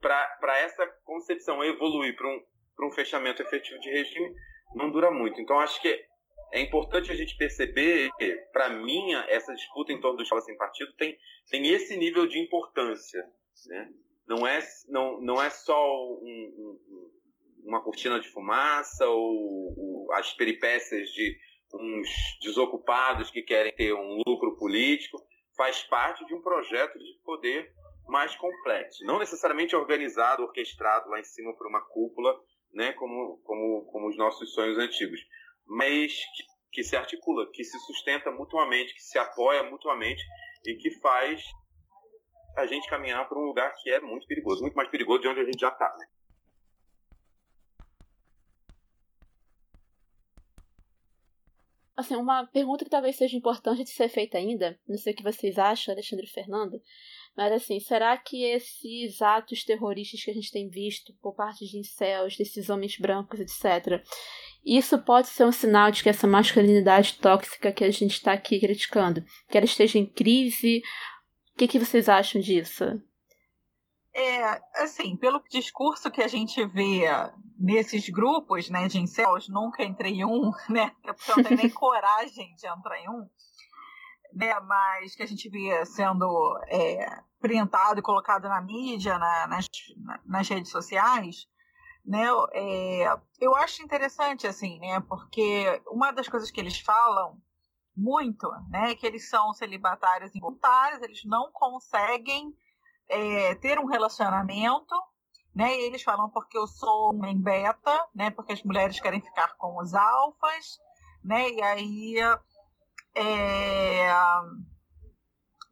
[0.00, 2.42] Para essa concepção evoluir para um,
[2.86, 4.34] um fechamento efetivo de regime,
[4.74, 5.40] não dura muito.
[5.40, 6.06] Então, acho que
[6.52, 10.56] é importante a gente perceber que, para mim, essa disputa em torno do escola sem
[10.56, 11.18] partido tem,
[11.50, 13.22] tem esse nível de importância.
[13.66, 13.92] Né?
[14.26, 15.76] Não, é, não, não é só
[16.14, 17.10] um, um,
[17.64, 21.36] uma cortina de fumaça ou, ou as peripécias de
[21.74, 22.08] uns
[22.42, 25.18] desocupados que querem ter um lucro político,
[25.56, 27.72] faz parte de um projeto de poder
[28.06, 29.04] mais complexo.
[29.04, 32.38] Não necessariamente organizado, orquestrado lá em cima por uma cúpula,
[32.72, 35.20] né, como, como, como os nossos sonhos antigos,
[35.66, 40.22] mas que, que se articula, que se sustenta mutuamente, que se apoia mutuamente
[40.64, 41.42] e que faz
[42.56, 45.40] a gente caminhar para um lugar que é muito perigoso, muito mais perigoso de onde
[45.40, 45.94] a gente já está.
[45.98, 46.06] Né?
[51.96, 55.22] Assim, uma pergunta que talvez seja importante de ser feita ainda, não sei o que
[55.22, 56.78] vocês acham, Alexandre e Fernando,
[57.34, 61.78] mas assim, será que esses atos terroristas que a gente tem visto por parte de
[61.78, 64.02] incels, desses homens brancos, etc.,
[64.64, 68.58] isso pode ser um sinal de que essa masculinidade tóxica que a gente está aqui
[68.58, 70.82] criticando, que ela esteja em crise?
[71.54, 72.84] O que, que vocês acham disso?
[74.18, 77.02] É, assim, pelo discurso que a gente vê
[77.58, 81.68] nesses grupos, né, de incels, nunca entrei em um, né, porque eu não tenho nem
[81.68, 83.28] coragem de entrar em um,
[84.32, 89.66] né, mas que a gente vê sendo é, printado e colocado na mídia, na, nas,
[90.24, 91.46] nas redes sociais,
[92.02, 92.24] né,
[92.54, 97.38] é, eu acho interessante, assim, né, porque uma das coisas que eles falam
[97.94, 102.56] muito, né, é que eles são celibatários involuntários, eles não conseguem
[103.08, 104.94] é, ter um relacionamento,
[105.54, 105.74] né?
[105.74, 108.30] E eles falam porque eu sou em beta, né?
[108.30, 110.78] Porque as mulheres querem ficar com os alfas,
[111.24, 111.50] né?
[111.50, 112.16] E aí
[113.14, 114.08] é,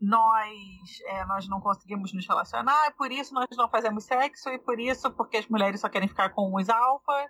[0.00, 4.80] nós é, nós não conseguimos nos relacionar, por isso nós não fazemos sexo e por
[4.80, 7.26] isso porque as mulheres só querem ficar com os alfas,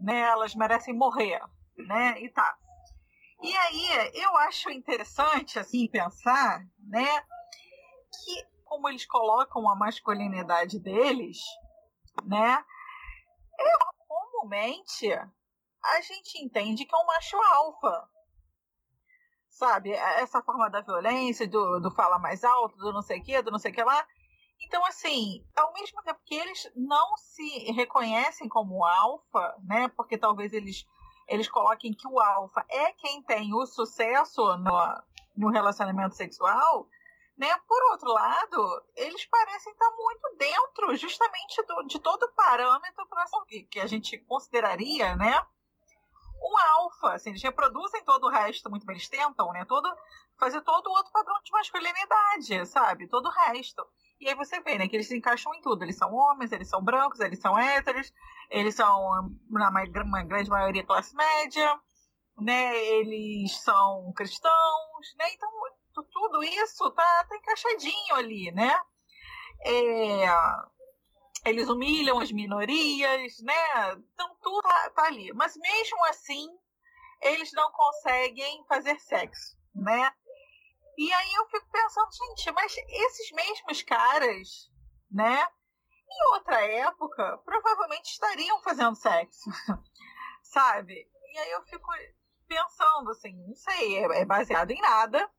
[0.00, 0.20] né?
[0.20, 1.40] Elas merecem morrer,
[1.76, 2.20] né?
[2.22, 2.56] E tá.
[3.42, 7.20] E aí eu acho interessante assim pensar, né?
[8.24, 11.38] Que como eles colocam a masculinidade deles,
[12.24, 12.64] né?
[13.58, 18.08] É, comumente a gente entende que é um macho alfa.
[19.48, 19.90] Sabe?
[19.90, 23.50] Essa forma da violência, do, do fala mais alto, do não sei o que, do
[23.50, 24.06] não sei o que lá.
[24.60, 29.88] Então, assim, ao mesmo tempo que eles não se reconhecem como alfa, né?
[29.88, 30.86] Porque talvez eles,
[31.26, 35.02] eles coloquem que o alfa é quem tem o sucesso no,
[35.36, 36.88] no relacionamento sexual,
[37.38, 37.56] né?
[37.68, 43.06] Por outro lado, eles parecem estar muito dentro justamente do, de todo o parâmetro
[43.70, 45.40] que a gente consideraria, né?
[46.40, 49.64] Um alfa, assim, eles reproduzem todo o resto muito bem, eles tentam, né?
[49.64, 49.88] Todo,
[50.38, 53.08] fazer todo o outro padrão de masculinidade, sabe?
[53.08, 53.86] Todo o resto.
[54.20, 55.82] E aí você vê, né, que eles se encaixam em tudo.
[55.84, 58.12] Eles são homens, eles são brancos, eles são héteros,
[58.50, 59.84] eles são, na uma
[60.24, 61.80] grande maioria, classe média,
[62.36, 62.76] né?
[62.76, 65.32] Eles são cristãos, né?
[65.32, 65.50] Então,
[66.04, 68.78] tudo isso tá, tá encaixadinho ali, né?
[69.64, 70.26] É,
[71.44, 73.92] eles humilham as minorias, né?
[74.14, 75.32] Então tudo tá, tá, ali.
[75.32, 76.48] Mas mesmo assim,
[77.20, 80.12] eles não conseguem fazer sexo, né?
[80.96, 84.70] E aí eu fico pensando, gente, mas esses mesmos caras,
[85.10, 85.46] né?
[86.10, 89.50] Em outra época, provavelmente estariam fazendo sexo,
[90.42, 91.08] sabe?
[91.34, 91.86] E aí eu fico
[92.48, 95.30] pensando assim, não sei, é, é baseado em nada,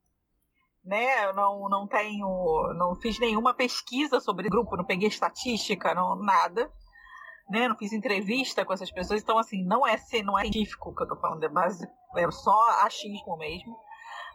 [0.84, 1.26] né?
[1.26, 6.72] Eu não, não tenho, não fiz nenhuma pesquisa sobre grupo, não peguei estatística, não, nada.
[7.50, 10.94] Né, não fiz entrevista com essas pessoas, então assim, não é ser, não é científico
[10.94, 11.84] que eu tô falando, é, base,
[12.16, 13.76] é só achismo mesmo.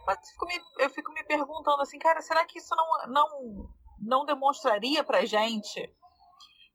[0.05, 3.69] Mas eu fico, me, eu fico me perguntando assim, cara, será que isso não, não,
[4.01, 5.89] não demonstraria pra gente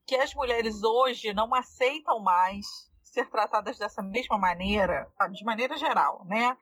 [0.07, 2.67] que as mulheres hoje não aceitam mais
[3.03, 6.57] ser tratadas dessa mesma maneira, de maneira geral, né?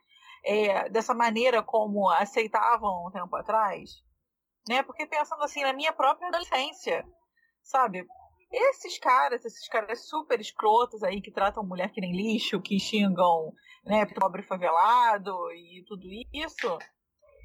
[0.45, 4.03] É, dessa maneira como aceitavam um tempo atrás,
[4.69, 4.83] né?
[4.83, 7.05] Porque pensando assim na minha própria adolescência,
[7.63, 8.07] sabe?
[8.51, 13.53] Esses caras, esses caras super escrotos aí que tratam mulher que nem lixo, que xingam,
[13.85, 16.79] né, pobre favelado e tudo isso,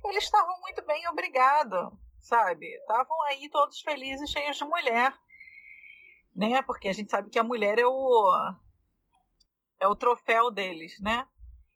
[0.06, 2.66] eles estavam muito bem, obrigado, sabe?
[2.66, 5.14] Estavam aí todos felizes, cheios de mulher,
[6.36, 6.62] né?
[6.62, 8.54] Porque a gente sabe que a mulher é o
[9.80, 11.28] é o troféu deles, né?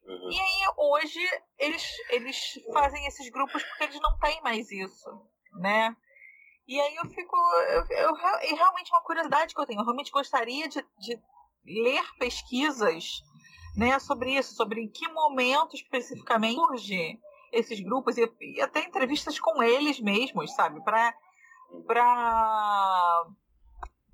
[0.08, 0.30] Uhum.
[0.30, 1.20] E aí hoje
[1.58, 5.10] eles, eles fazem esses grupos porque eles não têm mais isso,
[5.60, 5.94] né?
[6.66, 7.36] E aí eu fico.
[7.68, 9.80] Eu, eu, é realmente uma curiosidade que eu tenho.
[9.80, 11.20] Eu realmente gostaria de, de
[11.64, 13.22] ler pesquisas
[13.76, 17.18] né, sobre isso, sobre em que momento especificamente surge
[17.52, 20.82] esses grupos e, e até entrevistas com eles mesmos, sabe?
[20.82, 21.14] Para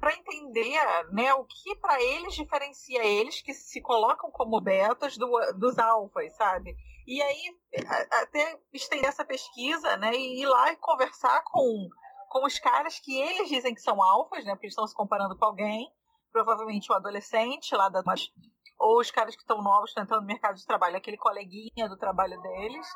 [0.05, 0.79] para entender
[1.13, 6.37] né, o que para eles diferencia eles que se colocam como betas do, dos alfas,
[6.37, 6.77] sabe?
[7.07, 7.57] E aí
[8.21, 11.89] até estender essa pesquisa né, e ir lá e conversar com,
[12.29, 15.47] com os caras que eles dizem que são alfas, né, porque estão se comparando com
[15.47, 15.91] alguém,
[16.31, 18.03] provavelmente o adolescente lá da
[18.79, 22.39] ou os caras que estão novos tentando no mercado de trabalho, aquele coleguinha do trabalho
[22.43, 22.87] deles,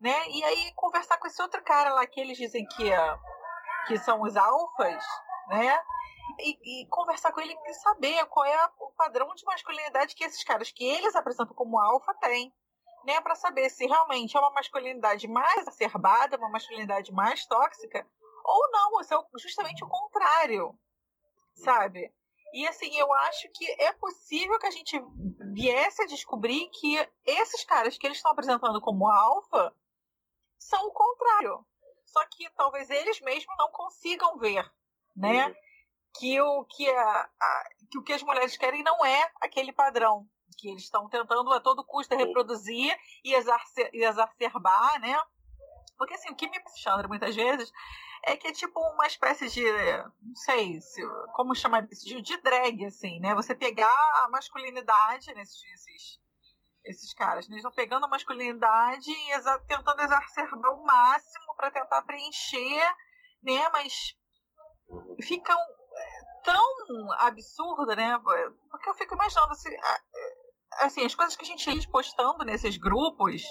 [0.00, 0.28] né?
[0.28, 2.90] E aí conversar com esse outro cara lá que eles dizem que,
[3.88, 5.02] que são os alfas,
[5.48, 5.82] né?
[6.38, 10.42] e, e, conversar com ele e saber qual é o padrão de masculinidade que esses
[10.44, 12.52] caras que eles apresentam como alfa têm.
[13.04, 18.08] Né, para saber se realmente é uma masculinidade mais acerbada, uma masculinidade mais tóxica,
[18.44, 20.78] ou não, ou se é justamente o contrário,
[21.52, 22.14] sabe?
[22.54, 25.02] E assim, eu acho que é possível que a gente
[25.52, 26.96] viesse a descobrir que
[27.26, 29.74] esses caras que eles estão apresentando como alfa
[30.56, 31.66] são o contrário.
[32.04, 34.64] Só que talvez eles mesmos não consigam ver,
[35.16, 35.46] né?
[35.46, 35.54] Uhum
[36.18, 40.28] que o que, a, a, que o que as mulheres querem não é aquele padrão
[40.58, 42.94] que eles estão tentando a todo custo reproduzir
[43.24, 45.18] e, exarcer, e exacerbar, né?
[45.96, 47.72] Porque assim, o que me Alexandre muitas vezes
[48.24, 49.64] é que é tipo uma espécie de,
[50.20, 51.02] não sei, se,
[51.34, 53.34] como chamar isso, de, de drag, assim, né?
[53.34, 53.88] Você pegar
[54.24, 56.20] a masculinidade nesses esses,
[56.84, 57.54] esses caras, né?
[57.54, 62.94] eles estão pegando a masculinidade e exa tentando exacerbar o máximo para tentar preencher,
[63.42, 63.68] né?
[63.70, 64.14] Mas
[65.20, 65.58] ficam
[66.44, 68.18] tão absurda, né?
[68.70, 69.70] Porque eu fico imaginando assim,
[70.80, 73.42] assim, as coisas que a gente ia postando nesses grupos,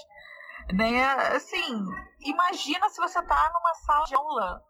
[0.72, 1.04] né?
[1.34, 1.84] Assim,
[2.20, 4.64] imagina se você tá numa sala de aula,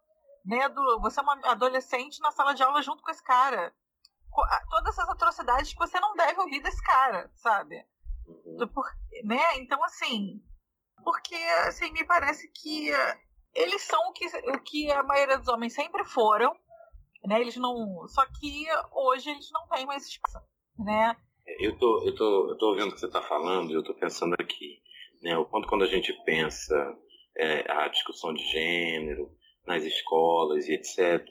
[0.44, 0.68] né?
[0.68, 3.74] Do, você é uma adolescente na sala de aula junto com esse cara.
[4.70, 7.86] Todas essas atrocidades que você não deve ouvir desse cara, sabe?
[8.26, 8.68] Uhum.
[8.68, 8.86] Por,
[9.24, 9.58] né?
[9.58, 10.42] Então, assim,
[11.04, 11.36] porque
[11.66, 12.90] assim, me parece que
[13.54, 16.56] eles são o que, o que a maioria dos homens sempre foram,
[17.24, 17.40] né?
[17.40, 18.06] Eles não.
[18.08, 20.38] Só que hoje eles não têm mais espaço,
[20.78, 21.16] né?
[21.58, 23.94] Eu tô, eu tô, eu tô ouvindo o que você está falando e eu tô
[23.94, 24.80] pensando aqui,
[25.22, 25.36] né?
[25.36, 26.74] O quanto quando a gente pensa
[27.36, 29.30] é, a discussão de gênero
[29.66, 31.24] nas escolas e etc.,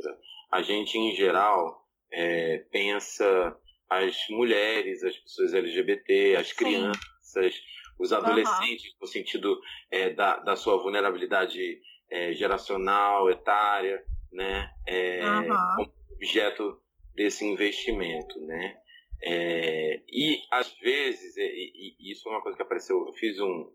[0.52, 3.58] a gente em geral é, pensa
[3.90, 6.56] as mulheres, as pessoas LGBT, as Sim.
[6.56, 7.62] crianças,
[8.00, 8.98] os adolescentes, uhum.
[9.02, 9.60] no sentido
[9.90, 14.72] é, da, da sua vulnerabilidade é, geracional, etária, né?
[14.88, 15.48] É, uhum.
[15.76, 16.82] como objeto
[17.16, 18.78] desse investimento, né?
[19.24, 23.72] É, e às vezes, e, e, isso é uma coisa que apareceu, eu fiz um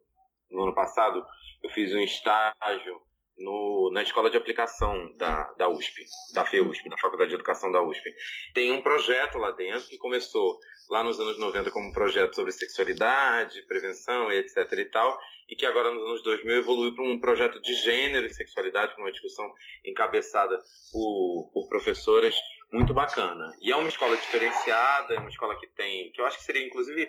[0.50, 1.24] no ano passado,
[1.62, 3.00] eu fiz um estágio
[3.38, 7.82] no, na escola de aplicação da, da USP, da FEUSP, da Faculdade de Educação da
[7.82, 8.14] USP.
[8.54, 10.58] Tem um projeto lá dentro que começou
[10.88, 15.18] lá nos anos 90 como um projeto sobre sexualidade, prevenção e etc e tal,
[15.48, 19.02] e que agora nos anos 2000 evoluiu para um projeto de gênero e sexualidade, com
[19.02, 19.52] uma discussão
[19.84, 20.58] encabeçada
[20.92, 22.34] por, por professoras
[22.72, 23.52] muito bacana.
[23.60, 26.66] E é uma escola diferenciada, é uma escola que tem, que eu acho que seria
[26.66, 27.08] inclusive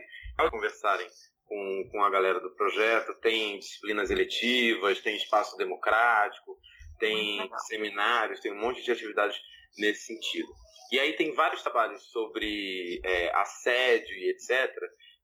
[0.51, 1.07] conversarem
[1.47, 6.57] com, com a galera do projeto, tem disciplinas eletivas, tem espaço democrático,
[6.99, 9.39] tem seminários, tem um monte de atividades
[9.77, 10.49] nesse sentido.
[10.91, 14.73] E aí tem vários trabalhos sobre é, assédio e etc.,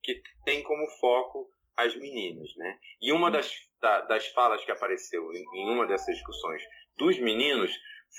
[0.02, 2.80] que tem como foco as meninas, né?
[3.02, 3.52] E uma das,
[3.82, 6.62] da, das falas que apareceu em, em, uma dessas discussões
[6.98, 7.72] dos meninos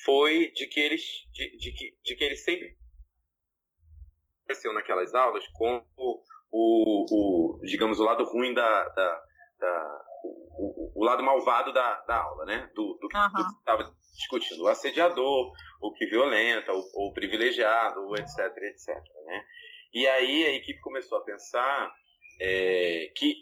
[0.04, 1.02] foi de que eles,
[1.32, 2.76] de, de, que, de que eles sempre
[4.42, 5.84] apareceu naquelas aulas com
[6.56, 9.22] o, o, digamos, o lado ruim da, da,
[9.58, 12.70] da o, o, lado malvado da, da aula, né?
[12.76, 13.32] Do, do, uhum.
[13.32, 15.52] do que estava discutindo, o assediador,
[15.82, 18.88] o que violenta, o, o privilegiado, etc, etc,
[19.26, 19.44] né?
[19.92, 21.92] E aí a equipe começou a pensar
[22.40, 23.34] é, que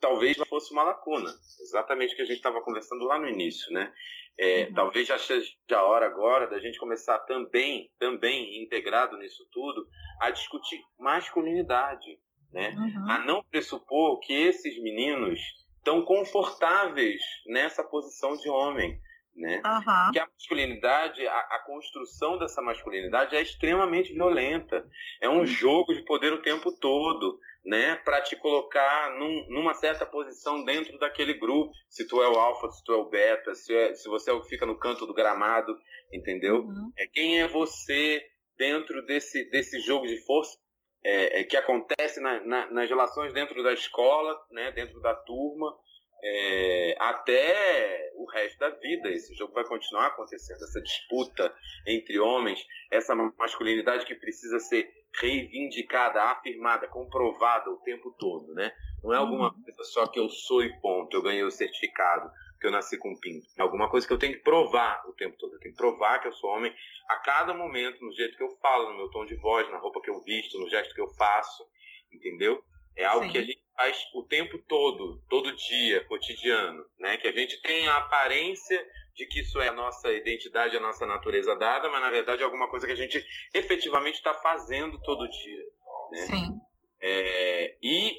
[0.00, 1.30] talvez fosse uma lacuna,
[1.60, 3.92] exatamente o que a gente estava conversando lá no início, né?
[4.38, 4.74] É, uhum.
[4.74, 9.84] Talvez já seja a hora agora da gente começar também, também integrado nisso tudo,
[10.20, 12.18] a discutir masculinidade,
[12.52, 12.74] né?
[12.76, 13.10] Uhum.
[13.10, 15.40] A não pressupor que esses meninos
[15.78, 19.00] estão confortáveis nessa posição de homem,
[19.34, 19.62] né?
[19.64, 20.12] Uhum.
[20.12, 24.86] Que a masculinidade, a, a, construção dessa masculinidade é extremamente violenta.
[25.20, 25.46] É um uhum.
[25.46, 27.96] jogo de poder o tempo todo, né?
[27.96, 31.72] Para te colocar num, numa certa posição dentro daquele grupo.
[31.88, 34.34] Se tu é o alfa, se tu é o beta, se, é, se você é
[34.34, 35.76] o que fica no canto do gramado,
[36.12, 36.56] entendeu?
[36.56, 36.92] Uhum.
[36.96, 38.22] É quem é você
[38.56, 40.61] dentro desse, desse jogo de força
[41.04, 45.76] é, é, que acontece na, na, nas relações dentro da escola, né, dentro da turma,
[46.22, 49.10] é, até o resto da vida.
[49.10, 51.52] Esse jogo vai continuar acontecendo, essa disputa
[51.86, 54.88] entre homens, essa masculinidade que precisa ser
[55.20, 58.72] reivindicada, afirmada, comprovada o tempo todo, né?
[59.02, 59.62] Não é alguma uhum.
[59.62, 62.30] coisa só que eu sou e ponto, eu ganhei o certificado
[62.62, 63.46] que eu nasci com pinto.
[63.58, 65.52] É alguma coisa que eu tenho que provar o tempo todo.
[65.54, 66.72] Eu tenho que provar que eu sou homem
[67.08, 70.00] a cada momento, no jeito que eu falo, no meu tom de voz, na roupa
[70.00, 71.64] que eu visto, no gesto que eu faço,
[72.12, 72.62] entendeu?
[72.96, 73.32] É algo Sim.
[73.32, 77.16] que a gente faz o tempo todo, todo dia, cotidiano, né?
[77.16, 81.04] Que a gente tem a aparência de que isso é a nossa identidade, a nossa
[81.04, 85.28] natureza dada, mas na verdade é alguma coisa que a gente efetivamente está fazendo todo
[85.28, 85.64] dia.
[86.12, 86.18] Né?
[86.26, 86.60] Sim.
[87.00, 88.12] É, e,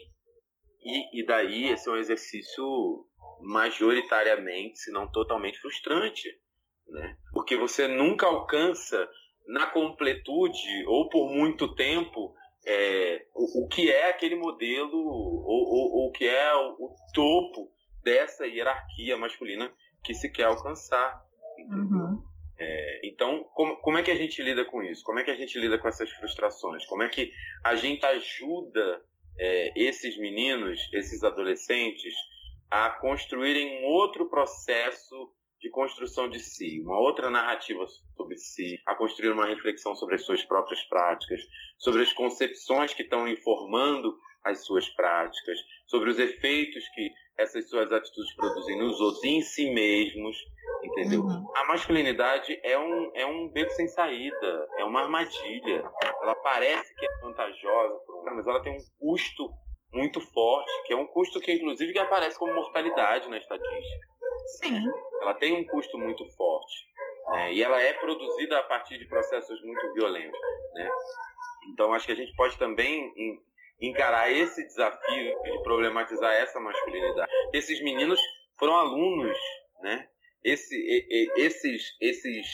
[0.82, 3.08] e, e daí esse é um exercício
[3.44, 6.30] majoritariamente, se não totalmente frustrante,
[6.88, 7.18] né?
[7.32, 9.08] Porque você nunca alcança
[9.48, 12.34] na completude ou por muito tempo
[12.66, 17.70] é, o, o, que é aquele modelo ou, o que é o, o, topo
[18.02, 19.72] dessa hierarquia masculina
[20.04, 21.22] que se quer alcançar.
[21.70, 22.24] Uhum.
[22.58, 25.04] É, então, como, como é que a gente lida com isso?
[25.04, 26.86] Como é que a gente lida com essas frustrações?
[26.86, 27.32] Como é que
[27.64, 29.02] a gente ajuda
[29.38, 32.14] é, esses meninos, esses adolescentes,
[32.74, 35.32] a construírem um outro processo
[35.62, 37.86] de construção de si, uma outra narrativa
[38.18, 41.40] sobre si, a construir uma reflexão sobre as suas próprias práticas,
[41.78, 45.56] sobre as concepções que estão informando as suas práticas,
[45.86, 50.36] sobre os efeitos que essas suas atitudes produzem nos outros e em si mesmos,
[50.84, 51.22] entendeu?
[51.22, 51.48] Uhum.
[51.56, 55.84] A masculinidade é um, é um beco sem saída, é uma armadilha.
[56.24, 58.00] Ela parece que é vantajosa,
[58.36, 59.54] mas ela tem um custo
[59.94, 64.08] muito forte, que é um custo que inclusive que aparece como mortalidade na estatística.
[64.60, 64.84] Sim.
[65.22, 66.74] Ela tem um custo muito forte.
[67.30, 67.54] Né?
[67.54, 70.40] E ela é produzida a partir de processos muito violentos.
[70.74, 70.90] Né?
[71.72, 73.14] Então acho que a gente pode também
[73.80, 77.32] encarar esse desafio de problematizar essa masculinidade.
[77.54, 78.20] Esses meninos
[78.58, 79.38] foram alunos,
[79.82, 80.10] né?
[80.44, 80.76] esse,
[81.38, 82.48] esses, esses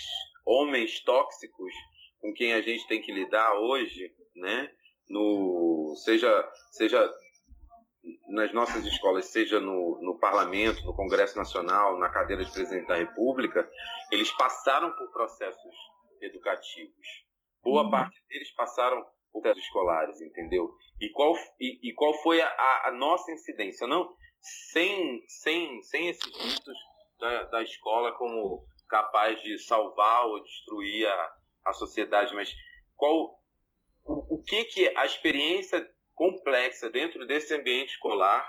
[0.46, 1.74] homens tóxicos
[2.22, 4.72] com quem a gente tem que lidar hoje, né?
[5.10, 7.12] No, seja, seja
[8.28, 12.96] nas nossas escolas, seja no, no parlamento, no Congresso Nacional, na cadeira de presidente da
[12.96, 13.70] República,
[14.12, 15.76] eles passaram por processos
[16.22, 17.26] educativos.
[17.64, 17.92] Boa uhum.
[17.92, 20.72] parte deles passaram por processos escolares, entendeu?
[21.00, 23.88] E qual, e, e qual foi a, a, nossa incidência?
[23.88, 26.78] Não, sem, sem, sem esses mitos
[27.20, 31.34] da, da escola como capaz de salvar ou destruir a,
[31.66, 32.54] a sociedade, mas
[32.96, 33.40] qual
[34.04, 35.88] o, o que que a experiência
[36.20, 38.46] complexa dentro desse ambiente escolar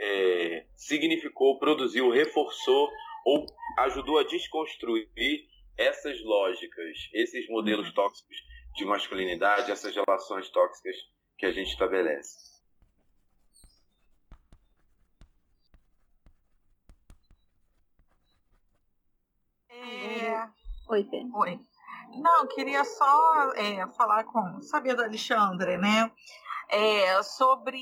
[0.00, 2.88] é, significou, produziu, reforçou
[3.24, 3.44] ou
[3.80, 8.36] ajudou a desconstruir essas lógicas, esses modelos tóxicos
[8.76, 10.94] de masculinidade, essas relações tóxicas
[11.36, 12.36] que a gente estabelece.
[19.70, 20.48] É...
[20.88, 21.24] Oi, Fê.
[21.34, 21.60] Oi.
[22.16, 26.10] Não, queria só é, falar com, sabia do Alexandre, né?
[26.70, 27.80] É, sobre.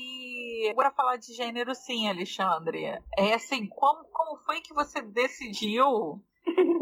[0.71, 2.99] Agora falar de gênero, sim, Alexandre.
[3.17, 6.21] É assim, como, como foi que você decidiu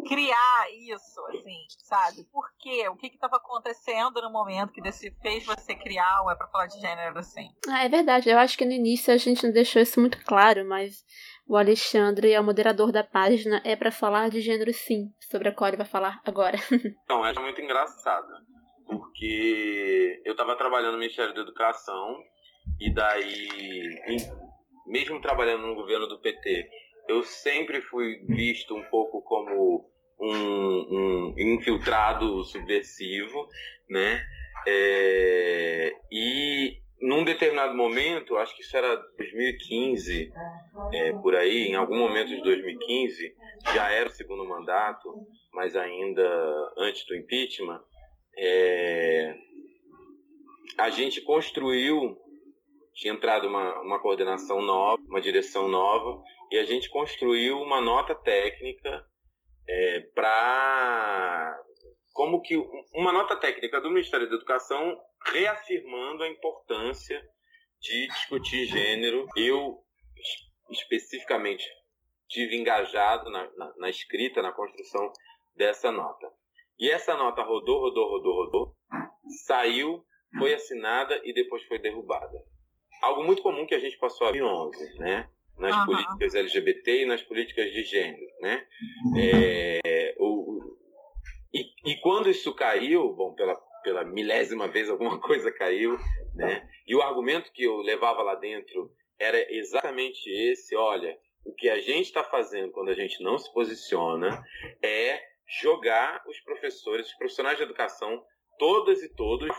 [0.07, 2.23] criar isso, assim, sabe?
[2.31, 2.87] Por quê?
[2.89, 6.67] O que estava acontecendo no momento que desse, fez você criar o É Pra Falar
[6.67, 7.49] de Gênero, assim?
[7.67, 8.29] Ah, é verdade.
[8.29, 11.03] Eu acho que no início a gente não deixou isso muito claro, mas
[11.47, 15.51] o Alexandre é o moderador da página É Pra Falar de Gênero, sim, sobre a
[15.53, 16.57] qual ele vai falar agora.
[17.09, 18.27] Não, é muito engraçado
[18.87, 22.21] porque eu estava trabalhando no Ministério da Educação
[22.79, 23.97] e daí,
[24.87, 26.69] mesmo trabalhando no governo do PT,
[27.07, 29.89] eu sempre fui visto um pouco como
[30.19, 33.47] um, um infiltrado subversivo,
[33.89, 34.21] né?
[34.67, 40.31] É, e num determinado momento, acho que isso era 2015,
[40.93, 43.35] é, por aí, em algum momento de 2015,
[43.73, 45.13] já era o segundo mandato,
[45.53, 47.81] mas ainda antes do impeachment,
[48.37, 49.35] é,
[50.77, 52.17] a gente construiu,
[52.93, 56.21] tinha entrado uma, uma coordenação nova, uma direção nova,
[56.51, 59.05] e a gente construiu uma nota técnica
[59.67, 61.59] é, para
[62.13, 62.55] como que
[62.93, 67.21] uma nota técnica do Ministério da Educação reafirmando a importância
[67.81, 69.27] de discutir gênero.
[69.35, 69.83] Eu
[70.69, 71.65] especificamente
[72.27, 75.11] tive engajado na, na, na escrita, na construção
[75.55, 76.31] dessa nota.
[76.79, 78.75] E essa nota rodou, rodou, rodou, rodou,
[79.45, 80.03] saiu,
[80.37, 82.43] foi assinada e depois foi derrubada.
[83.01, 85.29] Algo muito comum que a gente passou a 2011, né?
[85.57, 85.85] Nas uhum.
[85.85, 88.67] políticas LGBT e nas políticas de gênero, né?
[89.17, 90.77] É, o,
[91.53, 95.97] e, e quando isso caiu, bom, pela, pela milésima vez alguma coisa caiu,
[96.33, 96.67] né?
[96.85, 101.79] E o argumento que eu levava lá dentro era exatamente esse: olha, o que a
[101.79, 104.43] gente está fazendo quando a gente não se posiciona
[104.83, 108.23] é jogar os professores, os profissionais de educação,
[108.57, 109.49] todas e todos,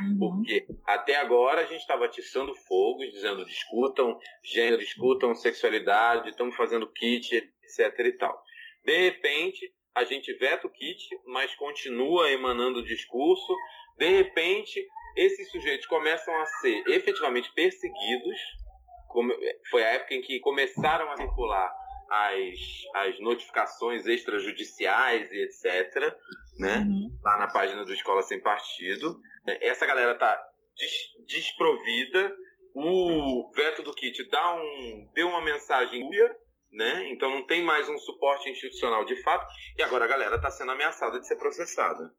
[0.00, 0.18] Uhum.
[0.18, 6.90] Porque até agora a gente estava atiçando fogo, dizendo discutam gênero, discutam sexualidade, estamos fazendo
[6.92, 8.42] kit, etc e tal.
[8.84, 13.56] De repente, a gente veta o kit, mas continua emanando o discurso.
[13.96, 14.84] De repente,
[15.16, 18.38] esses sujeitos começam a ser efetivamente perseguidos.
[19.70, 21.72] Foi a época em que começaram a circular
[22.10, 22.58] as,
[22.94, 26.16] as notificações extrajudiciais e etc.,
[26.58, 26.78] né?
[26.78, 27.18] Uhum.
[27.22, 29.20] Lá na página do Escola Sem Partido.
[29.60, 30.40] Essa galera tá
[30.76, 30.92] des,
[31.26, 32.34] desprovida.
[32.74, 36.08] O veto do kit dá um, deu uma mensagem
[36.72, 37.08] né?
[37.10, 39.46] Então não tem mais um suporte institucional de fato.
[39.78, 42.12] E agora a galera está sendo ameaçada de ser processada.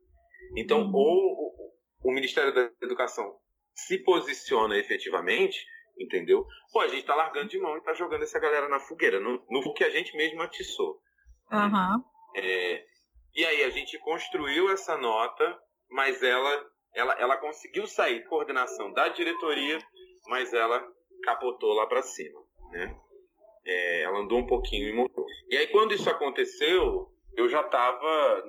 [0.56, 0.92] Então, uhum.
[0.94, 1.74] ou
[2.04, 3.38] o, o Ministério da Educação
[3.76, 5.64] se posiciona efetivamente
[6.00, 6.46] entendeu?
[6.72, 9.44] Pô, a gente tá largando de mão e tá jogando essa galera na fogueira, no,
[9.50, 11.00] no que a gente mesmo atiçou.
[11.52, 12.04] Uhum.
[12.36, 12.86] É,
[13.36, 15.60] e aí a gente construiu essa nota,
[15.90, 19.80] mas ela, ela, ela conseguiu sair de coordenação da diretoria,
[20.28, 20.86] mas ela
[21.24, 22.40] capotou lá para cima,
[22.72, 22.96] né?
[23.66, 25.26] É, ela andou um pouquinho e montou.
[25.50, 28.44] E aí quando isso aconteceu, eu já estava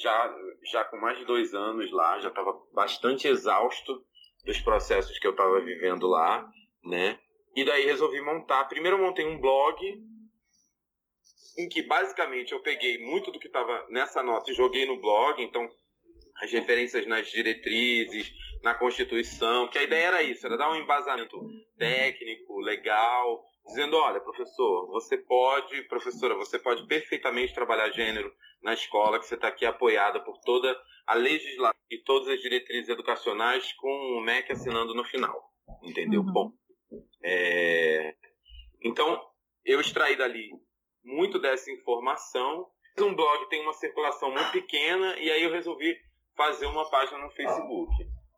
[0.00, 0.34] já,
[0.70, 4.04] já com mais de dois anos lá, já estava bastante exausto
[4.44, 6.48] dos processos que eu estava vivendo lá
[6.84, 7.18] né?
[7.54, 8.64] E daí resolvi montar.
[8.64, 9.76] Primeiro eu montei um blog
[11.58, 15.42] em que basicamente eu peguei muito do que estava nessa nota e joguei no blog,
[15.42, 15.68] então
[16.36, 18.32] as referências nas diretrizes,
[18.62, 21.38] na Constituição, que a ideia era isso, era dar um embasamento
[21.76, 28.32] técnico, legal, dizendo, olha, professor, você pode, professora, você pode perfeitamente trabalhar gênero
[28.62, 30.74] na escola, que você está aqui apoiada por toda
[31.06, 35.50] a legislação e todas as diretrizes educacionais com o MEC assinando no final.
[35.82, 36.20] Entendeu?
[36.20, 36.32] Uhum.
[36.32, 36.52] Bom,
[37.22, 38.14] é...
[38.82, 39.20] Então,
[39.64, 40.50] eu extraí dali
[41.04, 42.68] muito dessa informação.
[42.98, 45.96] Um blog tem uma circulação muito pequena e aí eu resolvi
[46.36, 47.92] fazer uma página no Facebook,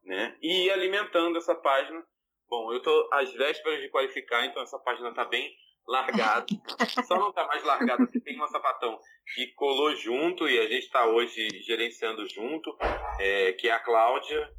[0.04, 0.36] né?
[0.42, 2.04] E alimentando essa página.
[2.48, 5.52] Bom, eu estou às vésperas de qualificar, então essa página está bem
[5.86, 6.46] largada.
[7.06, 8.98] Só não está mais largada porque tem uma sapatão
[9.34, 12.76] que colou junto e a gente está hoje gerenciando junto,
[13.18, 14.50] é, que é a Cláudia,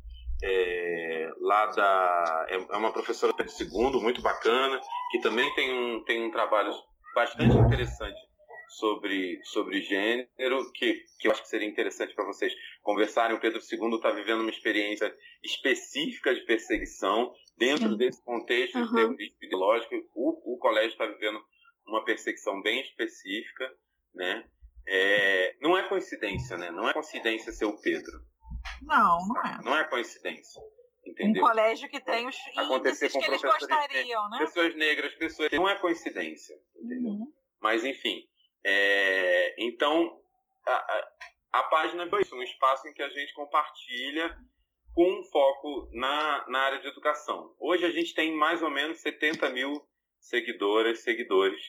[0.43, 2.45] é, lá da.
[2.49, 4.79] É, é uma professora de segundo, muito bacana,
[5.11, 6.71] que também tem um, tem um trabalho
[7.13, 8.19] bastante interessante
[8.67, 13.35] sobre, sobre gênero, que, que eu acho que seria interessante para vocês conversarem.
[13.35, 17.97] O Pedro II está vivendo uma experiência específica de perseguição dentro Sim.
[17.97, 18.93] desse contexto uhum.
[18.93, 19.95] terrorismo ideológico.
[20.13, 21.39] O, o colégio está vivendo
[21.87, 23.71] uma perseguição bem específica,
[24.13, 24.45] né?
[24.87, 26.69] É, não é coincidência, né?
[26.71, 28.21] Não é coincidência ser o Pedro.
[28.81, 29.61] Não, não é.
[29.63, 30.61] Não é coincidência.
[31.05, 31.43] Entendeu?
[31.43, 34.39] Um colégio que tem os Acontecer com que eles gostariam, né?
[34.39, 35.51] Pessoas negras, pessoas.
[35.51, 36.55] Não é coincidência.
[36.75, 37.11] Entendeu?
[37.11, 37.33] Uhum.
[37.61, 38.27] Mas, enfim.
[38.63, 39.55] É...
[39.59, 40.19] Então,
[40.65, 41.11] a, a,
[41.59, 44.35] a página é isso, um espaço em que a gente compartilha
[44.95, 47.53] com um foco na, na área de educação.
[47.59, 49.85] Hoje a gente tem mais ou menos 70 mil
[50.19, 51.61] seguidoras, seguidores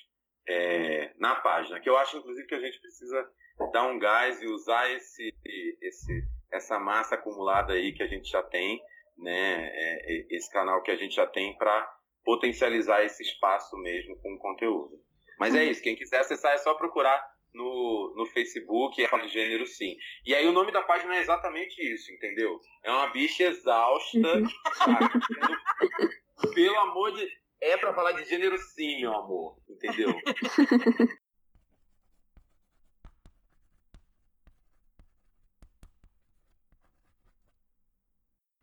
[0.49, 3.29] é, na página, que eu acho, inclusive, que a gente precisa
[3.73, 5.35] dar um gás e usar esse,
[5.83, 8.81] esse, essa massa acumulada aí que a gente já tem,
[9.19, 11.91] né, é, esse canal que a gente já tem para
[12.25, 15.01] potencializar esse espaço mesmo com conteúdo.
[15.39, 17.23] Mas é isso, quem quiser acessar é só procurar
[17.55, 19.97] no, no Facebook, é de gênero sim.
[20.25, 22.59] E aí o nome da página é exatamente isso, entendeu?
[22.85, 24.47] É uma bicha exausta, uhum.
[26.55, 27.27] pelo amor de...
[27.59, 30.15] É para falar de gênero sim, meu amor, entendeu?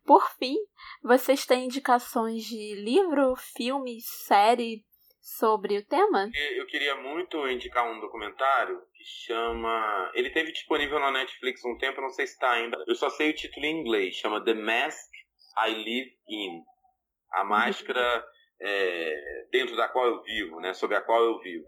[0.04, 0.56] Por fim,
[1.02, 4.84] vocês têm indicações de livro, filme, série
[5.18, 6.28] sobre o tema?
[6.56, 10.12] Eu queria muito indicar um documentário que chama.
[10.14, 12.76] Ele teve disponível na Netflix um tempo, não sei se está ainda.
[12.86, 14.16] Eu só sei o título em inglês.
[14.16, 15.10] Chama The Mask
[15.66, 16.62] I Live In.
[17.32, 18.24] A máscara
[18.60, 20.74] é, dentro da qual eu vivo, né?
[20.74, 21.64] Sobre a qual eu vivo.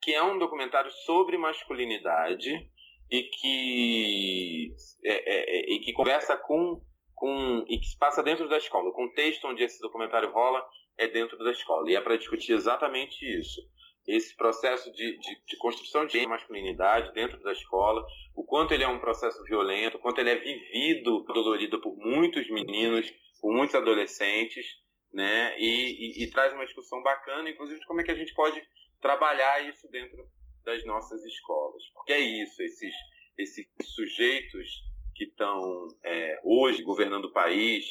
[0.00, 2.70] Que é um documentário sobre masculinidade
[3.10, 4.72] e que,
[5.04, 6.80] é, é, é e que conversa com
[7.20, 8.88] com, e que se passa dentro da escola.
[8.88, 10.66] O contexto onde esse documentário rola
[10.96, 11.88] é dentro da escola.
[11.90, 13.60] E é para discutir exatamente isso.
[14.08, 18.02] Esse processo de, de, de, construção de masculinidade dentro da escola,
[18.34, 22.48] o quanto ele é um processo violento, o quanto ele é vivido, dolorido por muitos
[22.48, 24.64] meninos, por muitos adolescentes,
[25.12, 25.54] né?
[25.58, 28.62] E, e, e traz uma discussão bacana, inclusive, de como é que a gente pode
[29.02, 30.26] trabalhar isso dentro
[30.64, 31.82] das nossas escolas.
[31.92, 32.94] Porque é isso, esses,
[33.36, 34.89] esses sujeitos
[35.20, 37.84] que estão é, hoje governando o país,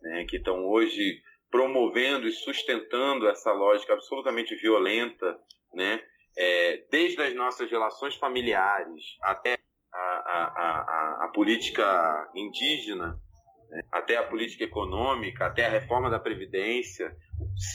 [0.00, 5.36] né, que estão hoje promovendo e sustentando essa lógica absolutamente violenta,
[5.74, 6.00] né,
[6.36, 9.58] é, desde as nossas relações familiares até
[9.92, 13.20] a, a, a, a política indígena,
[13.68, 17.12] né, até a política econômica, até a reforma da Previdência.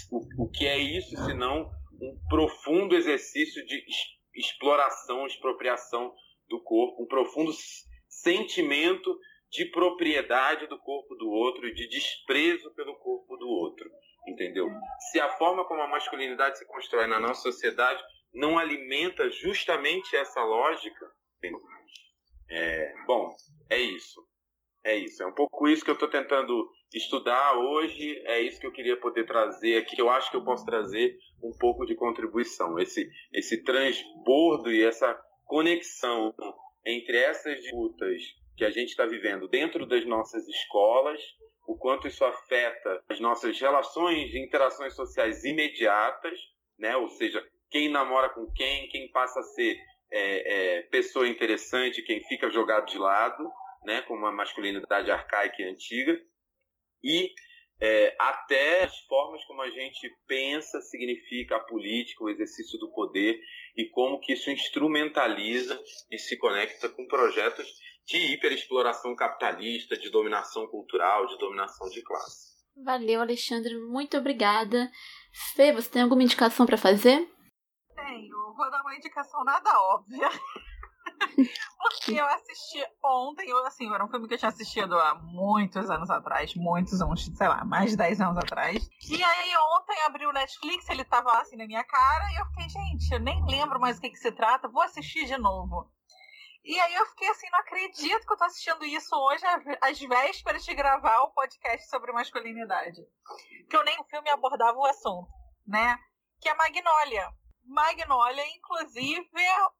[0.09, 1.69] O, o que é isso senão
[2.01, 3.83] um profundo exercício de
[4.33, 6.13] exploração, expropriação
[6.47, 7.51] do corpo, um profundo
[8.23, 9.19] sentimento
[9.51, 13.89] de propriedade do corpo do outro e de desprezo pelo corpo do outro,
[14.27, 14.67] entendeu?
[15.11, 18.01] Se a forma como a masculinidade se constrói na nossa sociedade
[18.33, 21.05] não alimenta justamente essa lógica,
[22.49, 23.35] é, bom,
[23.69, 24.21] é isso.
[24.85, 25.23] É isso.
[25.23, 28.21] É um pouco isso que eu estou tentando estudar hoje.
[28.25, 29.99] É isso que eu queria poder trazer aqui.
[29.99, 32.77] Eu acho que eu posso trazer um pouco de contribuição.
[32.77, 36.33] Esse, esse transbordo e essa conexão
[36.85, 38.21] entre essas disputas
[38.55, 41.21] que a gente está vivendo dentro das nossas escolas,
[41.67, 46.37] o quanto isso afeta as nossas relações e interações sociais imediatas,
[46.77, 46.95] né?
[46.97, 49.77] ou seja, quem namora com quem, quem passa a ser
[50.11, 53.49] é, é, pessoa interessante, quem fica jogado de lado,
[53.85, 54.01] né?
[54.01, 56.21] com uma masculinidade arcaica e antiga,
[57.03, 57.31] e
[57.81, 63.39] é, até as formas como a gente pensa, significa a política, o exercício do poder
[63.75, 65.81] e como que isso instrumentaliza
[66.11, 67.67] e se conecta com projetos
[68.05, 72.53] de hiperexploração capitalista, de dominação cultural, de dominação de classe.
[72.75, 74.91] Valeu, Alexandre, muito obrigada.
[75.55, 77.29] Fê, você tem alguma indicação para fazer?
[77.95, 80.29] Tenho, vou dar uma indicação nada óbvia.
[81.77, 85.89] Porque eu assisti ontem, eu, assim, era um filme que eu tinha assistido há muitos
[85.89, 88.87] anos atrás, muitos, uns, sei lá, mais de 10 anos atrás.
[89.09, 92.69] E aí ontem abriu o Netflix, ele tava assim na minha cara, e eu fiquei,
[92.69, 95.91] gente, eu nem lembro mais o que, que se trata, vou assistir de novo.
[96.63, 99.43] E aí eu fiquei assim, não acredito que eu tô assistindo isso hoje,
[99.81, 103.01] às vésperas de gravar o podcast sobre masculinidade.
[103.69, 105.27] Que eu nem o filme abordava o assunto,
[105.67, 105.99] né?
[106.39, 107.29] Que é Magnólia
[107.65, 109.25] Magnolia, inclusive,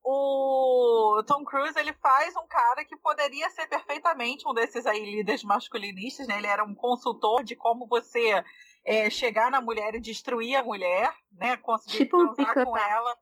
[0.04, 5.44] o Tom Cruise ele faz um cara que poderia ser perfeitamente um desses aí líderes
[5.44, 6.38] masculinistas, né?
[6.38, 8.44] Ele era um consultor de como você
[8.86, 11.58] é, chegar na mulher e destruir a mulher, né?
[11.58, 13.18] Conseguir tipo transar com ela.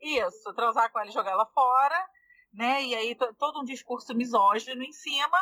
[0.00, 2.08] Isso, transar com ela e jogar ela fora,
[2.52, 2.84] né?
[2.84, 5.38] E aí todo um discurso misógino em cima,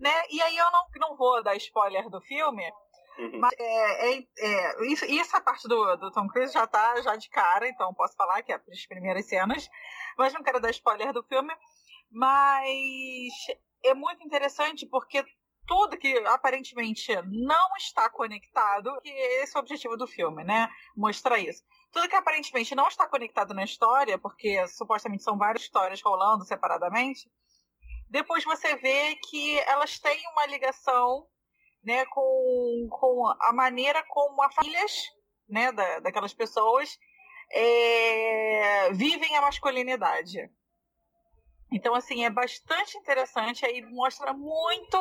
[0.00, 0.12] né?
[0.30, 2.70] E aí eu não, não vou dar spoiler do filme,
[3.18, 3.38] Uhum.
[3.40, 7.16] Mas é, é, é, isso, e essa parte do, do Tom Cruise já tá já
[7.16, 9.68] de cara, então posso falar que é as primeiras cenas.
[10.16, 11.52] Mas não quero dar spoiler do filme.
[12.10, 13.32] Mas
[13.84, 15.24] é muito interessante porque
[15.66, 20.68] tudo que aparentemente não está conectado, que esse é o objetivo do filme, né?
[20.96, 21.62] Mostrar isso.
[21.92, 27.30] Tudo que aparentemente não está conectado na história, porque supostamente são várias histórias rolando separadamente,
[28.10, 31.28] depois você vê que elas têm uma ligação
[31.82, 34.92] né, com, com a maneira como as famílias
[35.48, 36.98] né, da, daquelas pessoas
[37.52, 40.50] é, vivem a masculinidade.
[41.72, 44.98] Então, assim, é bastante interessante, aí mostra muito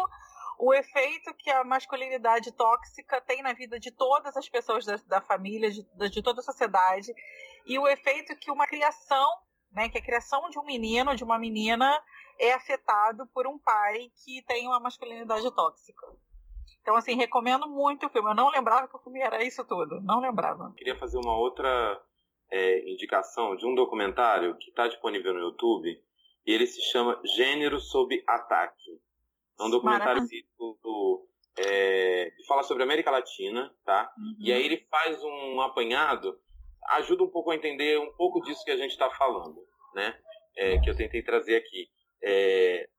[0.60, 5.22] o efeito que a masculinidade tóxica tem na vida de todas as pessoas da, da
[5.22, 7.14] família, de, de toda a sociedade,
[7.66, 9.28] e o efeito que uma criação,
[9.72, 12.02] né, que a criação de um menino, de uma menina,
[12.38, 16.08] é afetado por um pai que tem uma masculinidade tóxica.
[16.90, 18.32] Então, assim, recomendo muito o filme.
[18.32, 20.02] Eu não lembrava que o filme era isso tudo.
[20.02, 20.74] Não lembrava.
[20.76, 22.02] Queria fazer uma outra
[22.52, 25.88] é, indicação de um documentário que está disponível no YouTube.
[26.48, 29.00] E ele se chama Gênero sob Ataque.
[29.60, 30.24] É um documentário
[30.58, 31.28] do,
[31.60, 34.12] é, que fala sobre a América Latina, tá?
[34.18, 34.38] Uhum.
[34.40, 36.40] E aí ele faz um apanhado,
[36.94, 39.64] ajuda um pouco a entender um pouco disso que a gente está falando,
[39.94, 40.20] né?
[40.58, 41.88] É, que eu tentei trazer aqui.
[42.24, 42.90] É,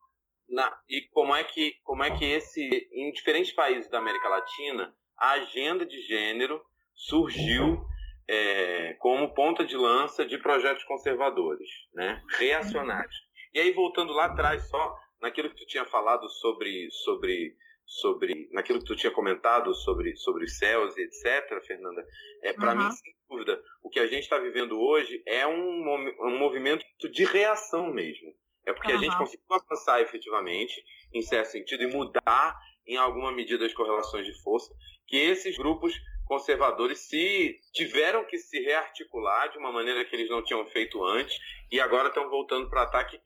[0.51, 4.95] na, e como é que como é que esse em diferentes países da América Latina
[5.17, 6.61] a agenda de gênero
[6.95, 7.85] surgiu
[8.29, 13.15] é, como ponta de lança de projetos conservadores, né, reacionários.
[13.53, 18.79] E aí voltando lá atrás só naquilo que tu tinha falado sobre sobre sobre naquilo
[18.79, 22.05] que tu tinha comentado sobre sobre os céus e etc, Fernanda,
[22.43, 22.85] é para uhum.
[22.85, 27.25] mim sem dúvida o que a gente está vivendo hoje é um, um movimento de
[27.25, 28.33] reação mesmo
[28.67, 28.99] é porque uhum.
[28.99, 30.83] a gente conseguiu avançar efetivamente,
[31.13, 34.75] em certo sentido, e mudar em alguma medida as correlações de força,
[35.07, 35.95] que esses grupos
[36.27, 41.37] conservadores se tiveram que se rearticular de uma maneira que eles não tinham feito antes
[41.73, 43.21] e agora estão voltando para ataque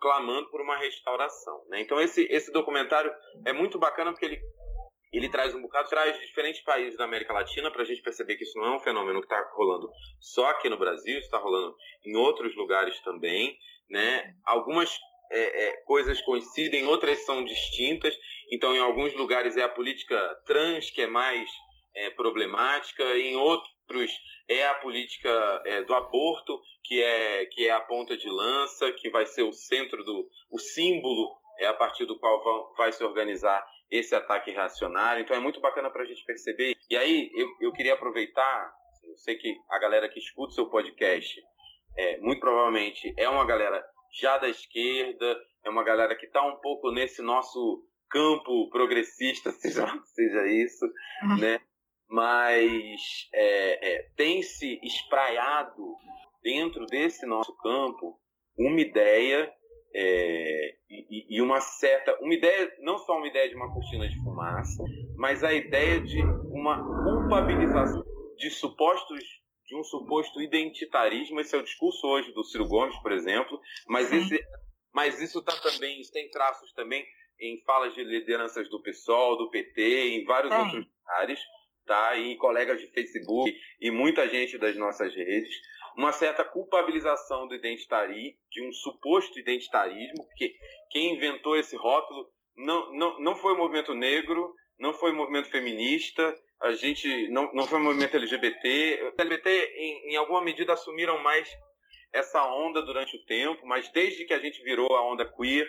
[0.00, 1.62] clamando por uma restauração.
[1.68, 1.82] Né?
[1.82, 3.12] Então esse, esse documentário
[3.44, 4.40] é muito bacana porque ele,
[5.12, 8.44] ele traz um bocado, traz diferentes países da América Latina para a gente perceber que
[8.44, 11.76] isso não é um fenômeno que está rolando só aqui no Brasil, está rolando
[12.06, 13.58] em outros lugares também
[13.90, 14.34] né?
[14.44, 14.96] Algumas
[15.30, 18.16] é, é, coisas coincidem, outras são distintas.
[18.52, 21.48] Então, em alguns lugares é a política trans que é mais
[21.94, 24.10] é, problemática, em outros
[24.48, 29.10] é a política é, do aborto que é que é a ponta de lança, que
[29.10, 33.04] vai ser o centro do o símbolo é a partir do qual vão, vai se
[33.04, 35.22] organizar esse ataque reacionário.
[35.22, 36.74] Então, é muito bacana para a gente perceber.
[36.88, 38.72] E aí, eu, eu queria aproveitar.
[39.04, 41.42] Eu sei que a galera que escuta o seu podcast
[41.96, 46.56] é, muito provavelmente é uma galera já da esquerda, é uma galera que está um
[46.56, 50.84] pouco nesse nosso campo progressista, seja, seja isso,
[51.22, 51.38] uhum.
[51.38, 51.60] né?
[52.08, 55.96] Mas é, é, tem se espraiado
[56.42, 58.18] dentro desse nosso campo
[58.58, 59.50] uma ideia
[59.94, 64.16] é, e, e, uma certa, uma ideia, não só uma ideia de uma cortina de
[64.22, 64.82] fumaça,
[65.16, 66.20] mas a ideia de
[66.52, 68.04] uma culpabilização
[68.36, 69.22] de supostos
[69.70, 71.40] de um suposto identitarismo.
[71.40, 74.44] Esse é o discurso hoje do Ciro Gomes, por exemplo, mas, esse,
[74.92, 77.06] mas isso tá também, isso tem traços também
[77.40, 81.40] em falas de lideranças do PSOL, do PT, em vários outros lugares,
[81.86, 82.16] tá?
[82.16, 85.54] E em colegas de Facebook e muita gente das nossas redes,
[85.96, 90.52] uma certa culpabilização do identitarismo, de um suposto identitarismo, porque
[90.90, 95.48] quem inventou esse rótulo não, não, não foi o movimento negro, não foi o movimento
[95.48, 99.12] feminista, a gente não, não foi um movimento LGBT.
[99.16, 101.48] O LGBT, em, em alguma medida, assumiram mais
[102.12, 105.66] essa onda durante o tempo, mas desde que a gente virou a onda queer,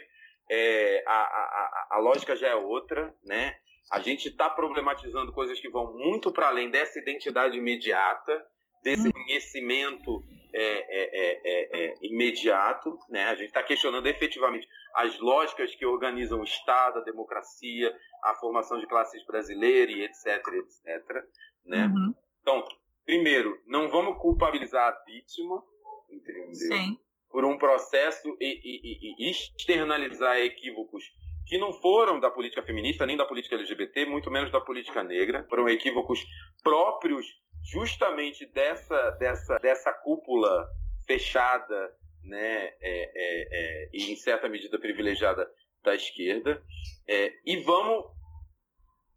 [0.50, 3.56] é, a, a, a, lógica já é outra, né?
[3.92, 8.46] A gente está problematizando coisas que vão muito para além dessa identidade imediata,
[8.84, 9.12] desse hum.
[9.12, 10.24] conhecimento
[10.54, 13.26] é, é, é, é, imediato, né?
[13.26, 18.80] A gente está questionando efetivamente as lógicas que organizam o Estado, a democracia, a formação
[18.80, 21.26] de classes brasileiras e etc, etc,
[21.66, 21.88] né?
[21.88, 22.14] Uhum.
[22.42, 22.64] Então,
[23.06, 25.64] primeiro, não vamos culpabilizar a vítima,
[26.10, 26.54] entendeu?
[26.54, 26.98] Sim.
[27.30, 31.04] Por um processo e, e, e, externalizar equívocos
[31.46, 35.46] que não foram da política feminista, nem da política LGBT, muito menos da política negra,
[35.50, 36.26] foram equívocos
[36.62, 37.26] próprios
[37.64, 40.68] justamente dessa, dessa, dessa cúpula
[41.06, 45.50] fechada, né, é, é, é, e em certa medida privilegiada
[45.84, 46.62] da esquerda,
[47.08, 48.06] é, e vamos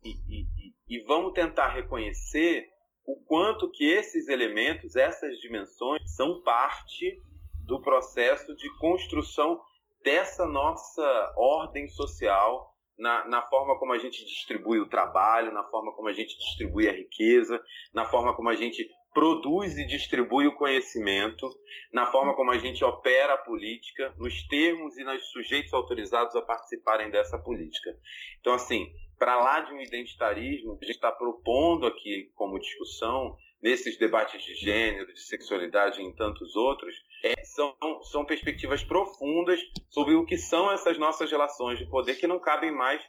[0.02, 2.68] e, e, e vamos tentar reconhecer
[3.06, 7.20] o quanto que esses elementos, essas dimensões, são parte
[7.66, 9.60] do processo de construção
[10.02, 15.92] dessa nossa ordem social na, na, forma como a gente distribui o trabalho, na forma
[15.92, 17.60] como a gente distribui a riqueza,
[17.92, 21.48] na forma como a gente produz e distribui o conhecimento,
[21.92, 26.42] na forma como a gente opera a política, nos termos e nos sujeitos autorizados a
[26.42, 27.96] participarem dessa política.
[28.40, 33.96] Então, assim, para lá de um identitarismo a gente está propondo aqui como discussão, nesses
[33.96, 40.14] debates de gênero, de sexualidade e em tantos outros, é, são, são perspectivas profundas sobre
[40.14, 43.02] o que são essas nossas relações de poder que não cabem mais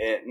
[0.00, 0.24] é,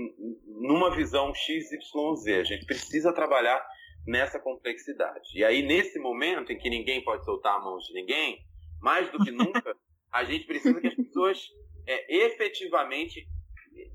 [0.46, 2.38] numa visão XYZ.
[2.38, 3.66] A gente precisa trabalhar
[4.06, 5.30] nessa complexidade.
[5.34, 8.44] E aí, nesse momento em que ninguém pode soltar a mão de ninguém,
[8.78, 9.74] mais do que nunca,
[10.12, 11.48] a gente precisa que as pessoas
[11.86, 13.26] é, efetivamente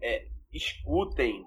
[0.02, 1.46] é, escutem,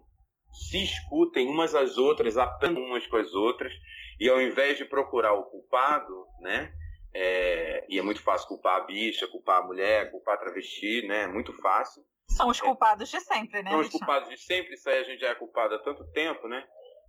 [0.52, 3.72] se escutem umas às outras, aprendam umas com as outras,
[4.20, 6.72] e ao invés de procurar o culpado, né?
[7.20, 11.23] É, e é muito fácil culpar a bicha, culpar a mulher, culpar a travesti, né?
[11.23, 12.05] É muito fácil.
[12.28, 13.70] São os culpados de sempre, né?
[13.70, 16.47] São os culpados de sempre, isso aí a gente já é culpado há tanto tempo,
[16.47, 16.65] né?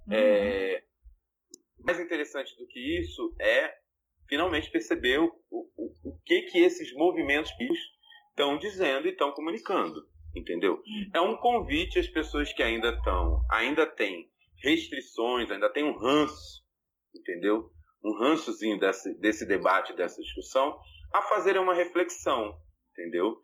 [0.08, 0.14] Uhum.
[0.14, 0.84] É,
[1.78, 3.72] mais interessante do que isso é
[4.28, 5.68] finalmente perceber o, o,
[6.04, 7.52] o que que esses movimentos
[8.32, 10.82] estão dizendo e estão comunicando, entendeu?
[10.88, 11.12] Uhum.
[11.14, 14.28] É um convite às pessoas que ainda estão, ainda têm
[14.58, 16.64] restrições, ainda têm um ranço,
[17.16, 17.72] entendeu?
[18.04, 20.78] Um rançozinho desse, desse debate, dessa discussão,
[21.14, 22.56] a fazer uma reflexão,
[22.92, 23.36] entendeu?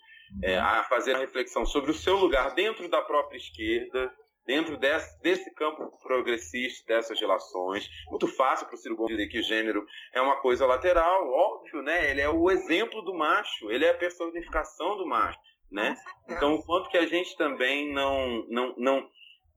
[0.43, 4.11] É, a fazer uma reflexão sobre o seu lugar dentro da própria esquerda,
[4.45, 7.89] dentro desse, desse campo progressista, dessas relações.
[8.09, 12.11] Muito fácil para o Ciro Gomes dizer que gênero é uma coisa lateral, óbvio, né?
[12.11, 15.39] Ele é o exemplo do macho, ele é a personificação do macho,
[15.71, 15.95] né?
[16.29, 19.09] Então, o quanto que a gente também não, não, não,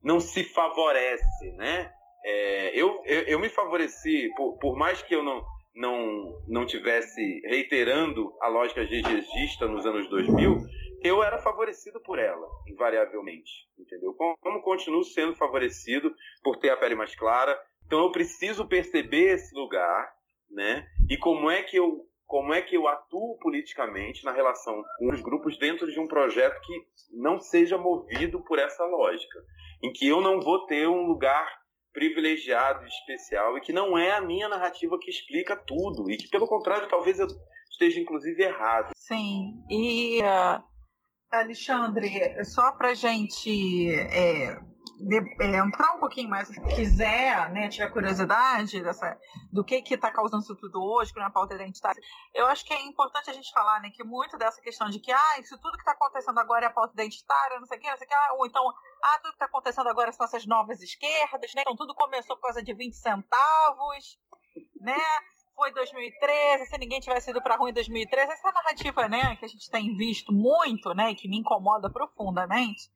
[0.03, 1.91] não se favorece, né?
[2.23, 5.43] É, eu, eu, eu, me favoreci, por, por mais que eu não,
[5.73, 10.57] não, não tivesse reiterando a lógica GGista nos anos 2000,
[11.01, 14.13] eu era favorecido por ela, invariavelmente, entendeu?
[14.13, 16.13] Como, como continuo sendo favorecido
[16.43, 20.13] por ter a pele mais clara, então eu preciso perceber esse lugar,
[20.51, 20.85] né?
[21.09, 25.19] E como é que eu como é que eu atuo politicamente na relação com os
[25.19, 29.39] grupos dentro de um projeto que não seja movido por essa lógica,
[29.81, 31.58] em que eu não vou ter um lugar
[31.99, 36.47] privilegiado, especial e que não é a minha narrativa que explica tudo e que pelo
[36.47, 37.27] contrário talvez eu
[37.69, 38.91] esteja inclusive errado.
[38.95, 39.61] Sim.
[39.69, 40.63] E uh,
[41.29, 42.09] Alexandre,
[42.45, 44.57] só para gente é,
[44.99, 49.17] de, é, entrar um pouquinho mais, se quiser, né, tiver curiosidade dessa,
[49.51, 52.01] do que que está causando isso tudo hoje, que não é pauta identitária,
[52.33, 55.11] eu acho que é importante a gente falar, né, que muito dessa questão de que,
[55.11, 57.97] ah, isso tudo que está acontecendo agora é pauta identitária, não sei o que, não
[57.97, 60.81] sei o que, ah, ou então, ah, tudo que está acontecendo agora são essas novas
[60.81, 64.19] esquerdas, né, então tudo começou por causa de 20 centavos,
[64.81, 64.99] né,
[65.55, 69.47] foi 2013, se ninguém tivesse ido para rua em 2013, essa narrativa, né, que a
[69.47, 72.89] gente tem visto muito, né, que me incomoda profundamente,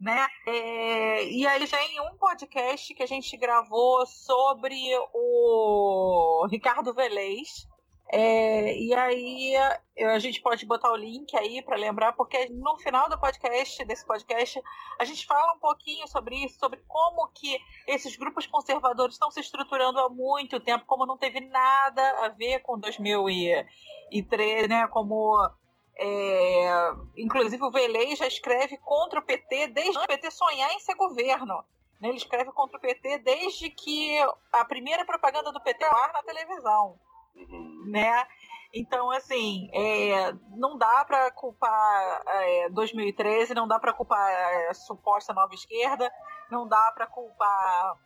[0.00, 0.26] né?
[0.46, 4.76] É, e aí já em um podcast que a gente gravou sobre
[5.12, 7.66] o Ricardo Velez.
[8.10, 9.54] É, e aí
[9.98, 14.06] a gente pode botar o link aí para lembrar, porque no final do podcast, desse
[14.06, 14.62] podcast,
[14.98, 19.40] a gente fala um pouquinho sobre isso, sobre como que esses grupos conservadores estão se
[19.40, 24.88] estruturando há muito tempo, como não teve nada a ver com 2013, né?
[24.88, 25.36] Como
[25.98, 30.94] é, inclusive o Velei já escreve contra o PT desde o PT sonhar em ser
[30.94, 31.64] governo.
[32.00, 32.08] Né?
[32.08, 34.16] Ele escreve contra o PT desde que
[34.52, 36.98] a primeira propaganda do PT ar na televisão.
[37.34, 37.84] Uhum.
[37.88, 38.26] Né?
[38.72, 45.32] Então, assim, é, não dá para culpar é, 2013, não dá para culpar a suposta
[45.32, 46.12] nova esquerda,
[46.50, 47.96] não dá para culpar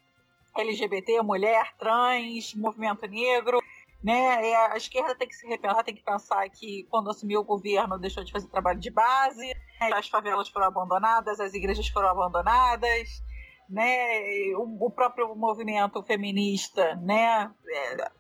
[0.57, 3.61] LGBT, mulher, trans, movimento negro,
[4.03, 4.51] né?
[4.51, 7.99] É, a esquerda tem que se repensar, tem que pensar que quando assumiu o governo
[7.99, 9.47] deixou de fazer trabalho de base,
[9.81, 9.91] né?
[9.95, 13.23] as favelas foram abandonadas, as igrejas foram abandonadas,
[13.69, 14.55] né?
[14.57, 17.51] O, o próprio movimento feminista, né?
[17.69, 18.11] É,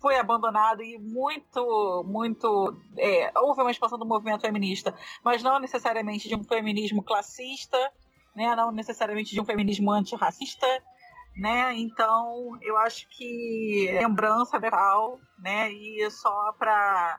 [0.00, 2.74] foi abandonado e muito, muito.
[2.96, 7.78] É, houve uma expansão do movimento feminista, mas não necessariamente de um feminismo classista,
[8.34, 8.56] né?
[8.56, 10.66] não necessariamente de um feminismo antirracista,
[11.36, 11.72] né?
[11.76, 15.72] Então, eu acho que lembrança legal, né?
[15.72, 17.18] E só para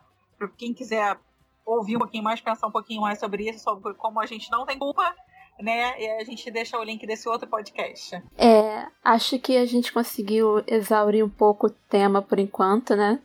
[0.58, 1.18] quem quiser
[1.66, 4.66] ouvir um pouquinho mais, pensar um pouquinho mais sobre isso, sobre como a gente não
[4.66, 5.16] tem culpa
[5.62, 6.02] né?
[6.02, 8.16] E a gente deixa o link desse outro podcast.
[8.38, 13.20] É, acho que a gente conseguiu exaurir um pouco o tema por enquanto, né?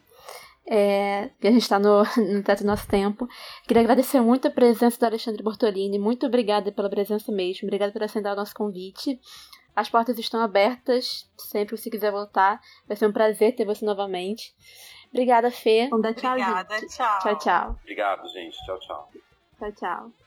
[0.68, 3.28] É, a gente está no, no teto do nosso tempo.
[3.66, 5.98] Queria agradecer muito a presença do Alexandre Bortolini.
[5.98, 7.66] Muito obrigada pela presença mesmo.
[7.66, 9.18] Obrigada por aceitar o nosso convite.
[9.76, 12.60] As portas estão abertas, sempre se quiser voltar.
[12.88, 14.54] Vai ser um prazer ter você novamente.
[15.10, 15.88] Obrigada, Fê.
[15.90, 17.18] Vamos dar tchau, Obrigada, tchau.
[17.20, 17.78] Tchau, tchau.
[17.82, 18.56] Obrigado, gente.
[18.64, 19.10] Tchau, tchau.
[19.58, 20.25] Tchau, tchau.